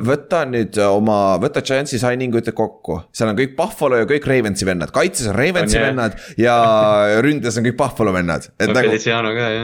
[0.07, 4.68] võta nüüd oma, võta Giantsi signing ute kokku, seal on kõik Buffalo ja kõik Ravensi
[4.68, 6.57] vennad, kaitses on Ravensi on, vennad ja
[7.26, 8.49] ründes on kõik Buffalo vennad.
[8.62, 8.97] no nagu,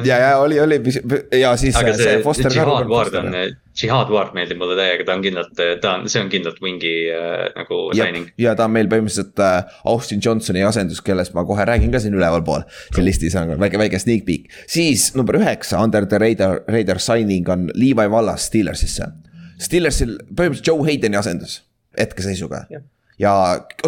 [0.09, 0.81] ja, ja oli, oli
[1.39, 1.77] ja siis.
[1.79, 3.31] aga see, see Jihad Ward on,
[3.79, 7.47] Jihad Ward meeldib mulle täiega, ta on kindlalt, ta on, see on kindlalt wingi äh,
[7.57, 8.29] nagu signing.
[8.41, 12.17] ja ta on meil põhimõtteliselt äh, Austin Johnsoni asendus, kellest ma kohe räägin ka siin
[12.19, 12.67] ülevalpool.
[12.93, 17.49] siin listis on väike, väike sneak peek, siis number üheksa under the radar, radar signing
[17.53, 19.09] on Levi Wallas Steelersisse.
[19.63, 21.63] Steelersil põhimõtteliselt Joe Haydeni asendus
[21.99, 22.67] hetkeseisuga
[23.23, 23.33] ja.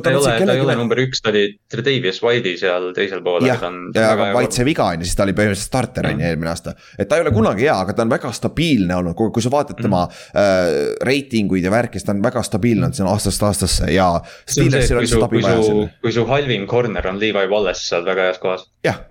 [0.03, 3.47] ta ei ole, ta ei ole number üks, ta oli Tredavious White'i seal teisel pool.
[3.49, 3.63] jah,
[3.95, 6.53] ja aga White sai viga on ju, siis ta oli põhimõtteliselt starter on ju eelmine
[6.53, 6.75] aasta.
[6.99, 9.81] et ta ei ole kunagi hea, aga ta on väga stabiilne olnud, kui sa vaatad
[9.81, 10.45] tema mm.
[10.45, 10.69] äh,
[11.11, 14.11] reitinguid ja värki, siis ta on väga stabiilne olnud siin aastast aastasse ja.
[14.47, 18.13] See on see, kui su, kui su, kui su halvim corner on Levi Wallace, oled
[18.13, 18.69] väga heas kohas.
[18.87, 19.03] jah,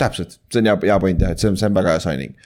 [0.00, 2.36] täpselt, see on hea, hea point jah, et see on, see on väga hea signing.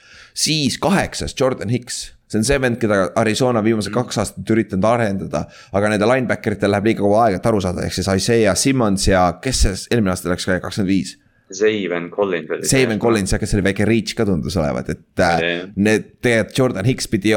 [0.47, 5.45] siis kaheksas Jordan Hicks see on see vend, keda Arizona viimased kaks aastat üritanud arendada.
[5.71, 9.07] aga nende linebacker itel läheb liiga kaua aega, et aru saada, ehk siis Isaiah Simmons
[9.09, 11.17] ja kes see eelmine aasta läks kakskümmend viis.
[11.51, 12.67] Zaven Collins oli.
[12.67, 16.87] Zaven Collins jah, kes oli väike reach ka tundus olevat, et äh, need tegelikult Jordan
[16.87, 17.35] Hicks pidi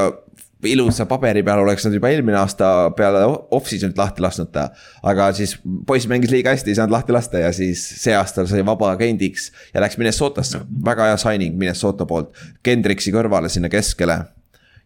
[0.65, 4.69] ilusa paberi peal oleks nad juba eelmine aasta peale off-season'it lahti lasknud ta.
[5.03, 8.63] aga siis poiss mängis liiga hästi, ei saanud lahti lasta ja siis see aasta sai
[8.65, 12.33] vaba agendiks ja läks Minnesotasse, väga hea signing Minnesota poolt.
[12.65, 14.23] Kendricksi kõrvale sinna keskele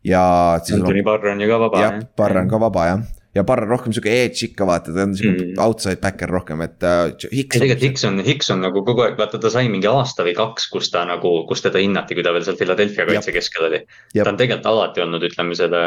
[0.07, 0.25] ja.
[0.59, 1.85] Anthony Barr on ju ka vaba.
[1.85, 5.05] jah, Barr on ka vaba jah ja Barr on rohkem sihuke edge ikka vaata, ta
[5.07, 5.57] on sihuke mm.
[5.63, 7.11] outside backer rohkem, et uh,.
[7.19, 10.69] tegelikult Hicks on, Hicks on nagu kogu aeg, vaata ta sai mingi aasta või kaks,
[10.73, 13.83] kus ta nagu, kus teda hinnati, kui ta veel seal Philadelphia kaitsekeskel oli.
[14.17, 15.83] ta on tegelikult alati olnud, ütleme selle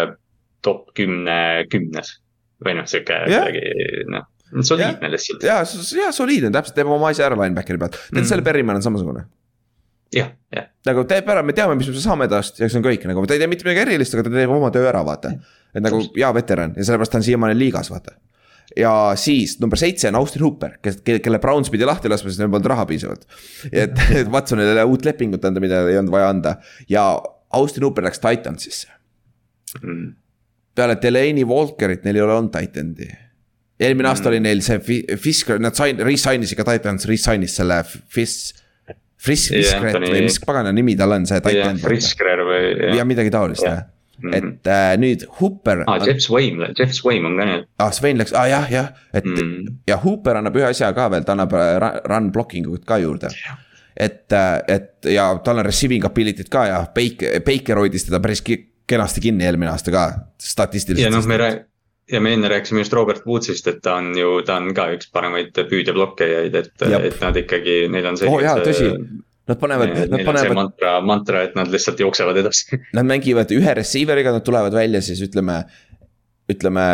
[0.65, 1.39] top kümne,
[1.71, 2.15] kümnes
[2.61, 4.29] või noh, sihuke kuidagi noh
[4.67, 5.45] soliidne lihtsalt.
[5.47, 5.61] ja,
[5.97, 8.43] ja soliidne, täpselt, teeb oma asja ära linebackeri pealt, tead mm.
[8.45, 9.25] Berryman on samasugune
[10.15, 10.67] jah, jah.
[10.87, 13.37] nagu teeb ära, me teame, mis me saame tast ja see on kõik nagu, ta
[13.37, 15.33] ei tee mitte midagi erilist, aga ta teeb oma töö ära, vaata.
[15.73, 18.15] et nagu hea veteran ja sellepärast ta on siiamaani liigas, vaata.
[18.77, 22.51] ja siis number seitse on Austin Hooper, kes, kelle Browns pidi lahti laskma, sest neil
[22.51, 23.27] polnud raha piisavalt.
[23.71, 26.57] et, et Watsonile uut lepingut anda, mida ei olnud vaja anda
[26.91, 27.05] ja
[27.57, 28.91] Austin Hooper läks Titansisse
[29.81, 30.07] mm..
[30.75, 33.07] peale Delaney Walkerit neil ei ole olnud Titan'i
[33.81, 34.11] eelmine mm.
[34.11, 34.79] aasta oli neil see
[35.17, 38.60] Fisk, nad sain, re-sign isid ka Titans, re-sign'is selle Fisk
[39.21, 40.11] Frisk, Friskret Anthony...
[40.15, 41.81] või mis pagana nimi tal on, see titan.
[41.81, 42.61] Friskrer või.
[42.97, 43.83] ja midagi taolist jah
[44.21, 44.37] Mm -hmm.
[44.37, 45.79] et äh, nüüd Hooper.
[45.87, 47.63] aa ah,, Jeff Swaim, Jeff Swaim on ka nüüd.
[47.79, 50.91] aa ah,, Swain läks, aa ah, jah, jah, et mm ja Hooper annab ühe asja
[50.93, 51.55] ka veel, ta annab
[52.05, 53.31] run blocking ut ka juurde.
[53.97, 58.43] et, äh, et ja tal on receiving ability'd ka ja Baker, Baker hoidis teda päris
[58.87, 60.05] kenasti kinni eelmine aasta ka,
[60.37, 61.11] statistiliselt.
[61.11, 61.70] ja noh, me räägime
[62.11, 65.09] ja me enne rääkisime just Robert Woodsist, et ta on ju, ta on ka üks
[65.13, 68.37] paremaid püüdjablokkejaid, et, et nad ikkagi, neil on selline.
[68.37, 68.89] oh, jaa, tõsi.
[69.49, 70.55] Nad panevad, nad panevad.
[70.55, 75.21] mantra, mantra, et nad lihtsalt jooksevad edasi Nad mängivad ühe receiver'iga, nad tulevad välja siis
[75.25, 75.63] ütleme,
[76.51, 76.87] ütleme.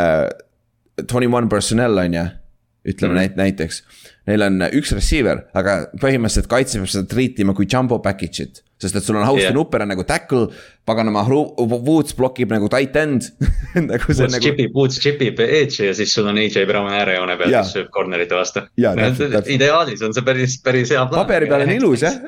[0.97, 2.23] Twenty one personnel on ju,
[2.89, 3.37] ütleme mm -hmm.
[3.37, 3.83] näiteks.
[4.27, 8.97] Neil on üks receiver, aga põhimõtteliselt kaitse peab seda treat ima kui jumbo package'it sest
[8.99, 9.55] et sul on Austin yeah.
[9.57, 10.51] Hooper on nagu tackle,
[10.85, 13.25] paganama, Woods blokib nagu tight end
[13.89, 14.41] nagu Woods nagu...
[14.43, 18.37] chipib, Woods chipib edge'i ja siis sul on AJ Brown äärejoone peal, kes sööb corner'ite
[18.37, 18.63] vastu.
[18.77, 21.23] ideaalis on see päris, päris hea plaan.
[21.23, 22.19] paberi peal on ilus jah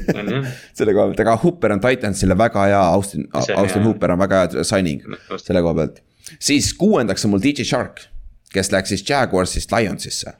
[0.76, 4.68] selle koha pealt, aga Hooper on Titansile väga hea, Austin, Austin Hooper on väga hea
[4.68, 5.00] signing
[5.40, 6.04] selle koha pealt.
[6.36, 8.04] siis kuuendaks on mul DJ Shark,
[8.52, 10.36] kes läks siis Jaguarsist Lionsisse.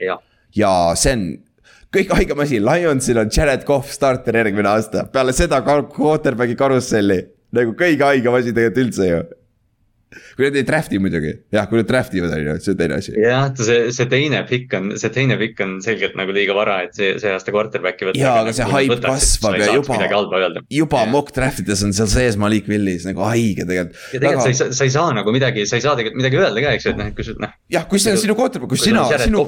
[0.56, 1.28] ja see on
[1.94, 7.22] kõik haigem asi, Lionsil on Jared Cough starter järgmine aasta, peale seda quarterback'i karusselli.
[7.56, 9.20] nagu kõige haigem asi tegelikult üldse ju
[10.36, 12.98] kui nad ei draft'i muidugi, jah, kui nad draft ivad, on ju, see on teine
[13.00, 13.14] asi.
[13.20, 16.96] jah, see, see teine pikk on, see teine pikk on selgelt nagu liiga vara, et
[16.96, 18.20] see, see aasta quarterback'i võtta.
[18.20, 22.38] jaa, aga see nagu hype kasvab ja juba, juba mock draft ides on seal sees
[22.40, 24.00] Malik Willis nagu haige tegelikult.
[24.12, 24.46] ja tegelikult aga...
[24.46, 26.74] sa ei saa, sa ei saa nagu midagi, sa ei saa tegelikult midagi öelda ka,
[26.78, 27.54] eks ju, et noh, et kui sul noh.
[27.72, 29.46] jah, kui see on sinu quarterback, kui sina, sinu.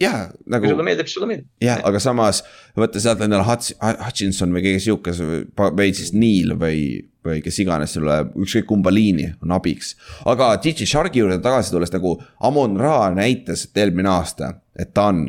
[0.00, 0.64] jah, nagu.
[0.64, 1.48] kui sulle meeldib, sulle meeldib.
[1.64, 2.44] jah, aga samas
[2.78, 5.14] võtta sealt endale Hutchinson või keegi sihuke,
[5.58, 9.94] või siis Neil või või kes iganes sulle, ükskõik kumba liini on abiks.
[10.28, 12.16] aga DJ Sharki juurde tagasi tulles nagu
[12.46, 15.26] Amon Ra näitas, eelmine aasta, et ta on.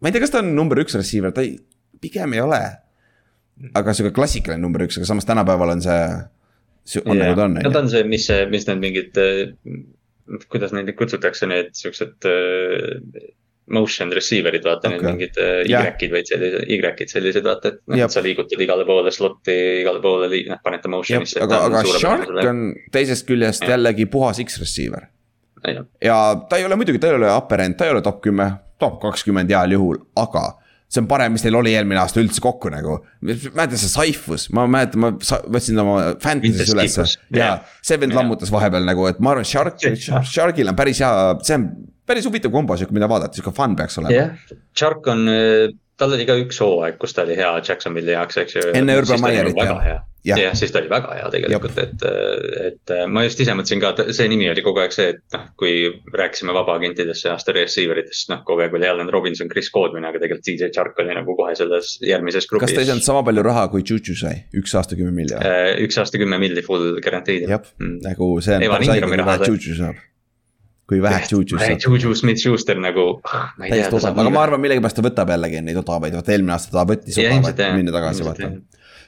[0.00, 1.58] ma ei tea, kas ta on number üks receiver, ta ei,
[2.00, 2.60] pigem ei ole.
[3.76, 7.58] aga sihuke klassikaline number üks, aga samas tänapäeval on see on nagu ta on.
[7.60, 9.20] no ta on see, mis, mis need mingid,
[10.48, 12.30] kuidas neid kutsutakse, need siuksed
[13.70, 14.98] motion receiver'id, vaata okay.
[14.98, 15.36] need mingid
[15.68, 20.30] Y-id või sellised, Y-id sellised, vaata, et noh, sa liigutad igale poole slot'i, igale poole,
[20.48, 21.42] noh, paned ta motion'isse.
[21.44, 22.64] aga, aga Shark on
[22.94, 23.74] teisest küljest ja.
[23.76, 25.06] jällegi puhas X-receiver.
[26.02, 26.18] ja
[26.48, 28.50] ta ei ole muidugi, ta ei ole upper end, ta ei ole top kümme,
[28.80, 30.48] top kakskümmend heal juhul, aga
[30.90, 32.98] see on parem, mis teil oli eelmine aasta üldse kokku nagu.
[33.22, 35.12] mäletan see Saifus, ma mäletan, ma
[35.54, 37.06] võtsin oma Fantasy's ülesse.
[37.36, 39.78] Ja see vend lammutas vahepeal nagu, et ma arvan, Shark,
[40.26, 41.12] Sharkil on päris hea,
[41.46, 41.68] see on
[42.10, 44.16] päris huvitav kombo sihuke, mida vaadata, sihuke fun peaks olema.
[44.16, 44.58] jah.
[44.76, 45.26] Shark on,
[46.00, 48.70] tal oli ka üks hooaeg, kus ta oli hea Jacksonville'i jaoks, eks ju.
[48.82, 52.04] enne Urban Meyerit jah jah ja, siis ta oli väga hea tegelikult, et,
[52.66, 55.46] et ma just ise mõtlesin ka, et see nimi oli kogu aeg see, et noh,
[55.60, 60.04] kui rääkisime vabaagentidest see aasta receiver itest, noh kogu aeg oli Allan Robinson, Chris Coldman,
[60.08, 62.68] aga tegelikult DJ Chark oli nagu kohe selles järgmises grupis.
[62.68, 65.36] kas ta ei saanud sama palju raha, kui Juju sai, üks aasta kümme milli?
[65.40, 67.48] Äh, üks aasta kümme milli full guaranteed.
[67.48, 70.06] jah mm., nagu see on päris haige, kui vähe Juju saab
[70.90, 71.78] kui vähe Juju saab.
[71.86, 74.00] Juju Smith-Schuster nagu, ah, ma ei tea.
[74.10, 77.62] aga ma arvan, millegipärast ta võtab jällegi neid odavaid, vaata eelmine aasta ta võttis odavaid,
[77.78, 78.50] minna tagasi vaata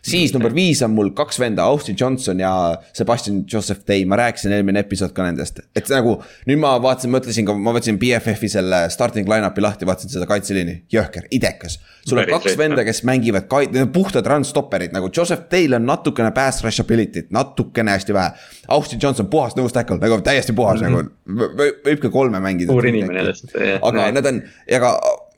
[0.02, 2.52] siis number viis on mul kaks venda, Austin Johnson ja
[2.96, 5.60] Sebastian Joseph Day, ma rääkisin eelmine episood ka nendest.
[5.76, 6.16] et nagu
[6.48, 10.82] nüüd ma vaatasin, mõtlesin ka, ma võtsin BFF-i selle starting line-up'i lahti, vaatasin seda kaitseliini,
[10.92, 11.78] jõhker, idekas.
[12.08, 15.78] sul on kaks venda, kes mängivad ka, need on puhtad run stopper'id nagu Joseph Day'l
[15.78, 18.48] on natukene pass rush ability't, natukene hästi vähe.
[18.74, 21.10] Austin Johnson puhas nose tackle, nagu täiesti puhas mm -hmm.
[21.26, 22.72] nagu, võib ka kolme mängida.
[22.72, 23.54] suur inimene lihtsalt.
[23.82, 24.42] aga need on,
[24.78, 24.96] aga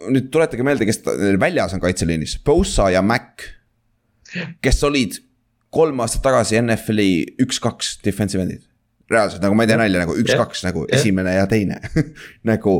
[0.08, 1.02] nüüd tuletage meelde, kes
[1.40, 3.44] väljas on kaitseliinis, Bosa ja Mac
[4.64, 5.18] kes olid
[5.74, 8.62] kolm aastat tagasi NFL-i üks-kaks defensive end'id.
[9.10, 11.80] reaalselt nagu ma ei tee nalja nagu üks-kaks nagu esimene ja teine.
[12.50, 12.76] Nagu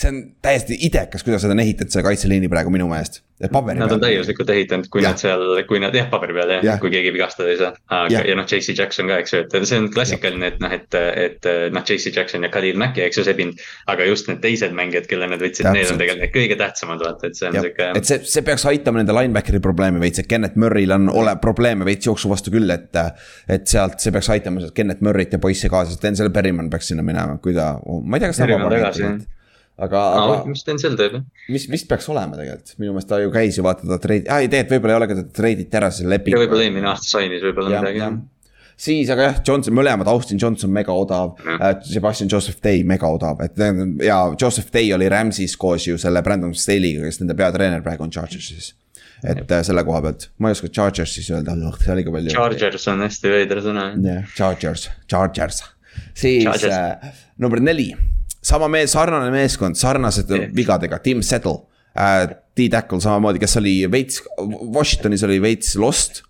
[0.00, 3.22] see on täiesti idekas, kuidas nad on ehitanud selle kaitseliini praegu minu meelest.
[3.42, 5.10] Nad on täiuslikult ehitanud, kui ja.
[5.10, 7.72] nad seal, kui nad jah, paberi peal jah ja., kui keegi vigastada ei saa.
[7.90, 10.74] aga, ja, ja noh, JC Jackson ka, eks ju, et see on klassikaline, et noh,
[10.74, 13.60] et, et noh, JC Jackson ja Khalil Mack, eks ju, sebinud.
[13.90, 17.30] aga just need teised mängijad, kelle nad võtsid, need on tegelikult need kõige tähtsamad, vaata,
[17.30, 17.90] et see on sihuke.
[17.98, 21.86] et see, see peaks aitama nende linebackeri probleemi veits, et Kennet Murry'l on ole probleeme
[21.90, 23.02] veits jooksu vastu küll, et.
[23.50, 26.94] et sealt, see peaks aitama sealt Kennet Murry't ja poisse kaasa, sest Denzel Berryman peaks
[26.94, 29.26] sinna minema, kui ta, ma ei tea, kas ta vabalt
[29.74, 30.50] aga no,, aga.
[30.50, 31.24] mis Denzel teeb, jah.
[31.50, 34.44] mis, mis peaks olema tegelikult, minu meelest ta ju käis ju vaata ta treidi, aa
[34.44, 36.38] ei et võib-olla ei ole, aga ta treiditi ära selle lepingu.
[36.44, 38.12] võib-olla eelmine aasta sainis võib-olla midagi.
[38.86, 43.42] siis, aga jah, Johnson, mõlemad, Austin Johnson mega odav äh,, Sebastian Joseph Day mega odav,
[43.42, 43.58] et
[44.06, 48.14] ja Joseph Day oli Rams'is koos ju selle Brandon Staley'ga, kes nende peatreener praegu on
[48.14, 48.72] Chargersis
[49.24, 49.52] et Jep.
[49.56, 52.32] Äh, selle koha pealt, ma ei oska Chargers siis öelda, see oli ka palju.
[52.34, 53.86] Chargers on hästi veider sõna.
[54.04, 55.62] jah, Chargers, Chargers,
[56.12, 56.74] siis Chargers.
[56.76, 57.94] äh, number neli
[58.44, 60.50] sama mees, sarnane meeskond, sarnased yeah.
[60.54, 61.62] vigadega, Tim Settle
[61.96, 62.40] äh,.
[62.54, 66.20] D-Tackle samamoodi, kes oli veits, Washingtonis oli veits lost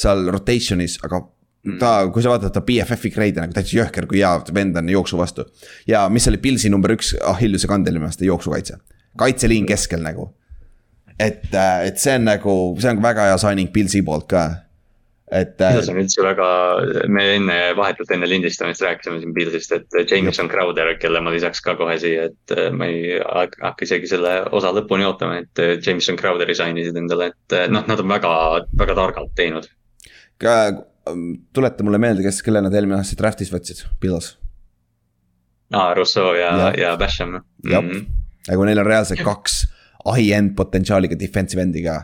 [0.00, 1.74] seal rotation'is, aga mm.
[1.80, 5.20] ta, kui sa vaatad ta BFF-i grade'i nagu täitsa jõhker, kui hea vend on jooksu
[5.20, 5.44] vastu.
[5.88, 8.78] ja mis oli Pilsi number üks Achilleuse kandel minu meelest, jooksukaitse,
[9.20, 10.30] kaitseliin keskel nagu.
[11.18, 14.46] et, äh, et see on nagu, see on väga hea signing Pilsi poolt ka
[15.34, 15.60] et.
[15.60, 16.48] Äh, see on üldse väga,
[17.12, 21.76] me enne, vahetult enne lindistamist rääkisime siin Pilsist, et Jameson Crowder, kelle ma lisaks ka
[21.78, 26.18] kohe siia, et äh, ma ei hakka isegi selle osa lõpuni ootama, et äh, Jameson
[26.20, 28.32] Crowderi sainisid endale, et noh, nad on väga,
[28.84, 29.68] väga targalt teinud.
[31.54, 34.34] tuleta mulle meelde, kes, kelle nad eelmine aasta draft'is võtsid, Pils.
[35.74, 37.40] aa, Rousseau ja, ja, ja Basham.
[37.64, 38.06] jah mm -hmm.,
[38.48, 39.64] nagu neil on reaalselt kaks
[40.04, 42.02] high-end potentsiaaliga defensive end'i ka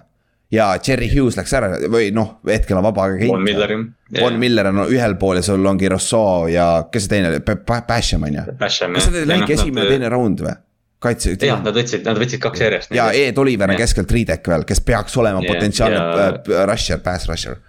[0.51, 3.31] ja Cherry Hughes läks ära või noh, hetkel on vaba agent.
[3.31, 3.85] Von Miller jah.
[4.25, 8.27] Von Miller on ühel pool ja sul ongi Rousseau ja kes see teine oli, Basham
[8.27, 8.49] on ju.
[8.59, 10.57] kas see oli äkki esimene, teine round või?
[11.01, 11.33] kaitse.
[11.41, 12.95] jah, nad võtsid, nad võtsid kaks järjest.
[12.97, 16.31] ja Ed Oliver on keskelt Riidek veel, kes peaks olema ja, potentsiaalne ja...
[16.35, 17.61] Äh, rusher, pass rusher.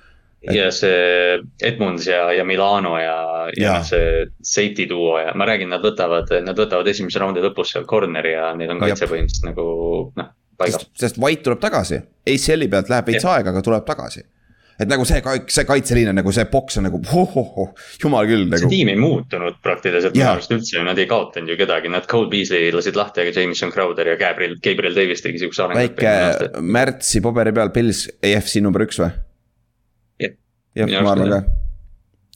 [0.41, 3.17] Ja see Edmunds ja, ja Milano ja,
[3.53, 7.75] ja, ja see safety duo ja ma räägin, nad võtavad, nad võtavad esimese raundi lõpus
[7.75, 9.65] seal corner'i ja neil on kaitse põhimõtteliselt nagu
[10.17, 10.31] noh
[10.67, 14.23] sest, sest White tuleb tagasi, ACL-i pealt läheb veits aega, aga tuleb tagasi
[14.81, 15.21] et nagu see,
[15.51, 17.71] see kaitseliin on nagu see boks on nagu oh-oh-oh,
[18.01, 18.61] jumal küll nagu.
[18.63, 22.31] see tiim ei muutunud praktiliselt minu arust üldse, nad ei kaotanud ju kedagi, nad Cole
[22.31, 25.83] Beasley lasid lahti, aga Jameson Crowder ja Gabriel, Gabriel Davis tegi siukse arengu.
[25.83, 29.11] väike märtsi paberi peal, Pils EFC number üks või?
[30.21, 31.41] jah, ma arvan ka.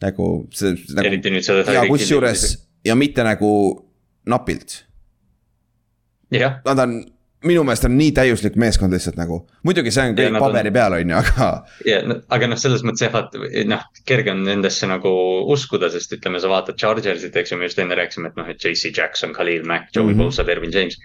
[0.06, 1.08] nagu see nagu....
[1.08, 1.66] eriti nüüd seda.
[1.74, 2.48] ja kusjuures
[2.86, 3.52] ja mitte nagu
[4.30, 4.84] napilt.
[6.36, 7.00] Nad on
[7.46, 10.78] minu meelest on nii täiuslik meeskond lihtsalt nagu, muidugi see on kõik paberi on...
[10.78, 11.50] peal, on ju, aga.
[11.88, 12.00] ja,
[12.38, 13.18] aga noh, selles mõttes jah,
[13.52, 15.12] et noh, kerge on nendesse nagu
[15.56, 18.62] uskuda, sest ütleme, sa vaatad Chargersit, eks ju, me just enne rääkisime, et noh, et
[18.62, 20.24] JC Jackson, Khalil Mack, Joey mm -hmm.
[20.26, 20.98] Bosa, Dervin James.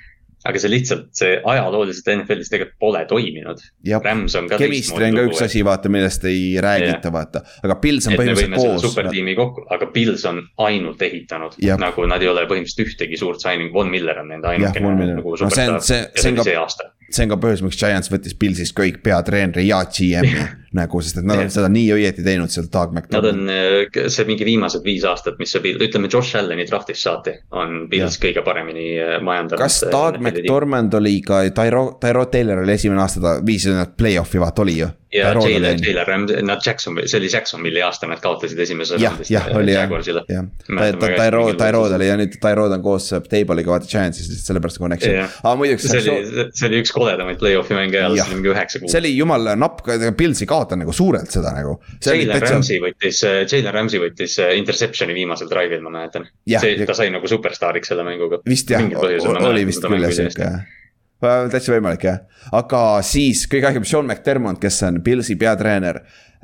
[0.48, 3.60] Aga see lihtsalt, see ajalooliselt NFL-is tegelikult pole toiminud.
[4.04, 4.58] Rams on ka.
[4.60, 8.84] Chemistry on ka üks asi, vaata, millest ei räägita, vaata, aga Pils on põhimõtteliselt koos.
[8.86, 13.72] supertiimi kokku, aga Pils on ainult ehitanud, nagu nad ei ole põhimõtteliselt ühtegi suurt signing,
[13.74, 15.84] Von Miller on nende ainukene nagu superstaar no,.
[15.84, 20.48] see, on ka, see on ka põhjus, miks Giants võttis Pilsist kõik peatreeneri ja GM-i
[20.76, 23.42] nagu, sest et nad on seda nii õieti teinud seal Doug McDonald.
[23.42, 27.84] Nad on, see mingi viimased viis aastat, mis see ütleme Josh Allan'i draftist saati, on
[27.90, 29.60] Pils kõige paremini äh, majandanud.
[29.64, 34.42] kas Doug McDormand oli ka, Tyro, Tyro Taylor oli esimene aasta, ta viis nad play-off'i
[34.42, 38.96] vaata oli ju ja Taylor, Taylor nad Jacksonville, see oli Jacksonville'i aasta, nad kaotasid esimese.
[38.98, 39.90] jah, jah, oli jah,
[40.28, 40.44] jah.
[40.66, 45.18] Tyrod, Tyrod oli ja nüüd Tyrod on koos Table'iga vaata Giantsis, lihtsalt sellepärast connection.
[45.42, 45.88] aga muidugi.
[45.90, 48.92] see oli, see oli üks koledamaid play-off'i mänge ajal, see oli mingi üheksa kuud.
[48.94, 49.82] see oli jumala napp,
[50.20, 51.78] Pils ei kaotanud nagu suurelt seda nagu.
[52.04, 56.28] Jalen Ramsey võttis, Jalen Ramsey võttis äh, interception'i viimasel drive'il, ma mäletan.
[56.48, 58.42] see, ta sai nagu superstaariks selle mänguga.
[58.48, 58.84] vist jah,
[59.40, 60.52] oli vist küll jah sihuke
[61.20, 62.20] täitsa võimalik jah,
[62.56, 66.00] aga siis kõige ägedam Sean McDermott, kes on Pilsi peatreener.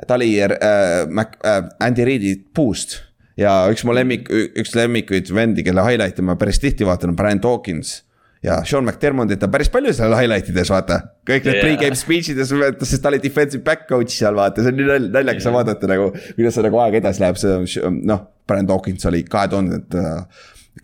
[0.06, 2.98] ta oli äh, Mac, äh, Andy Reidi puust
[3.36, 7.40] ja üks mu lemmik, üks lemmikuid vendi, kelle highlight'e ma päris tihti vaatan, on Brian
[7.42, 8.02] Dawkins
[8.46, 11.00] ja Sean McDermottit on päris palju seal highlight ides, vaata.
[11.26, 11.66] kõik need yeah.
[11.66, 12.52] pre-game speech ides,
[12.86, 15.56] sest ta oli defensive back coach seal, vaata, see on nii naljakas yeah.
[15.58, 16.12] vaadata nagu.
[16.36, 20.06] kuidas see nagu aeg edasi läheb, see noh, Brian Dawkins oli kahe tuhandete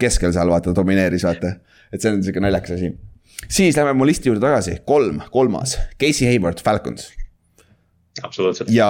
[0.03, 1.57] keskel seal, vaata, domineeris, vaata.
[1.93, 2.95] et see on sihuke naljakas asi
[3.49, 7.11] siis lähme mu listi juurde tagasi, kolm, kolmas, Casey Hayward, Falcons.
[8.23, 8.71] absoluutselt.
[8.71, 8.89] ja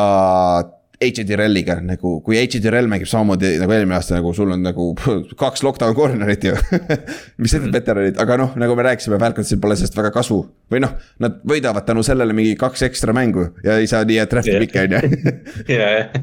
[1.11, 4.93] Tyrelliga nagu, kui Tyrell mängib samamoodi nagu eelmine aasta, nagu sul on nagu
[5.43, 6.55] kaks lockdown corner'it ju
[7.43, 10.41] mis need veteranid, aga noh, nagu me rääkisime, Falconsil pole sellest väga kasu.
[10.73, 14.31] või noh, nad võidavad tänu sellele mingi kaks ekstra mängu ja ei saa nii head
[14.33, 15.33] draft'i pikki, on ju.
[15.77, 16.15] ja, jah,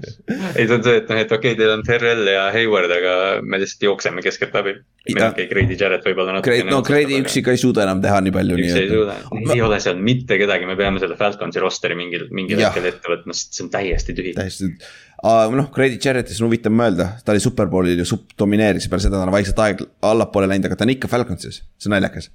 [0.55, 3.13] ei see on see, et noh, et okei okay,, teil on Tyrell ja Hayward, aga
[3.45, 4.75] me lihtsalt jookseme keskeltläbi.
[5.09, 6.63] meil on okei, Grady Jarrett võib-olla natuke.
[6.69, 8.59] no Grady üksi ka ei suuda enam teha nii palju.
[8.63, 9.19] üksi ei suuda,
[9.53, 13.37] ei ole seal mitte kedagi, me peame selle Falconsi roster'i mingil, mingil hetkel ette võtma,
[13.37, 14.33] sest see on täiesti tühi.
[14.37, 15.57] täiesti nüüd.
[15.57, 19.27] noh, Grady Jarrettist on huvitav mõelda, ta oli superbowlil ju sup-, domineeris, peale seda ta
[19.27, 22.29] on vaikselt aeg allapoole läinud, aga ta on ikka Falconsis, see on naljakas.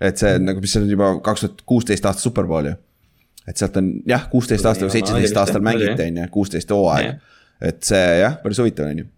[0.00, 2.74] et see on nagu, mis see on juba kaks tuhat kuusteist aasta superbowl ju.
[3.48, 7.18] et sealt on jah, kuusteist aastat või seitseteist aastal mängiti, on ju, kuusteist hooaeg.
[7.70, 9.08] et see jah, päris huvitav on ju.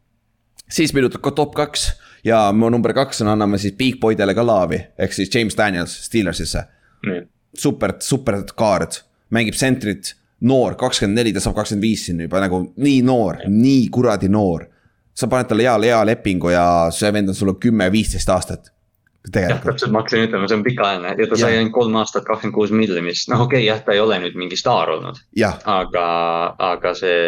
[0.68, 1.90] siis minu top kaks
[2.24, 5.94] ja mu number kaks on, anname siis Big Boydele ka laavi, ehk siis James Daniels
[6.06, 6.64] Steelersisse.
[7.58, 10.14] super, super kaard, mängib sentrit
[10.48, 14.68] noor, kakskümmend neli, ta saab kakskümmend viis siin juba nagu nii noor, nii kuradi noor.
[15.14, 18.70] sa paned talle hea, hea lepingu ja see vend on sul kümme, viisteist aastat.
[19.34, 22.56] jah, täpselt, ma hakkasin ütlema, see on pikaajaline ja ta sai ainult kolm aastat, kakskümmend
[22.56, 25.20] kuus miljonit, noh, okei okay,, jah, ta ei ole nüüd mingi staar olnud.
[25.64, 26.06] aga,
[26.72, 27.18] aga see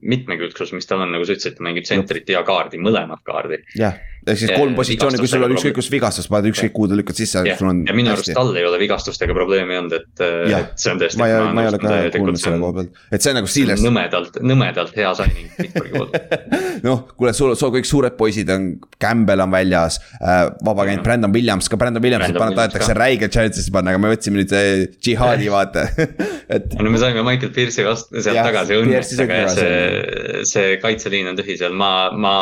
[0.00, 3.62] mitmekülgsus, mis tal on, nagu sa ütlesid, ta mängib tsentrit ja kaardi, mõlemat kaardi.
[3.78, 3.96] jah,
[4.32, 7.20] ehk siis kolm positsiooni, kui sul on ükskõik kus vigastus, paned ükskõik kuhu ta lükkad
[7.20, 7.42] sisse.
[7.46, 11.20] ja minu arust tal ei ole vigastustega probleemi olnud, et, et see on tõesti.
[11.20, 13.84] ma ei, ma ei ole ka kuulnud selle koha pealt, et see on nagu Steelers.
[13.86, 16.16] nõmedalt, nõmedalt hea signing Pittsburghi poolt.
[16.88, 21.32] noh, kuule, sul, sul kõik suured poisid on, Campbell on väljas äh,, vaba agent Brandon
[21.34, 25.86] Williams, ka Brandon Williamsit tahetakse räigelt chance'isse panna, aga me võtsime nüüd äh, džihaadi vaata
[26.54, 26.74] et.
[26.78, 31.56] no me saime Michael Pierce'i vastu sealt tagasi õnneks, aga see, see kaitseliin on tühi
[31.60, 32.34] seal, ma, ma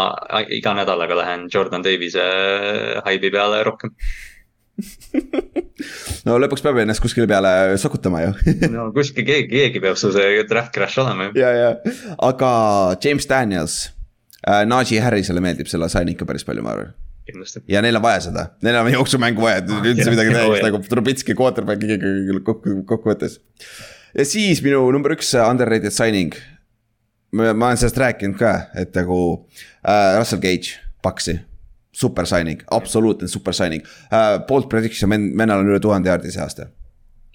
[0.55, 3.95] iga nädalaga lähen Jordan Jordan Davise äh, haibi peale rohkem
[6.27, 8.35] no lõpuks peab ennast kuskile peale sokutama ju
[8.75, 11.39] no kuskil keegi, keegi peab su see draft crash olema ju.
[11.41, 11.71] ja, ja,
[12.19, 12.51] aga
[13.03, 13.79] James Daniels
[14.47, 16.95] äh,, Najee Harrisele meeldib selle sign ikka päris palju, ma arvan
[17.27, 17.65] kindlasti.
[17.71, 21.37] ja neil on vaja seda, neil on jooksumängu vaja, et üldse midagi teha, nagu Trubitski
[21.39, 21.99] quarterback'i
[22.47, 23.41] kokku, kokkuvõttes.
[24.15, 26.39] ja siis minu number üks underrated signing.
[27.35, 29.19] ma olen sellest rääkinud ka, et nagu
[29.83, 31.41] äh, Russell Gage, Paxi
[32.01, 34.39] super signing, absoluutne super signing uh,.
[34.49, 36.69] Bolt prediction, vennal on üle tuhande jaardi see aasta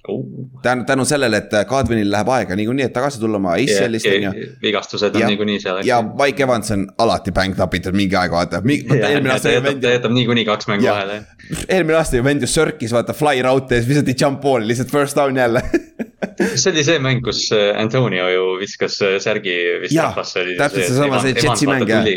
[0.08, 0.26] oh..
[0.62, 4.48] tänu, tänu sellele, et Kadrinil läheb aega niikuinii, et tagasi tulla oma ACL-ist on ju.
[4.62, 5.82] vigastused on niikuinii seal.
[5.88, 8.62] ja Mike Evans on alati bängd upitud mingi aeg, vaata.
[8.64, 11.24] ta jätab niikuinii kaks mängu vahele.
[11.68, 15.20] eelmine aasta ju vend ju sörkis, vaata fly raudtee ees, visati jump ball'i lihtsalt first
[15.20, 15.64] down jälle
[16.62, 20.48] see oli see mäng, kus Antonio ju viskas särgi vist rahvasse.
[20.58, 22.08] täpselt seesama, see Jetsi mäng jah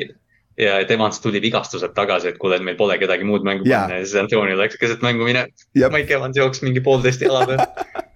[0.59, 4.05] ja Evans tuli vigastused tagasi, et kuule, et meil polegi kedagi muud mängu panna ja
[4.05, 5.49] siis Antonio läks keset mängu minema.
[5.93, 7.65] Mike Evans jooksis mingi poolteist jala peal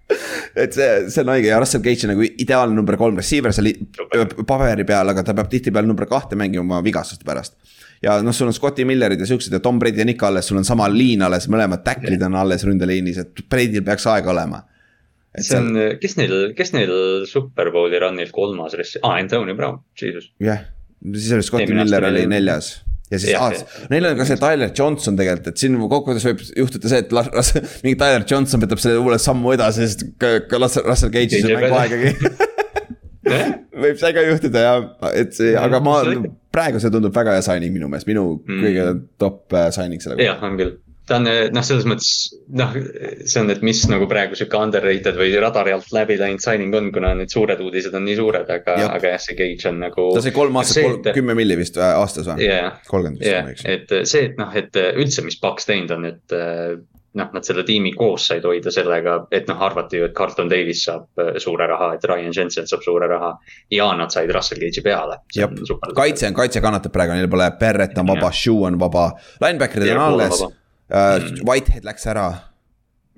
[0.58, 3.70] et see, see on õige ja Russell Gage on nagu ideaalne number kolm receiver seal
[4.48, 7.54] paberi peal, aga ta peab tihtipeale number kahte mängima vigastuste pärast.
[8.02, 10.58] ja noh, sul on Scotti Millerid ja siuksed ja Tom Brady on ikka alles, sul
[10.58, 14.64] on sama liin alles, mõlemad tacklid on alles ründeliinis, et Brady'l peaks aega olema.
[15.38, 16.92] see on, kes neil, kes neil
[17.30, 20.32] Superbowli run'il kolmas res-, aa, Antonio Brown, jesus.
[20.40, 20.68] jah yeah
[21.14, 22.78] siis oli Scotti Miller oli neljas.
[23.10, 23.50] Ja siis, ah,
[23.90, 27.30] neil on ka see Tyler Johnson tegelikult, et siin kokkuvõttes võib juhtuda see, et las,
[27.34, 27.50] las,
[27.82, 31.80] mingi Tyler Johnson võtab selle uue sammu edasi, sest ka, ka Russell Cage'is on mängu
[31.80, 32.14] aegagi.
[33.80, 34.76] Võib see ka juhtuda ja,
[35.16, 35.96] et see, aga ma,
[36.52, 38.62] praegu see tundub väga hea signing minu meelest, minu mm.
[38.64, 38.86] kõige
[39.22, 40.26] top äh, signing selle kohta.
[40.26, 40.72] jah, on küll
[41.10, 42.10] ta on noh, selles mõttes
[42.60, 42.76] noh,
[43.24, 46.92] see on, et mis nagu praegu sihuke underrated või radari alt läbi läinud signing on,
[46.94, 50.06] kuna need suured uudised on nii suured, aga, aga jah, see Cage on nagu.
[50.16, 52.78] ta sai kolm aastat, kümme milli vist äh, aastas või yeah,?
[52.90, 53.74] kolmkümmend vist yeah,.
[53.74, 56.38] et see, et noh, et üldse, mis Paks teinud on, et
[57.18, 60.84] noh, nad selle tiimi koos said hoida sellega, et noh, arvati ju, et Carlton Davis
[60.86, 63.32] saab suure raha, et Ryan Jensen saab suure raha.
[63.70, 65.18] ja nad said Russell Cage'i peale.
[65.96, 69.10] kaitse on, kaitse kannatab praegu, neil pole, Barrett on vaba, Shoe on vaba,
[69.42, 70.44] linebacker'id on alles.
[71.46, 72.28] Whitehead läks ära.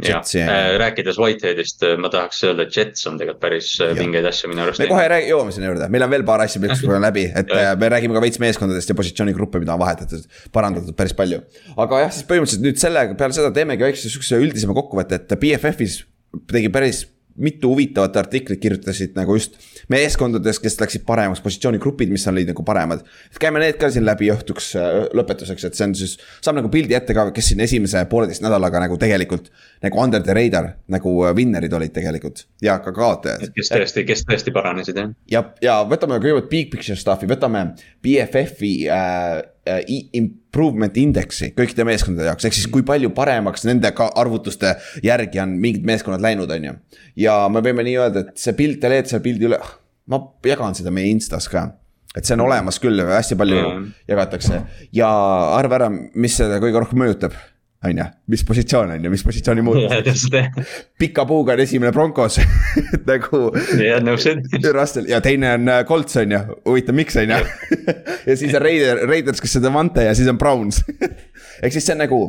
[0.02, 4.26] jah äh,, rääkides Whiteheadist, äh, ma tahaks öelda, et Jets on tegelikult päris äh, vingeid
[4.26, 4.82] asju minu arust.
[4.82, 7.52] me kohe räägi, jõuame sinna juurde, meil on veel paar asja, millest me läbi, et
[7.78, 11.42] me räägime ka veits meeskondadest ja positsioonigruppe, mida on vahetatud, parandatud päris palju.
[11.76, 16.00] aga jah, siis põhimõtteliselt nüüd sellega, peale seda teemegi väikse sihukese üldisema kokkuvõtte, et BFF-is
[16.50, 17.04] tegi päris
[17.36, 19.58] mitu huvitavat artiklit kirjutasid nagu just
[19.92, 23.04] meeskondades, kes läksid paremaks, positsioonigrupid, mis olid nagu paremad.
[23.40, 26.96] käime need ka siin läbi õhtuks äh, lõpetuseks, et see on siis, saab nagu pildi
[26.98, 29.50] ette ka, kes siin esimese pooleteist nädalaga nagu tegelikult.
[29.82, 33.48] nagu under the radar nagu winner'id äh, olid tegelikult ja ka kaotajad.
[33.56, 35.14] kes tõesti, kes tõesti paranesid jah.
[35.30, 37.72] ja, ja võtame kõigepealt big picture stuff'i, võtame
[38.02, 39.51] BFF-i äh
[40.18, 44.74] improvement index'i kõikide meeskondade jaoks, ehk siis kui palju paremaks nende ka arvutuste
[45.04, 46.74] järgi on mingid meeskonnad läinud, on ju.
[47.22, 49.60] ja me võime nii öelda, et see pilt, te leiate selle pildi üle,
[50.10, 51.68] ma jagan seda meie Instas ka
[52.16, 53.86] et see on olemas küll, hästi palju mm.
[54.10, 54.60] jagatakse
[54.92, 55.08] ja
[55.56, 57.38] arva ära, mis seda kõige rohkem mõjutab
[57.84, 60.26] on ju, mis positsioon on ju, mis positsiooni muutus.
[61.00, 62.38] pika puuga on esimene Broncos
[63.10, 63.42] nagu.
[63.80, 64.28] jah, nõus.
[64.72, 67.42] Russell ja teine on äh, Colts on ju, huvitav, miks on ju.
[68.28, 70.82] ja siis on Raider, Raiders, kes on Devante ja siis on Browns
[71.62, 72.20] ehk siis see on nagu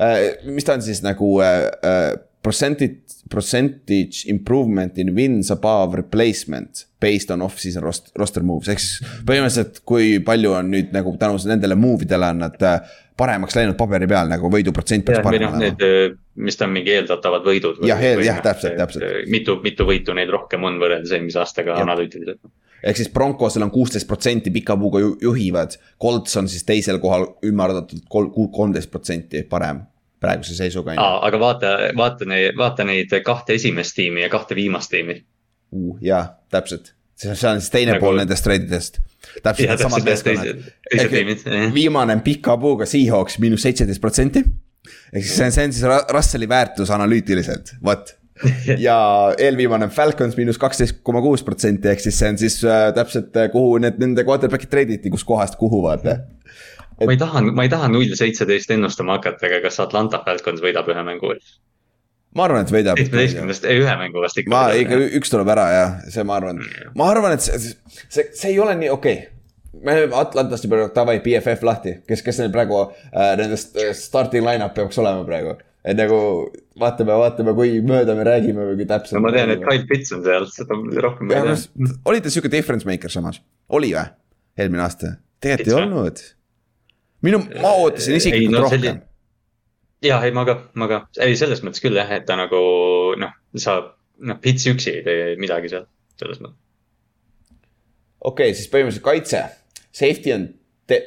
[0.00, 2.12] äh,, mis ta on siis nagu äh, äh,
[2.42, 9.12] percentage, percentage improvement in wins above replacement based on off-season roster, roster moves, ehk siis
[9.28, 13.76] põhimõtteliselt, kui palju on nüüd nagu tänu nendele move idele on nad äh, paremaks läinud
[13.78, 15.66] paberi peal nagu võiduprotsent peaks parem noh, olema.
[15.66, 17.82] Need, äh, mis ta on mingi eeldatavad võidud.
[17.88, 19.06] jah, jah, täpselt, täpselt.
[19.06, 22.40] Äh, mitu, mitu võitu neil rohkem on võrreldes eelmise aastaga analüütiliselt.
[22.80, 28.06] ehk siis Broncosel on kuusteist protsenti pika puuga juhivad, Colts on siis teisel kohal ümardatud
[28.10, 29.84] kolmteist protsenti parem
[30.20, 30.94] praeguse seisuga.
[30.98, 35.20] aga vaata, vaata neid, vaata neid kahte esimest tiimi ja kahte viimast tiimi
[35.72, 35.96] uh,.
[36.04, 38.04] jaa, täpselt, see on siis teine nagu...
[38.04, 39.00] pool nendest treididest.
[39.42, 41.74] täpselt needsamad meeskonnad.
[41.74, 44.44] viimane on pika puuga Seahawks miinus seitseteist protsenti.
[45.12, 48.16] ehk siis see on, see on siis Russelli väärtus analüütiliselt, vot
[48.86, 48.98] ja
[49.38, 53.36] eelviimane on Falcons miinus kaksteist koma kuus protsenti, ehk siis see on siis äh, täpselt
[53.36, 57.06] äh, kuhu need nende quarterback'id treiditi, kuskohast kuhu vaata et....
[57.06, 60.88] ma ei taha, ma ei taha null seitseteist ennustama hakata, aga kas Atlanta Falcons võidab
[60.92, 61.34] ühe mängu?
[62.36, 63.00] Ma arvan, et võidab.
[63.00, 64.52] seitsmeteistkümnendast, ei ühe mängu vast ikka.
[64.52, 66.62] ma ikka, üks tuleb ära jah, see ma arvan,
[66.98, 67.74] ma arvan, et see,
[68.06, 69.38] see, see ei ole nii okei okay
[69.86, 74.74] me Atlantast juba davai, BFF lahti, kes, kes neil praegu äh, nendest äh, starting line-up
[74.74, 75.56] peaks olema praegu.
[75.80, 76.16] et nagu
[76.80, 79.16] vaatame, vaatame, kui mööda me räägime või kui täpselt.
[79.16, 80.76] no ma tean, et Kyle Pitts on seal, seda
[81.06, 81.94] rohkem ei tea.
[82.10, 83.40] oli ta sihuke difference maker samas,
[83.78, 84.10] oli või,
[84.58, 85.14] eelmine aasta?
[85.40, 86.24] tegelikult ei olnud
[87.26, 89.00] minu, ma ootasin isiklikult no, rohkem.
[90.04, 92.60] Jah, ei ma ka, ma ka, ei selles mõttes küll jah, et ta nagu
[93.20, 93.92] noh, saab,
[94.26, 95.86] noh, Pits üksi ei tee midagi seal,
[96.20, 96.60] selles mõttes.
[98.20, 99.44] okei okay,, siis põhimõtteliselt kaitse,
[99.92, 100.48] safety on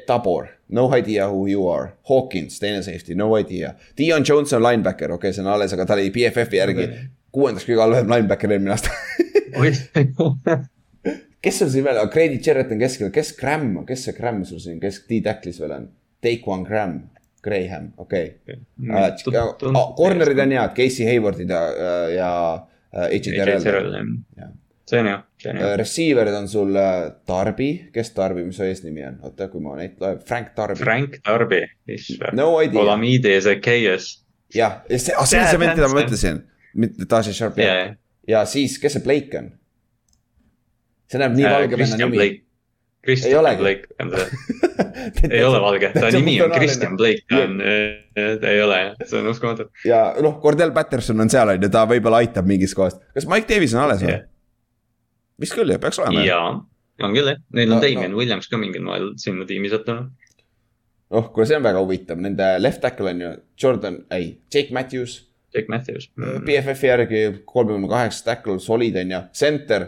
[0.08, 3.74] Tabor, no idea who you are, Hawkins, teine safety, no idea.
[3.98, 7.10] Dion Jones on linebacker, okei okay,, see on alles, aga ta oli BFF-i järgi okay.
[7.36, 8.94] kuuendaks kõige halvem linebacker eelmine aasta.
[11.44, 14.80] Kes on siin veel, Grady Jarrett on keskel, kes Graham, kes see Graham sul siin
[14.80, 15.90] kesk, D-tacklis veel on?
[16.24, 17.02] Take one Graham,
[17.44, 18.60] Graham, okei okay.
[18.90, 19.74] uh,.
[19.74, 21.62] Oh, corner'id on head, Casey Haywardid ja,
[22.14, 23.34] ja uh, H.J.
[23.36, 23.98] Terrell.
[24.90, 25.72] see on hea, see on hea.
[25.80, 26.78] Receiver'id on sul
[27.28, 30.84] Darby, kes Darby, mis su eesnimi on, oota, kui ma neid loen, Frank Darby.
[30.84, 31.64] Frank Darby,
[32.38, 32.84] no idea.
[32.86, 34.14] Olamide Zacchaeus.
[34.54, 36.40] jah, see, ah, see on see vend, keda ma mõtlesin,
[36.78, 37.96] mitte Tasha Sharp yeah..
[38.30, 39.52] ja siis, kes see Blake on?
[41.12, 42.28] see näeb nii valge venna nimi
[43.04, 44.18] Christian Blake on ta
[45.36, 47.58] ei ole valge, ta nimi on Christian Blake, ta on,
[48.16, 49.68] ta ei ole jah, see on uskumatu.
[49.88, 53.50] ja noh, Cordell Patterson on seal on ju, ta võib-olla aitab mingist kohast, kas Mike
[53.50, 54.30] Davis on alles või yeah.?
[55.44, 56.24] vist küll jah, peaks olema.
[56.24, 56.54] jaa,
[57.04, 58.22] on küll jah, neil on no, Damien no.
[58.22, 60.08] Williams ka mingil moel sinna tiimi sattunud.
[61.12, 65.20] oh, kuule, see on väga huvitav, nende left tackle on ju Jordan, ei, Jake Matthews.
[65.54, 66.24] Jake Matthews mm.
[66.24, 66.48] -hmm.
[66.48, 69.86] BFF-i järgi kolmekümne kaheksa tackle, solid on ju, center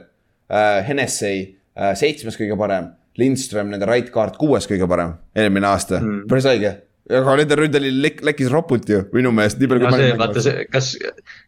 [0.51, 6.01] äh,, Hennessy äh, seitsmes kõige parem Lindström, nende right guard kuues kõige parem, eelmine aasta
[6.01, 6.75] mm., päris õige
[7.05, 10.07] aga nende ründel lek-, lekkis ropult ju minu meelest, nii palju kui ma.
[10.23, 10.91] vaata see, kas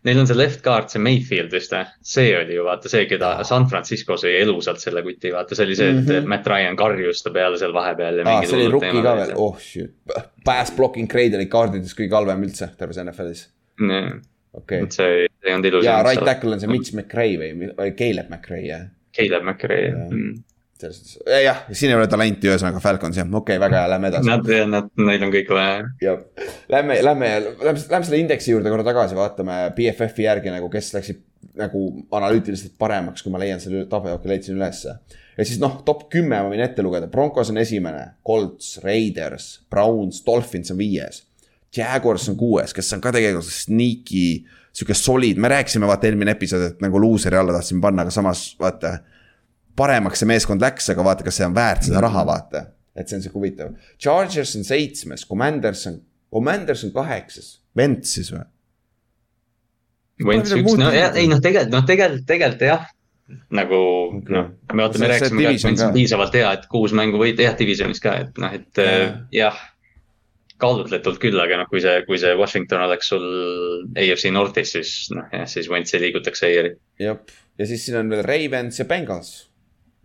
[0.05, 1.87] neil on see left guard, see Mayfield vist või?
[2.05, 5.77] see oli ju vaata see, keda San Francisco sõi elusalt selle kuti, vaata see oli
[5.79, 6.31] see, et mm -hmm.
[6.33, 8.21] Matt Ryan karjus ta peale seal vahepeal.
[8.25, 9.95] aa, see oli rookie ka veel, oh shit.
[10.45, 13.47] Pass blocking grade oli kaardides kõige halvem üldse terves NFL-is.
[14.53, 14.85] okei.
[14.93, 15.85] see ei olnud ilus.
[15.85, 18.85] ja right tackle on see Mitch McRae või, või Caleb McRae jah.
[19.17, 20.37] Caleb McRae jah mm
[20.81, 24.11] selles suhtes, jah, siin ei ole talenti, ühesõnaga Falcons jah, okei okay,, väga hea, lähme
[24.11, 24.29] edasi.
[24.29, 25.77] Nad, nad, neil on kõik vaja.
[26.03, 26.19] jah,
[26.73, 31.23] lähme, lähme, lähme, lähme selle indeksi juurde korra tagasi, vaatame BFF-i järgi nagu, kes läksid
[31.57, 31.83] nagu
[32.13, 34.97] analüütiliselt paremaks, kui ma leian selle tabeli, okei, leidsin ülesse.
[35.37, 40.21] ja siis noh, top kümme ma võin ette lugeda, Broncos on esimene, Colts, Raiders, Browns,
[40.25, 41.23] Dolphins on viies.
[41.77, 46.63] Jaguars on kuues, kes on ka tegelikult sneaky, sihuke solid, me rääkisime vaata eelmine episood,
[46.69, 48.99] et nagu luuser'i alla tahtsime panna, aga samas vaata
[49.77, 52.65] paremaks see meeskond läks, aga vaata, kas see on väärt seda raha, vaata.
[52.97, 53.73] et see on sihuke huvitav.
[54.01, 55.99] Chargers on seitsmes, Commanders on,
[56.33, 58.43] Commanders on kaheksas, Vents siis või?
[60.25, 62.85] Vents üks, no jah, ei noh, tegelikult noh, tegelikult, tegelikult jah.
[63.53, 63.79] nagu
[64.17, 64.33] okay.
[64.33, 67.45] noh, me vaata, me rääkisime ka, et Vents on piisavalt hea, et kuus mängu võita,
[67.45, 69.17] jah, divisionis ka, et noh, et yeah.
[69.43, 69.65] jah
[70.57, 73.27] kaalutletult küll, aga noh, kui see, kui see Washington oleks sul
[73.93, 76.73] AFC Northis, siis noh, jah, siis Wentzi liigutakse EIR-i.
[77.03, 77.21] jah,
[77.61, 79.35] ja siis siin on veel Ravens ja Bengals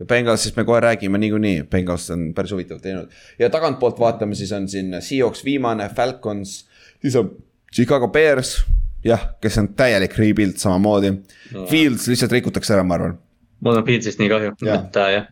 [0.08, 3.10] Bengalsist me kohe räägime niikuinii, Bengals on päris huvitavalt teinud.
[3.38, 6.68] ja tagantpoolt vaatame, siis on siin Seahawks viimane, Falcons,
[7.02, 7.30] siis on
[7.74, 8.64] Chicago Bears,
[9.04, 11.66] jah, kes on täielik rebuild samamoodi no..
[11.66, 13.18] Fields lihtsalt rikutakse ära, ma arvan.
[13.60, 15.28] mul on Fieldsist nii kahju, et ta jah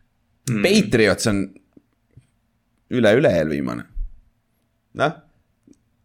[0.51, 0.63] mm..
[0.63, 1.43] Patriots on
[2.91, 3.85] üle-üle-eelviimane.
[5.01, 5.19] noh,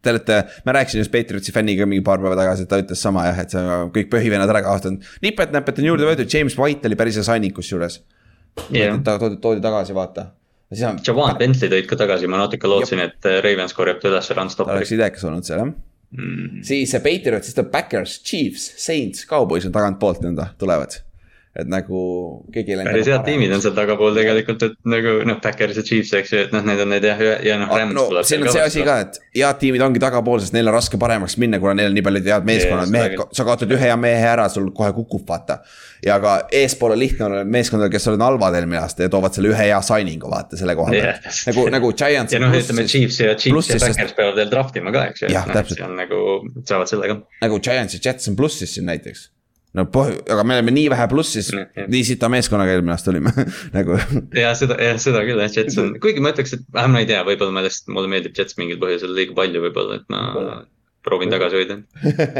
[0.01, 3.27] te olete, ma rääkisin just Patriotsi fänniga mingi paar päeva tagasi, et ta ütles sama
[3.27, 5.05] jah, et see kõik põhivennad ära kaotanud.
[5.25, 8.01] nipet-näpet on juurde võetud, James White oli päris hea signing kusjuures
[8.69, 8.99] yeah..
[9.03, 10.29] ta toodi, toodi tagasi, vaata.
[10.75, 14.73] Javan Bentley tõid ka tagasi, ma natuke lootsin, et äh, Ravens korjab ta üles run-stop'i.
[14.75, 15.73] oleks idekas olnud seal jah.
[16.15, 16.61] Mm..
[16.65, 20.99] siis Patriot, siis tuleb Backers, Chiefs, Saints, Cowboys on tagantpoolt nõnda tulevad
[21.55, 21.99] et nagu
[22.51, 22.91] keegi ei läinud.
[22.91, 26.41] päris head tiimid on seal tagapool tegelikult, et nagu noh, Backers ja Chiefs, eks ju,
[26.43, 28.83] et noh, need on need jah, ja, ja noh, Rams no, siin on see asi
[28.83, 31.95] ka, et head tiimid ongi tagapool, sest neil on raske paremaks minna, kuna neil on
[31.95, 35.61] nii palju head meeskonnad, mehed, sa kaotad ühe hea mehe ära, sul kohe kukub, vaata.
[36.03, 39.69] ja ka eespool on lihtne meeskondadel, kes olid halvad eelmine aasta ja toovad selle ühe
[39.69, 41.39] hea signing'u, vaata selle koha pealt yeah..
[41.53, 42.35] nagu, nagu Giants.
[42.35, 44.17] ja noh, ütleme Chiefs ja, Chiefs ja Backers sest...
[44.19, 45.31] peavad veel draft ima ka, eks ju.
[45.31, 45.87] jah, täpselt.
[45.95, 46.19] nagu,
[46.67, 47.17] saavad selle ka.
[47.47, 49.29] nagu Giants ja Jets on plussis siin näiteks
[49.75, 53.33] no poh-, aga me oleme nii vähe plussis mm,, nii sita meeskonnaga eelmine aasta olime
[53.77, 53.97] nagu.
[54.37, 57.09] ja seda, jah seda küll jah, Jets on, kuigi ma ütleks, et vähem ma ei
[57.09, 60.23] tea, võib-olla ma lihtsalt, mulle meeldib Jets mingil põhjusel liiga palju võib-olla, et ma
[61.05, 61.75] proovin tagasi hoida.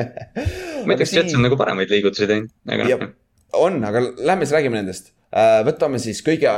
[0.87, 3.11] Ma ütleks, Jets on nagu paremaid liigutusi teinud, aga noh.
[3.61, 6.49] on, aga lähme siis räägime nendest, äh, võtame siis kõige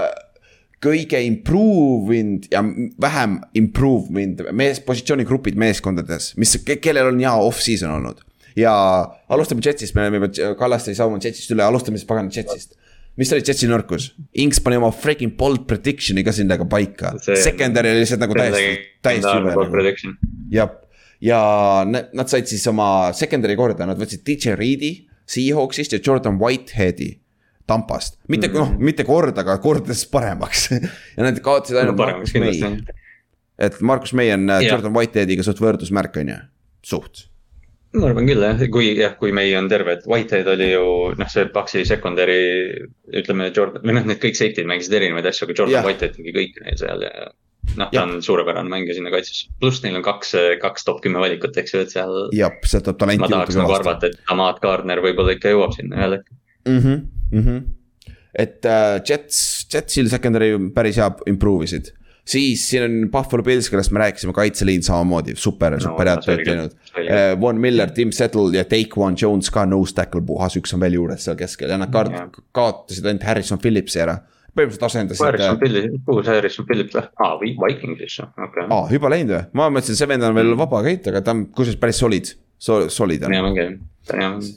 [0.84, 2.62] kõige improvement ja
[3.02, 8.22] vähem improvement mees, positsioonigrupid meeskondades, mis, kellel on hea off-season olnud
[8.58, 8.74] ja
[9.30, 12.76] alustame Jetsist, me oleme juba, Kallaste ei saabunud Jetsist üle, alustame siis pagan Jetsist.
[13.18, 14.12] mis oli Jetsi nõrkus?
[14.44, 17.16] Inks pani oma freaking bold prediction'i ka sinna paika.
[17.26, 18.74] Secondary oli lihtsalt nagu täiesti,
[19.06, 20.16] täiesti jube nagu.
[20.54, 20.74] jah,
[21.22, 21.40] ja
[21.88, 24.92] nad said siis oma secondary korda, nad võtsid DJ Reed'i
[25.28, 27.18] Seahawksist ja Jordan Whitehead'i
[27.68, 28.60] Tampast, mitte mm -hmm.
[28.60, 30.70] noh, mitte korda, aga kordades paremaks
[31.18, 32.78] ja nad kaotasid ainult no, Markus May.
[33.60, 34.64] et Markus May on yeah.
[34.64, 36.38] Jordan Whiteheadiga suht võrdusmärk on ju,
[36.84, 37.28] suht
[37.96, 40.86] ma arvan küll jah, kui jah, kui May on terve, et Whitehead oli ju
[41.18, 42.40] noh, see Paxi secondary.
[43.16, 45.88] ütleme Jordan või noh, need kõik safety'd mängisid erinevaid asju, aga Jordan yeah.
[45.88, 47.30] Whitehead tegi kõik neil seal ja.
[47.80, 51.56] noh, ta on suurepärane mängija sinna kaitsesse, pluss neil on kaks, kaks top kümme valikut,
[51.58, 52.18] eks ju, et seal.
[52.36, 53.24] jah, sealt tuleb talenti.
[53.24, 56.36] ma tahaks nagu arvata, et Amat Gardner võib-olla ikka jõuab sinna ühel hetkel
[56.68, 56.82] mm.
[56.84, 58.14] -hmm, mm -hmm.
[58.46, 59.40] et uh, Jets,
[59.74, 61.94] Jetsil secondary päris hea improve isid
[62.28, 66.44] siis siin on Buffalo Bills, kellest me rääkisime, kaitseliin samamoodi, super no,, super head tööd
[66.46, 66.74] teinud.
[67.02, 70.98] Eh, Von Miller, Tim Settle ja Take-One Jones ka nose tackle puhas, üks on veel
[71.00, 74.20] juures seal keskel ja nad ka kaotasid ainult Harrison Phillipsi ära.
[74.58, 75.22] Põhimõtteliselt asendasid.
[75.22, 78.48] Harrison Phillips, kuhu see Harrison Phillips läks, aa Vikingsisse, okei.
[78.48, 78.70] Okay..
[78.74, 81.46] aa, juba läinud või, ma mõtlesin, see vend on veel vaba käit, aga ta on
[81.54, 83.36] kusjuures päris solid, solid on.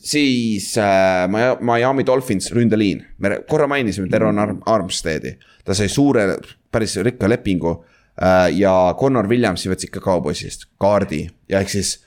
[0.06, 1.26] siis äh,
[1.60, 5.34] Miami Dolphins ründeliin, me korra mainisime Teron Armsteadi,
[5.66, 6.30] ta sai suure
[6.72, 7.74] päris rikka lepingu
[8.16, 8.51] äh,.
[8.59, 11.98] ja Connor Williamsi võtsid ka kauboisist, kaardi ja ehk siis.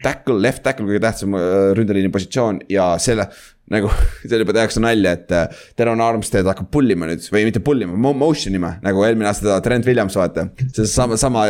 [0.00, 3.26] Tackle, left tackle kõige tähtsam äh, ründeliini positsioon ja selle
[3.70, 3.90] nagu
[4.28, 7.84] seal juba tehakse nalja, et äh, Teron Armstead hakkab pull ima nüüd või mitte pull
[7.86, 10.48] ima, motion ima nagu eelmine aasta Trent Williams vaata.
[10.72, 11.44] see sama, sama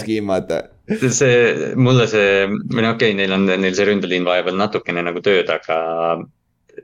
[0.00, 0.62] skeem vaata.
[0.86, 5.22] see, mulle see, või no okei okay,, neil on, neil see ründeliin veel natukene nagu
[5.24, 5.80] tööd, aga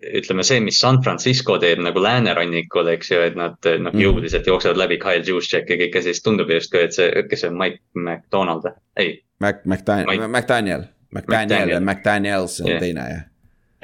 [0.02, 4.02] ütleme see, mis San Francisco teeb nagu läänerannikul, eks ju, et nad noh mm.
[4.02, 7.58] jõuliselt jooksevad läbi Kyle Juszczyk ja kõike, siis tundub justkui, et see, kes see on
[7.60, 8.66] Mike McDonald,
[9.00, 9.20] ei.
[9.42, 12.82] Mac, McDaniel, McDaniel, McDaniel ja McDaniels on yeah.
[12.82, 13.28] teine jah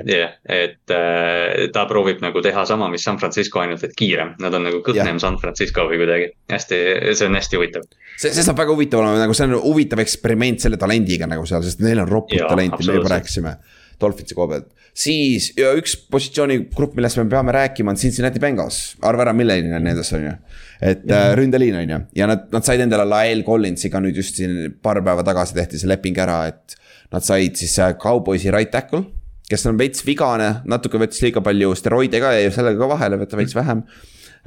[0.06, 4.36] jah yeah,, et äh, ta proovib nagu teha sama, mis San Francisco, ainult et kiirem,
[4.42, 5.22] nad on nagu kõhnem yeah.
[5.22, 6.78] San Francisco või kuidagi, hästi,
[7.18, 7.88] see on hästi huvitav.
[8.14, 11.66] see, see saab väga huvitav olema, nagu see on huvitav eksperiment selle talendiga nagu seal,
[11.66, 13.56] sest neil on roput talenti, me juba rääkisime
[14.00, 14.68] Dolphinsi koha pealt.
[14.98, 19.86] siis ja üks positsioonigrupp, millest me peame rääkima, on Cincinnati Bengals, arva ära, milline on
[19.86, 20.34] nendest, on ju.
[20.80, 21.36] et mm -hmm.
[21.38, 25.22] ründeliin on ju, ja nad, nad said endale Lael Collinsiga nüüd just siin paar päeva
[25.22, 26.76] tagasi tehti see leping ära, et.
[27.08, 29.02] Nad said siis äh, Cowboysi right tackle,
[29.48, 33.36] kes on veits vigane, natuke võttis liiga palju steroide ka ja sellega ka vahele võtta
[33.36, 33.82] veits vähem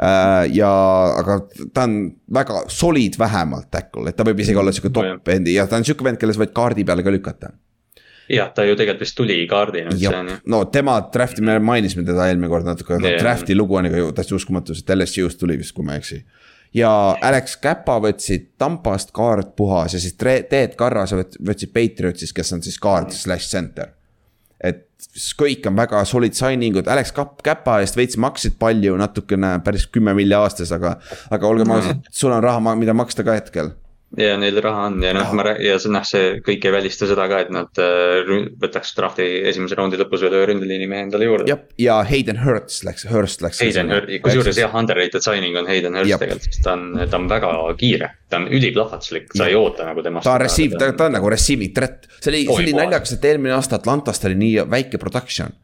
[0.02, 0.69] Uh, ja,
[1.19, 1.36] aga
[1.76, 1.98] ta on
[2.34, 5.86] väga solid vähemalt tackle, et ta võib isegi olla sihuke top endi ja ta on
[5.86, 7.52] sihuke vend, kelle sa võid kaardi peale ka lükata
[8.36, 10.38] jah, ta ju tegelikult vist tuli kaardina üldse on ju.
[10.53, 14.12] no tema draft'i, me mainisime teda eelmine kord natuke, aga draft'i lugu on ikka ju
[14.18, 16.22] täitsa uskumatu, sest LSU-st tuli vist, kui ma ei eksi.
[16.78, 16.91] ja
[17.30, 22.80] Alex Käpa võtsid Tampast kaart puhas ja siis Teet Karrase võtsid Patriotsist, kes on siis
[22.82, 23.94] kaart slash center.
[24.64, 24.88] et
[25.38, 29.88] kõik on väga solid signing ud, Alex Kap-, Käpa eest veits maksid palju, natukene päris
[29.90, 30.99] kümme milli aastas, aga.
[31.30, 33.74] aga olgem ausad, sul on raha, mida maksta ka hetkel
[34.18, 37.08] ja neil raha on ja noh, ma räägin ja see noh, see kõik ei välista
[37.08, 41.30] seda ka, et nad äh, võtaks drafti esimese raundi lõpus veel ühe ründeliini mehe endale
[41.30, 41.48] juurde.
[41.52, 43.62] jah, ja Hayden Hurts läks, Hurst läks.
[43.64, 47.32] Hayden Hurst, kusjuures jah, underrated signing on Hayden Hurst tegelikult, sest ta on, ta on
[47.32, 48.12] väga kiire.
[48.32, 50.28] ta on üliplahvatuslik, sa ei oota nagu temast.
[50.28, 53.32] ta on receive, ta, ta on nagu receiving threat, see oli, see oli naljakas, et
[53.32, 55.56] eelmine aasta Atlantast oli nii väike production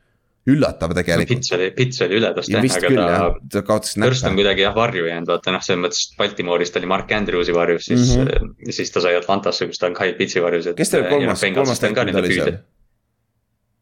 [0.48, 1.42] üllatav tegelikult.
[1.42, 3.20] Pits oli, Pits oli üledast jah, aga küll, ta,
[3.52, 4.14] ta kaotas näppe.
[4.14, 7.56] Hurst on kuidagi jah varju jäänud, vaata noh, selles mõttes Baltimooris ta oli Mark Andrewsi
[7.56, 8.76] varjus, siis mm, -hmm.
[8.78, 10.70] siis ta sai Atlantasse, kus ta on Kyle Pitsi varjus.
[10.78, 12.60] kes teil kolmas, kolmas täitmine oli seal?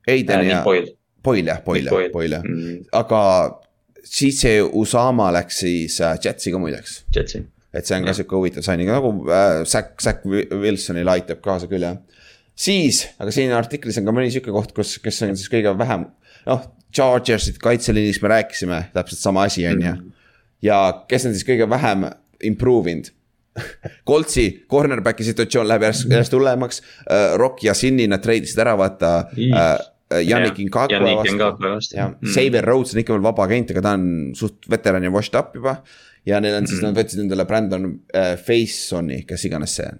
[0.08, 0.64] Aiden äh, ja.
[0.66, 2.86] Boyle jah, Boyle jah, Boyle jah, mm.
[2.94, 3.22] aga
[4.04, 7.04] siis see Usama läks siis äh, Jetsi ka muideks.
[7.16, 7.46] Jetsi.
[7.74, 11.86] et see on ka sihuke huvitav signing, nagu äh, Zack, Zack Wilsonile aitab kaasa küll
[11.86, 11.98] jah
[12.56, 16.08] siis, aga siin artiklis on ka mõni sihuke koht, kus, kes on siis kõige vähem
[16.45, 16.65] noh,
[16.95, 19.95] Chargersid kaitseliinis me rääkisime, täpselt sama asi, on ju.
[20.63, 22.07] Ja kes on siis kõige vähem
[22.43, 23.11] improve inud
[24.09, 27.35] Koltsi cornerback'i situatsioon läheb järjest, järjest hullemaks uh,.
[27.39, 29.76] Rock ja Sinni nad treidisid ära, vaata uh,.
[30.15, 32.30] Yannick Ngakwe vastu, jah, mm.
[32.30, 35.55] Xavier Rhodes on ikka veel vaba agent, aga ta on suht veteran ja washed up
[35.57, 35.80] juba.
[36.26, 36.93] ja neil on siis mm, -hmm.
[36.93, 39.99] nad võtsid endale Brandon uh, Faisoni, kes iganes see on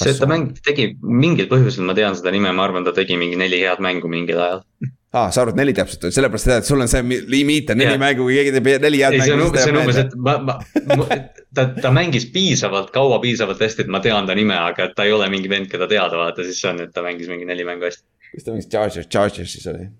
[0.00, 3.16] see, et ta mäng, tegi mingil põhjusel, ma tean seda nime, ma arvan, ta tegi
[3.16, 4.62] mingi neli head mängu mingil ajal
[5.12, 7.98] aa ah,, sa arvad neli täpselt, sellepärast sa tead, sul on see limiit on neli
[8.00, 9.50] mängu, kui keegi teeb neli head mängu.
[9.60, 11.18] see on umbes, et ma, ma,
[11.52, 15.12] ta, ta mängis piisavalt kaua, piisavalt hästi, et ma tean ta nime, aga ta ei
[15.12, 17.90] ole mingi vend, keda teada vaata, siis see on, et ta mängis mingi neli mängu
[17.90, 18.06] hästi.
[18.30, 19.90] kus ta mängis, Chargers, Chargersis oli?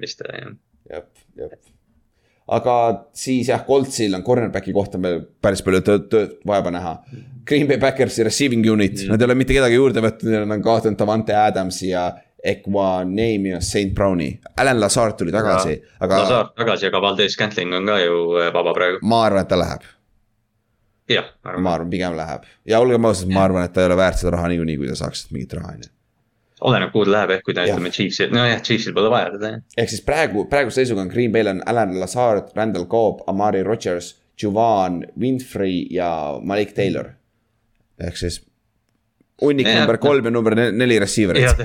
[0.00, 0.56] vist oli jah.
[0.94, 1.04] jah,
[1.42, 1.52] jah.
[2.56, 2.78] aga
[3.12, 6.96] siis jah, Coltsil on cornerback'i kohta veel päris palju tööd, tööd vaeva näha.
[7.44, 10.64] Green Bay Packersi receiving unit mm., nad ei ole mitte kedagi juurde võtnud, nad on
[10.64, 12.08] kaotanud Davante Adamsi ja
[12.44, 16.22] Equanimous St Browni, Alan Lazard tuli tagasi, aga.
[16.22, 19.00] Lazard tagasi, aga Valdez Scantling on ka ju äh, vaba praegu.
[19.02, 19.86] ma arvan, et ta läheb.
[21.08, 21.62] jah, ma arvan.
[21.62, 24.36] ma arvan, pigem läheb ja olgem ausad, ma arvan, et ta ei ole väärt seda
[24.36, 25.92] raha niikuinii, kui ta saaks mingit raha, on ju
[26.60, 29.62] oleneb, kuhu ta läheb, ehk kui ta ütleme Chiefsi, nojah, Chiefsil pole vaja teda jah.
[29.80, 34.14] ehk siis praegu, praeguse seisuga on Green Bay'l on Alan Lazard, Randall Cobb, Amari Rodgers,
[34.40, 36.10] Juvan Winfrey ja
[36.42, 37.12] Malik Taylor.
[38.00, 38.40] ehk siis
[39.40, 41.44] hunnik number kolm ja number neli receiver'it.
[41.48, 41.56] jah,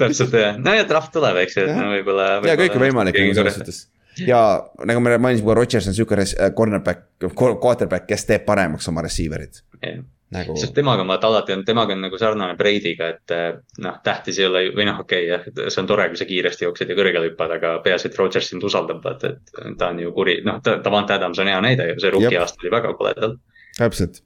[0.00, 2.28] täpselt jah, no ja trahv tuleb, eks ju, et no võib-olla.
[2.48, 3.86] ja kõik on võimalik nagu selles suhtes.
[4.26, 4.42] Ja
[4.88, 7.04] nagu me mainisime, Rodgers on sihuke äh, cornerback,
[7.38, 9.60] quarterback, kes teeb paremaks oma receiver'id.
[9.78, 10.06] Yeah..
[10.28, 10.58] Nagu...
[10.60, 13.46] sest temaga ma alati on, temaga on nagu sarnane Brady'ga, et äh,
[13.80, 16.66] noh, tähtis ei ole või noh, okei okay, jah, see on tore, kui sa kiiresti
[16.66, 20.12] jooksed ja kõrgele hüppad, aga peaasi, et Rodgers sind usaldab, vaata, et ta on ju
[20.12, 23.38] kuri, noh, Davante Adams on hea näide ju, see rookie aasta oli väga koledal.
[23.78, 24.20] täpselt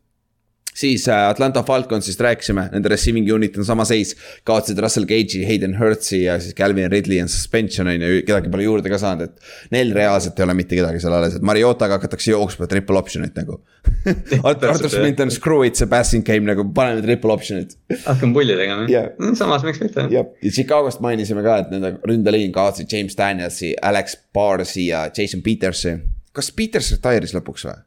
[0.74, 4.15] siis äh, Atlanta Falconsist rääkisime, nende receiving unit on sama seis.
[4.44, 8.65] kaotasid Russell Cage'i, Hayden Hurtsi ja siis Calvin Ridley on suspension on ju, kedagi pole
[8.65, 9.53] juurde ka saanud, et.
[9.70, 13.61] Neil reaalselt ei ole mitte kedagi seal alles, et Mariotaga hakatakse jooksma triple option'it nagu
[14.49, 17.77] Artur Smith on screw it, see passing game nagu, paneme triple option'it.
[18.07, 20.09] hakkame pulli tegema yeah., samas miks mitte.
[20.11, 25.99] ja Chicagost mainisime ka, et nende ründeliin kaotasid James Danielsi, Alex Barsi ja Jason Petersi.
[26.32, 27.81] kas Peters retire'is lõpuks või?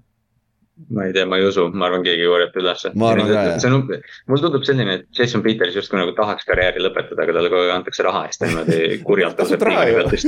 [0.91, 2.91] Ma ei tea, ma ei usu, ma arvan, keegi ei korjata ülesse.
[3.63, 3.85] see on,
[4.27, 7.75] mulle tundub selline, et Jason Peters justkui nagu tahaks karjääri lõpetada, aga talle kogu aeg
[7.77, 9.39] antakse raha eest niimoodi kurjalt.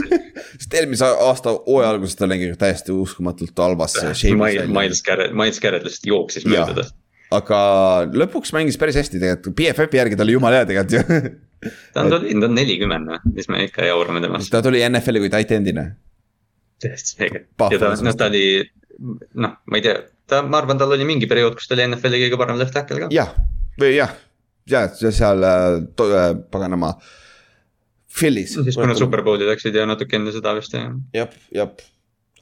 [0.62, 4.00] sest eelmise aasta hooaja alguses ta nägi täiesti uskumatult halvas.
[4.32, 6.88] Miles Garrett, Miles Garrett lihtsalt jooksis mööda ta.
[7.42, 7.60] aga
[8.16, 11.36] lõpuks mängis päris hästi tegelikult, BFF-i järgi ta oli jumala hea tegelikult ju
[11.94, 14.52] ta on, ta on nelikümmend või, mis me ikka jaurame temast.
[14.54, 15.90] ta tuli NFL-i kui tight end'ina
[16.80, 18.46] täiesti selge ja ta, noh ta oli,
[19.42, 19.98] noh, ma ei tea,
[20.28, 23.06] ta, ma arvan, tal oli mingi periood, kus ta oli NFL-i kõige parem left tackle
[23.06, 23.12] ka.
[23.14, 23.34] jah,
[23.80, 24.16] või jah,
[24.70, 26.94] ja seal äh, paganama
[28.18, 28.58] Philly's.
[28.58, 30.92] siis kui nad superbowli läksid ja natuke enne seda vist jah.
[31.16, 31.72] jah, jah,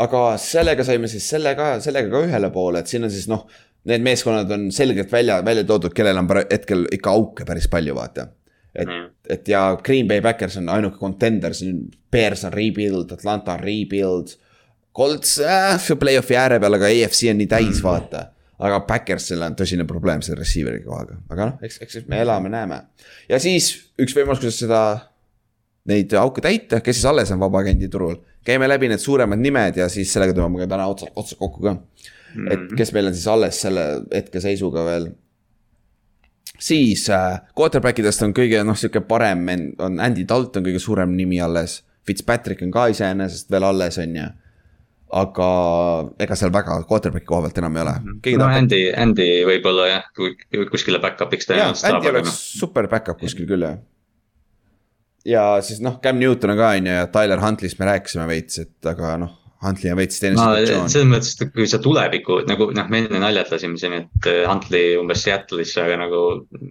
[0.02, 3.48] aga sellega saime siis sellega, sellega ka ühele poole, et siin on siis noh.
[3.86, 8.24] Need meeskonnad on selgelt välja, välja toodud, kellel on hetkel ikka auke päris palju, vaata.
[8.74, 13.54] et mm., et ja Green Bay Backers on ainuke contender, siin Bears on rebuild, Atlanta
[13.54, 14.34] on rebuild.
[14.96, 18.30] Colts äh,, play-off'i ääre peal, aga AFC on nii täis, vaata
[18.64, 22.80] aga Backersil on tõsine probleem selle receiver'i kohaga, aga noh, eks, eks me elame, näeme.
[23.30, 24.82] ja siis üks võimalus, kuidas seda
[25.92, 28.18] neid auke täita, kes siis alles on vabaagendi turul.
[28.46, 31.76] käime läbi need suuremad nimed ja siis sellega tõmbame ka täna otsa, otsa kokku ka.
[32.46, 32.76] et mhm.
[32.80, 35.10] kes meil on siis alles selle hetkeseisuga veel.
[36.60, 39.46] siis äh, quarterback idest on kõige noh, sihuke parem
[39.80, 41.82] on Andy Dalton kõige suurem nimi alles.
[42.06, 44.26] Fitzpatrick on ka iseenesest veel alles, on ju
[45.16, 45.50] aga
[46.20, 47.98] ega seal väga quarterback'i koha pealt enam ei ole.
[48.04, 48.40] Mhm.
[48.42, 50.08] no Andy, Andy võib-olla jah,
[50.72, 51.94] kuskile back-up'iks tõenäoliselt.
[51.94, 53.80] Andy oleks super back-up kuskil küll jah
[55.26, 58.62] ja siis noh, Cam Newton on ka on ju ja Tyler Huntley'st me rääkisime veits,
[58.62, 59.42] et aga noh.
[59.66, 60.90] Huntley on veits teine situatsioon.
[60.92, 64.98] selles mõttes, et kui sa tulevikku nagu noh, me enne naljatasime siin, et äh, Huntley
[65.00, 66.20] umbes Seattle'isse, aga nagu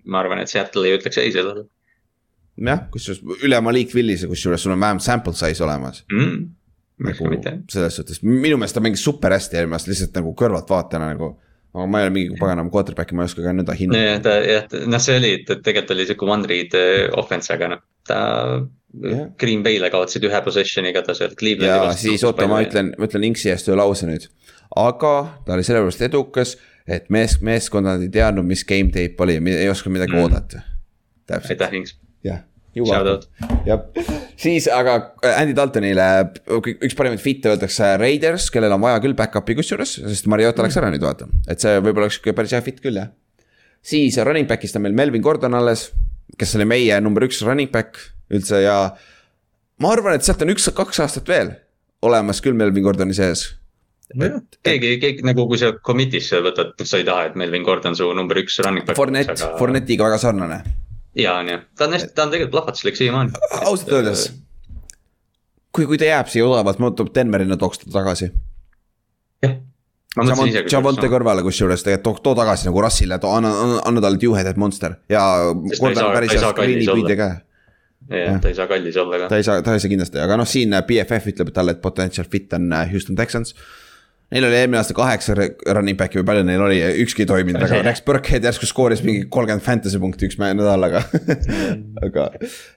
[0.05, 1.65] ma arvan, et Seattle ei ütleks ei sellele.
[2.69, 6.45] jah, kusjuures üle Malik Willise, kusjuures sul on vähemalt sample size olemas mm,.
[7.03, 7.31] Nagu
[7.73, 11.33] selles suhtes, minu meelest ta mängis super hästi eelmine aasta, lihtsalt nagu kõrvaltvaatajana nagu
[11.75, 14.05] aga ma ei ole mingi paganama quarterback'i, ma ei oska ka nõnda hinnata.
[14.05, 17.83] jah, ta jah, noh, see oli, tegelikult oli sihuke one read äh, offense, aga noh,
[18.07, 18.21] ta
[19.03, 19.27] yeah..
[19.41, 22.12] Green Bay'le kaotasid ühe possession'iga ta sealt Clevelandi vastu.
[22.12, 24.29] siis oota, ma ütlen, ma ütlen Inksi eest ühe lause nüüd.
[24.79, 25.12] aga
[25.47, 26.55] ta oli sellepärast edukas,
[26.87, 30.23] et mees, meeskonnad ei teadnud, mis game tape oli, ei osanud midagi mm.
[30.23, 30.62] oodata.
[31.43, 31.99] aitäh, Inks.
[32.23, 32.45] jah
[33.67, 33.85] jah,
[34.41, 36.07] siis aga äh, Andy Daltonile
[36.75, 40.91] üks parimaid fit'e öeldakse Raiders, kellel on vaja küll back-up'i kusjuures, sest Mariota läks ära
[40.93, 43.13] nüüd vaata, et see võib-olla oleks päris hea fit küll jah.
[43.85, 45.91] siis running back'ist on meil Melvin Gordon alles,
[46.39, 48.01] kes oli meie number üks running back
[48.35, 48.79] üldse ja.
[49.81, 51.55] ma arvan, et sealt on üks, kaks aastat veel
[52.05, 53.53] olemas küll Melvin Gordoni sees
[54.15, 58.11] et, keegi, keegi nagu, kui sa commit'isse võtad, sa ei taha, et Melvin Gordon su
[58.15, 58.99] number üks running back.
[58.99, 60.63] Fournette aga..., Fournette'iga väga sarnane
[61.19, 63.45] ja on ju, ta on hästi, ta on tegelikult plahvatuslik siiamaani.
[63.69, 64.32] ausalt öeldes.
[65.73, 68.31] kui, kui ta jääb siia odavalt, tuleb Denverina tooks ta tagasi.
[69.45, 69.61] jah.
[70.70, 74.95] Javonte kõrvale kusjuures tegelikult too, too tagasi nagu Russile, anna, anna, anna talle two-headed monster
[75.11, 75.24] ja.
[78.11, 79.28] jah, ta ei saa kallis olla ka.
[79.32, 82.28] ta ei saa, ta ei saa kindlasti, aga noh, siin BFF ütleb talle, et potential
[82.31, 83.57] fit on äh, Houston Texans
[84.35, 87.85] Neil oli eelmine aasta kaheksa running back'i või palju neil oli, ükski ei toiminud, aga
[87.86, 91.05] Rex Burkhead järsku skooris mingi kolmkümmend fantasy punkti üks nädalaga
[92.06, 92.27] aga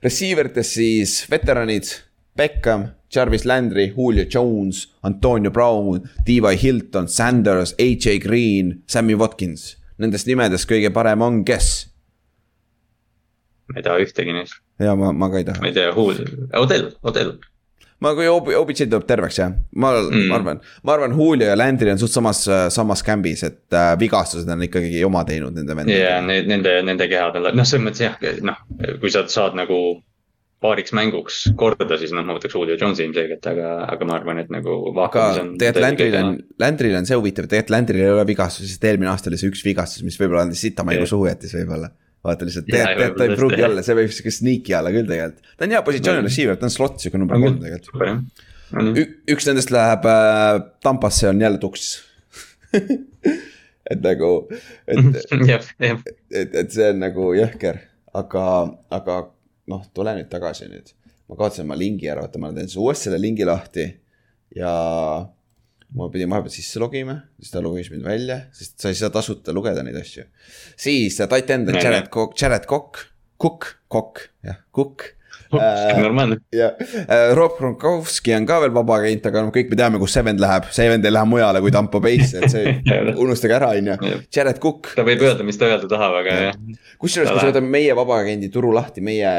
[0.06, 1.90] receiver ites siis veteranid,
[2.38, 9.72] Beckham, Jarvis Landry, Julio Jones, Antonio Brown, Levi Hilton, Sanders, AJ Green, Sammy Watkins.
[9.98, 11.88] Nendest nimedest kõige parem on kes?
[13.68, 14.62] ma ei taha ühtegi neist.
[14.80, 15.60] ja ma, ma ka ei taha.
[15.64, 17.34] ma ei tea, Julio, Odell, Odell
[18.04, 21.94] ma, kui OBJ tuleb terveks jah, ma mm., ma arvan, ma arvan, Julio ja Landry
[21.94, 22.44] on suht samas,
[22.74, 26.04] samas kämbis, et äh, vigastused on ikkagi oma teinud nende vendadega.
[26.04, 28.62] ja yeah, nende, nende kehad on, noh, selles mõttes jah, noh,
[29.02, 29.80] kui sa saad nagu
[30.64, 34.50] paariks mänguks korda, siis noh, ma võtaks Julio Jonesi ilmselgelt, aga, aga ma arvan, et
[34.54, 34.80] nagu.
[35.04, 35.28] aga
[35.62, 36.34] tegelikult Landry'l on,
[36.64, 39.62] Landry'l on see huvitav, tegelikult Landry'l ei ole vigastusi, sest eelmine aasta oli see üks
[39.66, 41.14] vigastus, mis võib-olla andis sita mängu yeah.
[41.14, 41.94] suhu jättis võib-olla
[42.28, 45.54] vaata lihtsalt, tegelikult ta ei pruugi olla, see võib sihuke sneaky olla küll tegelikult.
[45.56, 48.44] ta on hea positsiooni receiver, ta on slot sihuke number kolm tegelikult.
[49.36, 51.94] üks nendest läheb äh, Tampasse, on jälle tuks
[53.92, 54.32] et nagu,
[54.88, 55.00] et
[56.32, 57.80] et, et see on nagu jõhker,
[58.18, 58.44] aga,
[58.94, 59.20] aga
[59.72, 60.94] noh, tule nüüd tagasi nüüd.
[61.28, 63.84] ma kaotasin oma lingi ära, oota, ma teen siis uuesti selle lingi lahti.
[64.56, 64.72] Ja
[65.96, 69.54] ma pidin vahepeal sisse logima, siis ta logis mind välja, sest sa ei saa tasuta
[69.56, 70.26] lugeda neid asju.
[70.76, 73.06] siis äh, tight end on Jared Cook, Jared Cook,
[73.40, 75.14] Cook, Cook, jah, Cook
[75.54, 76.02] äh,.
[76.02, 76.40] normaalne.
[76.52, 80.18] ja äh,, Rob Gronkowski on ka veel vaba agent, aga noh, kõik me teame, kus
[80.18, 82.76] see vend läheb, see vend ei lähe mujale kui Tampo Bay'sse, et see
[83.24, 84.20] unustage ära, on ju.
[84.36, 84.92] Jared Cook.
[84.98, 86.60] ta võib öelda, mis ta öelda tahab, aga jah.
[87.00, 89.32] kusjuures, kui sa võtad meie vaba agendi turu lahti, meie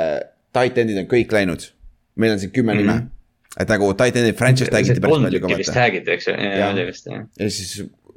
[0.56, 1.70] tight end'id on kõik läinud.
[2.18, 2.88] meil on siin kümme mm -hmm.
[2.88, 3.17] nime
[3.58, 5.76] et nagu Titan'i franchise tag iti päris palju ka vaata.
[5.76, 6.34] tag iti, eks ju,
[6.68, 7.24] oli vist jah.
[7.40, 7.72] ja siis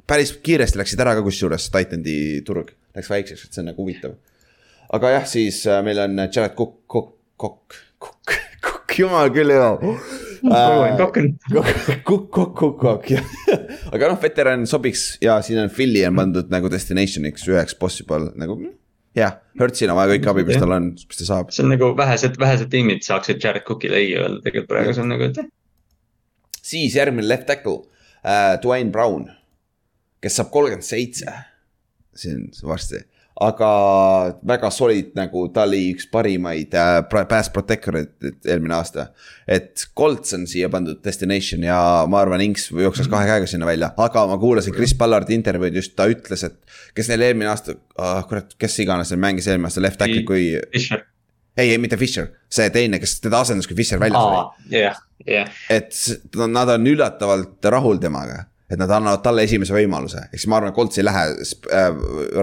[0.08, 2.16] päris kiiresti läksid ära ka kusjuures Titan'i
[2.46, 4.16] turg, läks väikseks, et see on nagu huvitav.
[4.92, 8.36] aga jah, siis äh, meil on Jared Cook, Cook, Cook, Cook,
[8.66, 9.70] Cook, jumal küll hea.
[10.42, 13.34] Kukk, kukk, kukk, kukk, jah.
[13.94, 18.58] aga noh, veteran sobiks ja siin on Philly on pandud nagu destination'iks üheks possible nagu
[19.18, 21.52] jah, Hertzil on vaja kõik abi, mis tal on, mis ta saab.
[21.54, 25.12] see on nagu vähesed, vähesed tiimid saaksid Jared Cookile ei öelda tegelikult praegu, see on
[25.12, 26.58] nagu, et.
[26.62, 27.82] siis järgmine left tackle
[28.24, 29.28] äh,, Dwayne Brown,
[30.24, 31.36] kes saab kolmkümmend seitse.
[32.16, 33.04] see on varsti,
[33.40, 33.68] aga
[34.44, 36.98] väga solid nagu, ta oli üks parimaid äh,
[37.28, 39.06] pass protector eid eelmine aasta.
[39.48, 41.78] et Colts on siia pandud destination ja
[42.10, 45.96] ma arvan, Inks jookseks kahe käega sinna välja, aga ma kuulasin Chris Ballardi intervjuud just,
[45.96, 46.60] ta ütles, et.
[46.94, 50.52] kes neil eelmine aasta oh,, kurat, kes iganes neil mängis eelmine aasta left tackle kui.
[51.56, 54.76] ei, ei mitte Fisher, see teine, kes teda asendas, kui Fisher väljas oli.
[54.76, 55.60] jah, jah.
[55.72, 55.96] et
[56.36, 60.72] nad on üllatavalt rahul temaga et nad annavad talle esimese võimaluse, ehk siis ma arvan,
[60.72, 61.88] et Colts ei lähe äh,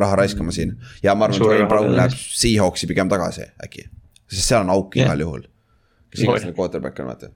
[0.04, 0.76] raha raiskama siin.
[1.04, 3.88] ja ma arvan, et Wayne Brown läheb Seahawksi pigem tagasi äkki,
[4.30, 5.48] sest seal on auk igal juhul.
[6.14, 7.32] kes iganes neil quarterback on, vaata.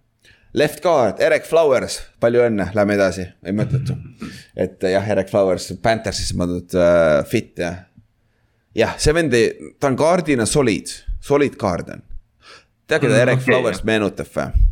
[0.54, 3.96] Left guard, Eric Flowers, palju õnne, lähme edasi, ei mõttetu.
[4.66, 7.82] et jah, Eric Flowers, Panthersisse pandud äh, fit jah.
[8.78, 9.34] jah, see vend
[9.82, 12.06] ta on kaardina solid, solid kaard on.
[12.86, 14.70] tead, keda mm, Eric okay, Flowers meenutab või?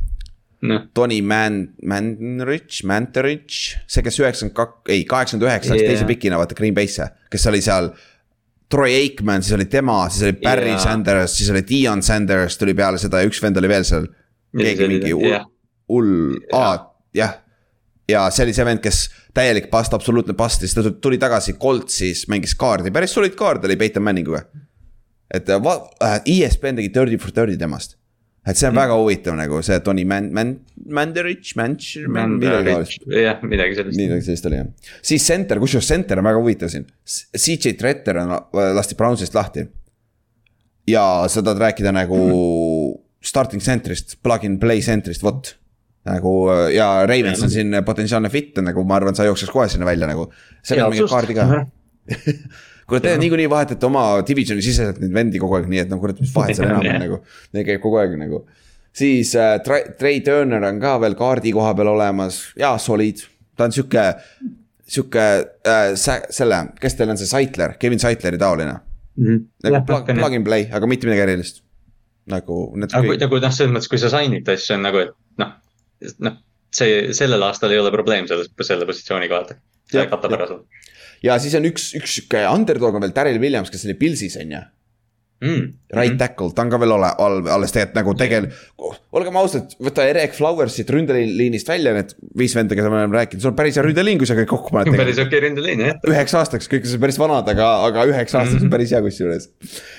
[0.61, 0.79] No..
[0.93, 6.57] Tony Man-, Manrich, Manterich, see, kes üheksakümmend kaks, ei kaheksakümmend üheksa läks teise pikina vaata
[6.57, 7.91] Green Bay'sse, kes oli seal.
[8.71, 10.79] Troy Aikman, siis oli tema, siis oli Barry yeah.
[10.79, 14.05] Sanders, siis oli Dion Sanders tuli peale seda ja üks vend oli veel seal.
[14.55, 15.43] keegi mingi hull yeah.,
[15.91, 16.77] hull, aa,
[17.15, 17.33] jah.
[18.07, 19.01] ja see oli see vend, kes
[19.35, 23.67] täielik past, absoluutne past ja siis ta tuli tagasi Coltsis, mängis kaardi, päris solid kaart
[23.67, 24.45] oli Peyton Manninguga.
[25.33, 25.81] et va-,
[26.23, 27.97] ESPN tegi thirty for thirty temast
[28.41, 28.79] et see on mm.
[28.81, 30.55] väga huvitav nagu see Tony Man-, Man-,
[30.97, 31.93] Mandarich, Manch-,
[33.21, 33.99] jah, midagi sellist.
[33.99, 34.71] midagi sellist oli jah.
[35.11, 36.87] siis center, kusjuures center on väga huvitav siin.
[37.05, 38.33] CJ Tretter on,
[38.77, 39.67] lasti Brownsist lahti.
[40.89, 42.97] ja sa tahad rääkida nagu mm.
[43.21, 45.53] starting center'ist, plug and play center'ist, vot.
[46.09, 46.33] nagu
[46.73, 50.31] ja Ravens on siin potentsiaalne fit nagu ma arvan, sa jookseks kohe sinna välja nagu.
[50.65, 51.45] seal on mingi kaardi ka
[52.91, 56.19] kuule, te niikuinii vahetate oma divisioni siseselt neid vendi kogu aeg, nii et no kurat,
[56.21, 57.19] mis vahet seal enam on nagu.
[57.55, 58.43] Neil käib kogu aeg nagu.
[58.91, 63.23] siis äh, Trey Turner on ka veel kaardi koha peal olemas ja solid,
[63.55, 64.03] ta on sihuke,
[64.83, 65.27] sihuke
[65.71, 69.25] äh, selle, kes teil on see Saitler, Kevin Saitleri taoline mm.
[69.25, 69.45] -hmm.
[69.63, 71.63] nagu plug, plug and play, aga mitte midagi erilist.
[72.27, 72.61] nagu.
[72.83, 75.15] aga kui, nagu noh, selles mõttes, kui sa sign'id ta, siis see on nagu, et
[75.39, 75.55] noh,
[76.19, 76.39] noh
[76.71, 79.55] see sellel aastal ei ole probleem selles, selle positsiooniga vaata.
[79.91, 80.61] see katab ära sul
[81.23, 84.55] ja siis on üks, üks sihuke underdog on veel Daryl Williams, kes oli Pilsis on
[84.57, 84.61] ju
[85.41, 85.73] mm..
[85.91, 88.47] Right tackle, ta on ka veel ole, all, alles tegelikult nagu tegel-,
[89.17, 93.43] olgem ausad, võta Eric Flowers siit ründeliinist välja, need viis venda, keda me oleme rääkinud,
[93.43, 94.95] sul on päris hea ründeliin, kui sa kõik kokku paned.
[94.95, 95.99] päris okei okay ründeliin jah.
[96.13, 98.69] üheks aastaks, kõik on päris vanad, aga, aga üheks aastaks mm -hmm.
[98.69, 99.49] on päris hea kusjuures.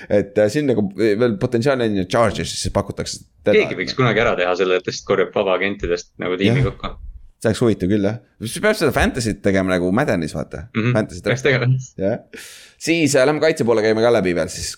[0.08, 3.24] et äh, siin nagu veel potentsiaali on ju, Charges'isse pakutakse.
[3.50, 6.96] keegi võiks kunagi ära teha selle, et lihtsalt korjab vabaagentidest nagu tiimi kokku
[7.42, 8.20] see oleks huvitav küll jah,
[8.62, 10.82] peab seda fantasy't tegema nagu Maddenis vaata mm.
[10.82, 10.94] -hmm.
[10.96, 11.66] Fantasy't peaks tegema.
[11.98, 12.20] jah,
[12.78, 14.76] siis äh, lähme kaitse poole käime ka läbi veel siis.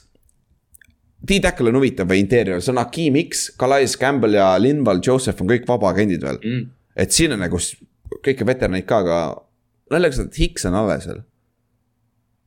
[1.25, 5.49] D-Tackle on huvitav või interior, see on Akeem X, Calais Campbell ja Linval Joseph on
[5.49, 6.67] kõik vabaagendid veel mm..
[6.97, 7.61] et siin on nagu
[8.25, 9.21] kõiki veteranid ka, aga
[9.93, 11.23] naljakas, et Hicks on alles veel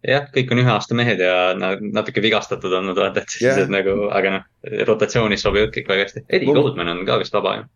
[0.07, 3.69] jah, kõik on ühe aasta mehed ja nad natuke vigastatud olnud, vaata, et siis yeah.
[3.69, 4.47] nagu, aga noh,
[4.87, 6.23] rotatsioonis sobivad kõik väga hästi.
[6.29, 7.67] Eddie Goldman on ka vist vaba ju.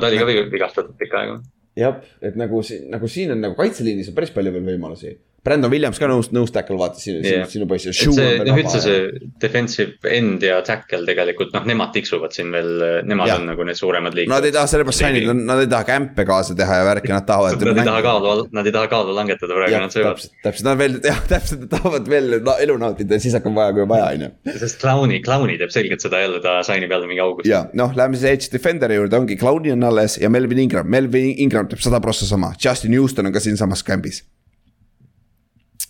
[0.00, 1.38] ta oli ka vigastatud pikka aega
[1.78, 5.70] jah, et nagu siin, nagu siin on nagu kaitseliinis on päris palju veel võimalusi Brandon
[5.72, 7.88] Williams ka nõus, nõus tackle, vaata sinu yeah., sinu poiss.
[7.90, 12.70] see, noh üldse see defensive end ja tackle tegelikult noh, nemad tiksuvad siin veel,
[13.10, 13.38] nemad ja.
[13.40, 14.30] on nagu need suuremad liikmed.
[14.30, 17.26] Nad ei taha sellepärast sign ida, nad ei taha kämpe kaasa teha ja värki, nad
[17.26, 17.58] tahavad.
[17.58, 20.22] Nad ei taha kaalu, nad ei taha kaalu langetada praegu, nad söövad.
[20.46, 23.74] täpselt, nad veel, jah, täpselt, nad tahavad veel no, elu nautida ja siis hakkab vaja,
[23.74, 24.58] kui on vaja, on ju.
[24.62, 27.50] sest Clowni, Clowni teeb selgelt seda jälle, ta sign'ib jälle mingi august.
[27.50, 31.34] ja noh, läheme siis Edge Defenderi juurde, ongi Clowni on alles ja Melvin Ingram, Melvin
[31.42, 34.22] Ingram teeb sada prossa sama, Justin Houston on ka siinsamas kämbis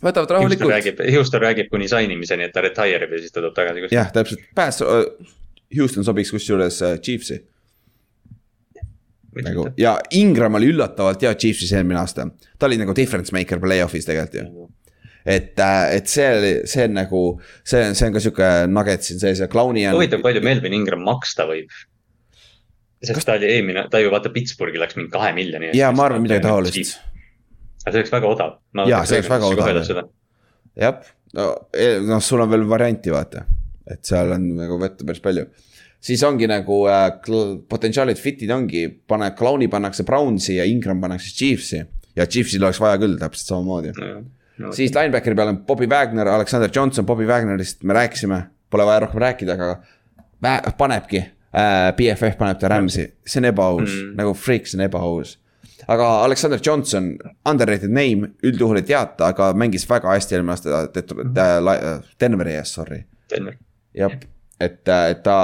[0.02, 0.66] võtavad rahulikult.
[0.66, 3.56] Houston räägib, Houston räägib kuni sign imiseni, et ta retire ib ja siis ta tuleb
[3.56, 3.94] tagasi.
[3.94, 5.06] jah, täpselt, pääs uh,,
[5.76, 7.40] Houston sobiks kusjuures uh, Chiefsi.
[9.42, 14.08] nagu ja Ingram oli üllatavalt hea Chiefsis eelmine aasta, ta oli nagu difference maker play-off'is
[14.08, 14.68] tegelikult ju
[15.24, 17.22] et, äh, et see oli, see on nagu,
[17.64, 19.96] see on, see on ka sihuke nugget siin sees ja Clowni on.
[19.96, 21.70] huvitav, palju Melvin Ingram maksta võib?
[23.02, 25.72] sest ta oli eelmine, ta ju vaata Pittsburghi läks mingi kahe miljoni.
[25.78, 26.98] ja ma arvan midagi taolist
[27.82, 28.54] aga see oleks väga odav.
[28.88, 30.10] jaa, see oleks väga odav.
[30.78, 33.44] jah, no e, noh, sul on veel varianti, vaata,
[33.90, 35.46] et seal on nagu võtta päris palju.
[36.02, 37.08] siis ongi nagu äh,
[37.68, 41.82] potentsiaalid fit'id ongi, pane, Clowni pannakse Brownsi ja Ingram pannakse Chiefsi.
[42.16, 44.22] ja Chiefsil oleks vaja küll täpselt samamoodi no,.
[44.60, 48.36] No, siis linebackeri peal on Bobby Wagner, Alexander Johnson, Bobby Wagnerist me rääkisime,
[48.70, 51.88] pole vaja rohkem rääkida, aga panebki äh,.
[51.96, 55.38] BFF paneb ta Rams'i, see on ebaaus mm., nagu freak, see on ebaaus
[55.90, 57.12] aga Alexander Johnson,
[57.48, 63.02] underrated name, üldjuhul ei teata, aga mängis väga hästi eelmine aasta äh, Denveri ees, sorry.
[63.96, 64.18] jah,
[64.60, 65.38] et, et ta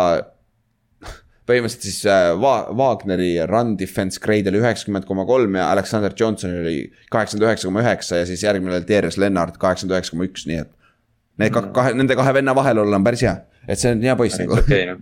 [1.48, 6.64] põhimõtteliselt siis äh, Va-, Wagneri run defense grade oli üheksakümmend koma kolm ja Alexander Johnsonil
[6.64, 6.80] oli
[7.12, 10.64] kaheksakümmend üheksa koma üheksa ja siis järgmine oli Darius Lennart kaheksakümmend üheksa koma üks, nii
[10.64, 10.74] et.
[11.38, 13.36] Need kahe, nende kahe venna vahel olla on päris hea,
[13.70, 14.58] et see on hea poiss nagu.
[14.58, 14.98] okay, no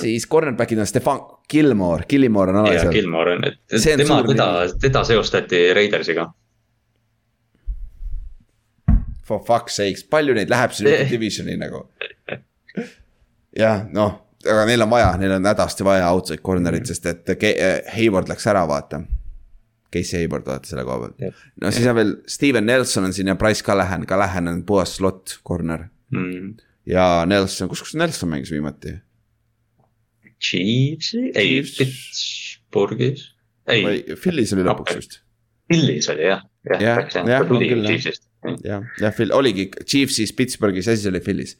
[0.00, 1.20] siis cornerback'id on Stefan
[1.50, 2.92] Gilmore, Gilmore on alalisel.
[2.92, 3.58] Gilmore on, et
[3.98, 4.48] tema, teda,
[4.80, 6.26] teda seostati Raidersiga.
[9.22, 11.86] For fuck's sakes, palju neid läheb sinna divisioni nagu?
[13.56, 17.34] jah, noh, aga neil on vaja, neil on hädasti vaja outside corner'it, sest et
[17.96, 19.02] Hayward läks ära, vaata.
[19.92, 21.32] Casey Hayward, vaata selle koha peal.
[21.60, 25.38] no siis on veel Steven Nelson on siin ja Price Callahan, Callahan on puhas slot
[25.44, 25.84] corner
[26.14, 26.54] mm..
[26.88, 28.94] ja Nelson, kus, kus Nelson mängis viimati?
[30.42, 33.28] Chiefsi, ei Pittsburghis,
[33.70, 33.84] ei.
[34.16, 35.20] Philly's oli lõpuks vist.
[35.70, 37.46] Philly's oli jah, jah, jah, jah,
[38.72, 41.54] jah, jah, oligi Chiefsis, Pittsburghis ja siis oli Philly's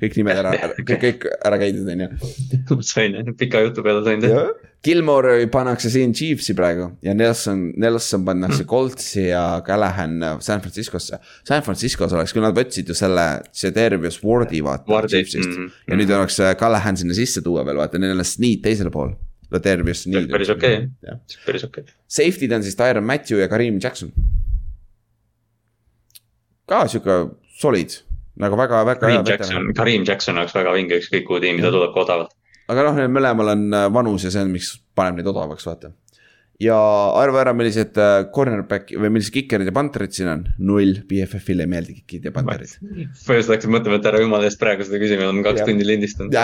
[0.00, 0.52] kõik nimed ära,
[1.04, 2.80] kõik, ära käidud, on ju.
[2.86, 4.48] sain jah, pika jutu peale sain teha.
[4.84, 8.68] Gilmore pannakse siin Chiefsi praegu ja Nelson, Nelson pannakse mm.
[8.70, 11.18] Coltsi ja Callahan San Franciscosse.
[11.44, 15.66] San Franciscos oleks, kui nad võtsid ju selle, see Tervius Wardi vaata Chiefsist mm.
[15.66, 15.82] -hmm.
[15.92, 19.12] ja nüüd oleks äh, Callahan sinna sisse tuua veel vaata, neil on Sneed teisel pool.
[19.50, 20.30] Latervius Sneed.
[20.30, 21.16] päris okei okay.,
[21.46, 21.94] päris okei okay..
[22.08, 24.12] Safety'd on siis Tyron Matthew ja Karim Jackson.
[26.70, 27.90] ka sihuke solid
[28.38, 29.00] nagu väga, väga.
[29.00, 32.36] Kareem Jackson, Kareem Jackson oleks väga vinge, ükskõik kuhu tiimi ta tuleb ka odavalt.
[32.70, 35.92] aga noh, neil mõlemal on äh, vanus ja see on, miks paneb neid odavaks, vaata.
[36.62, 36.76] ja
[37.18, 41.72] arva ära, millised äh, cornerback või millised kikerid ja panterid siin on, null, BFF-ile ei
[41.74, 42.76] meeldi kikid ja panterid.
[42.78, 45.68] põhimõtteliselt hakkasin mõtlema, et ära jumala eest praegu seda küsima, olen kaks ja.
[45.68, 46.38] tundi lindistanud.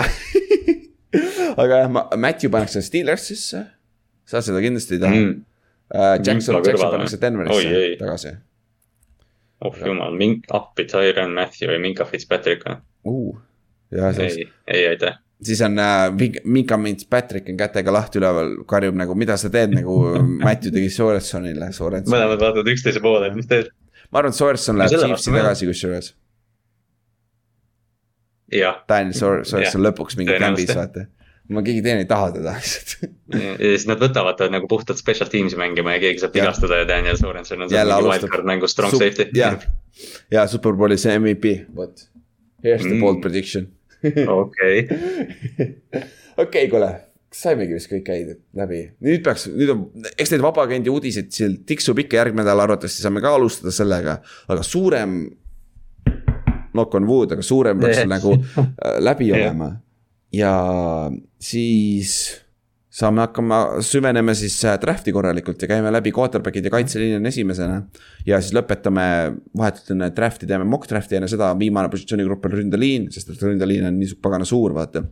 [1.63, 3.63] aga jah, Matthew pannakse Steelersisse,
[4.27, 5.37] sa seda kindlasti ei taha mm..
[5.87, 8.33] Uh, Jackson, Jackson pannakse Denverisse tagasi
[9.65, 13.39] oh jumal, mink-, appi Tyron Matthew ja Minka Fitzpatrick või uh,?
[14.19, 15.17] ei, ei aitäh.
[15.43, 16.11] siis on äh,
[16.43, 19.97] Minka Fitzpatrick on kätega lahti üleval, karjub nagu, mida sa teed nagu
[20.45, 22.13] Matthew tegi Sorensonile, Sorenson.
[22.13, 23.73] mõlemad vaatavad üksteise poole, mis teed.
[24.11, 26.13] ma arvan, et Sorenson läheb Chiefsi tagasi kusjuures.
[28.87, 31.09] Daniel Sorenson lõpuks mingi kämbis, vaata
[31.53, 35.29] ma keegi teine ei taha teda lihtsalt ja siis nad võtavad ta nagu puhtalt special
[35.31, 39.03] teams'i mängima ja keegi saab vigastada ja Daniel Sorensen on seal wildcard mängus strong Sup
[39.03, 39.29] safety.
[39.37, 39.53] ja,
[40.33, 42.07] ja Superbowli see MVP, vot.
[42.63, 43.01] Here's the mm.
[43.01, 43.69] bold prediction.
[44.27, 44.87] okei.
[46.43, 46.91] okei, kuule,
[47.33, 49.87] saimegi vist kõik käidud läbi, nüüd peaks, nüüd on,
[50.17, 54.65] eks neid vabaagendi uudiseid seal tiksub ikka järgmine nädal, arvatavasti saame ka alustada sellega, aga
[54.65, 55.19] suurem.
[56.77, 59.71] Knock on wood, aga suurem peaks nagu äh, läbi olema
[60.37, 60.53] ja
[61.41, 62.17] siis
[62.97, 67.81] saame hakkama, süveneme siis äh, draft'i korralikult ja käime läbi quarterback'id ja kaitseliin on esimesena.
[68.25, 69.07] ja siis lõpetame
[69.57, 73.89] vahetult enne draft'i teeme mock draft'i enne seda, viimane positsioonigrupp on ründeliin, sest et ründeliin
[73.91, 75.03] on nii pagana suur, vaata.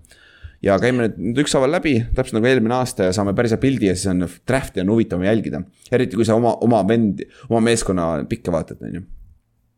[0.65, 3.97] ja käime nüüd ükshaaval läbi, täpselt nagu eelmine aasta ja saame päris hea pildi ja
[3.97, 5.61] siis on draft'i on huvitavam jälgida.
[5.91, 9.05] eriti kui sa oma, oma vendi, oma meeskonna pikke vaatad, on ju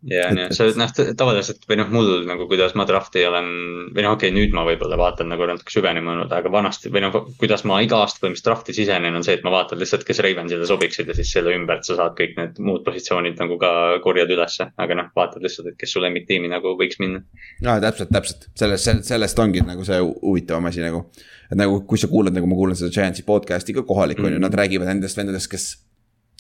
[0.06, 3.48] ja, ja see noh, tavaliselt või noh, mul nagu kuidas ma draft'i olen
[3.96, 7.16] või noh, okei okay,, nüüd ma võib-olla vaatan nagu natuke süvenenud, aga vanasti või noh,
[7.40, 10.68] kuidas ma iga aasta põhimõtteliselt draft'i sisenen, on see, et ma vaatan lihtsalt, kes Ravensile
[10.70, 13.72] sobiksid ja siis selle ümbert sa saad kõik need muud positsioonid nagu ka
[14.06, 14.70] korjad ülesse.
[14.78, 17.24] aga noh, vaatad lihtsalt, et kes su lemmiktiimi nagu võiks minna.
[17.66, 21.08] no täpselt, täpselt, sellest, sellest ongi nagu see huvitavam asi nagu.
[21.50, 24.30] et nagu, kui sa kuulad, nagu ma kuulan seda Giantsi podcast'i ka kohalik on mm
[24.30, 24.40] -hmm.
[24.42, 25.87] ju, nad räägivad nendest vendadest, kes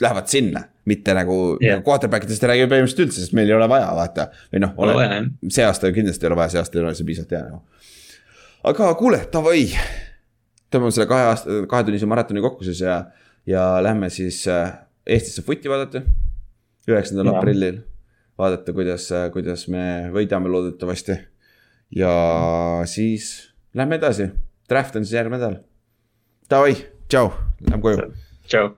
[0.01, 1.77] lähevad sinna, mitte nagu yeah.
[1.77, 4.27] nagu quarterback idest ei räägi põhimõtteliselt üldse, sest meil ei ole vaja, vaata.
[4.53, 5.07] või noh, ole
[5.53, 7.61] see aasta kindlasti ei ole vaja, see aasta ei ole see piisavalt hea nagu.
[8.71, 9.65] aga kuule, davai.
[10.73, 12.99] tõmbame selle kahe aasta, kahetunnise maratoni kokku siis ja,
[13.49, 14.69] ja lähme siis äh,
[15.07, 16.03] Eestisse footi vaadata.
[16.87, 17.81] üheksandal aprillil,
[18.39, 21.17] vaadata, kuidas, äh, kuidas me võidame loodetavasti.
[21.95, 22.11] ja
[22.85, 24.29] siis lähme edasi,
[24.69, 25.61] draft on siis järgmine nädal.
[26.51, 26.75] Davai,
[27.09, 27.31] tšau,
[27.65, 28.11] lähme koju.
[28.45, 28.75] tšau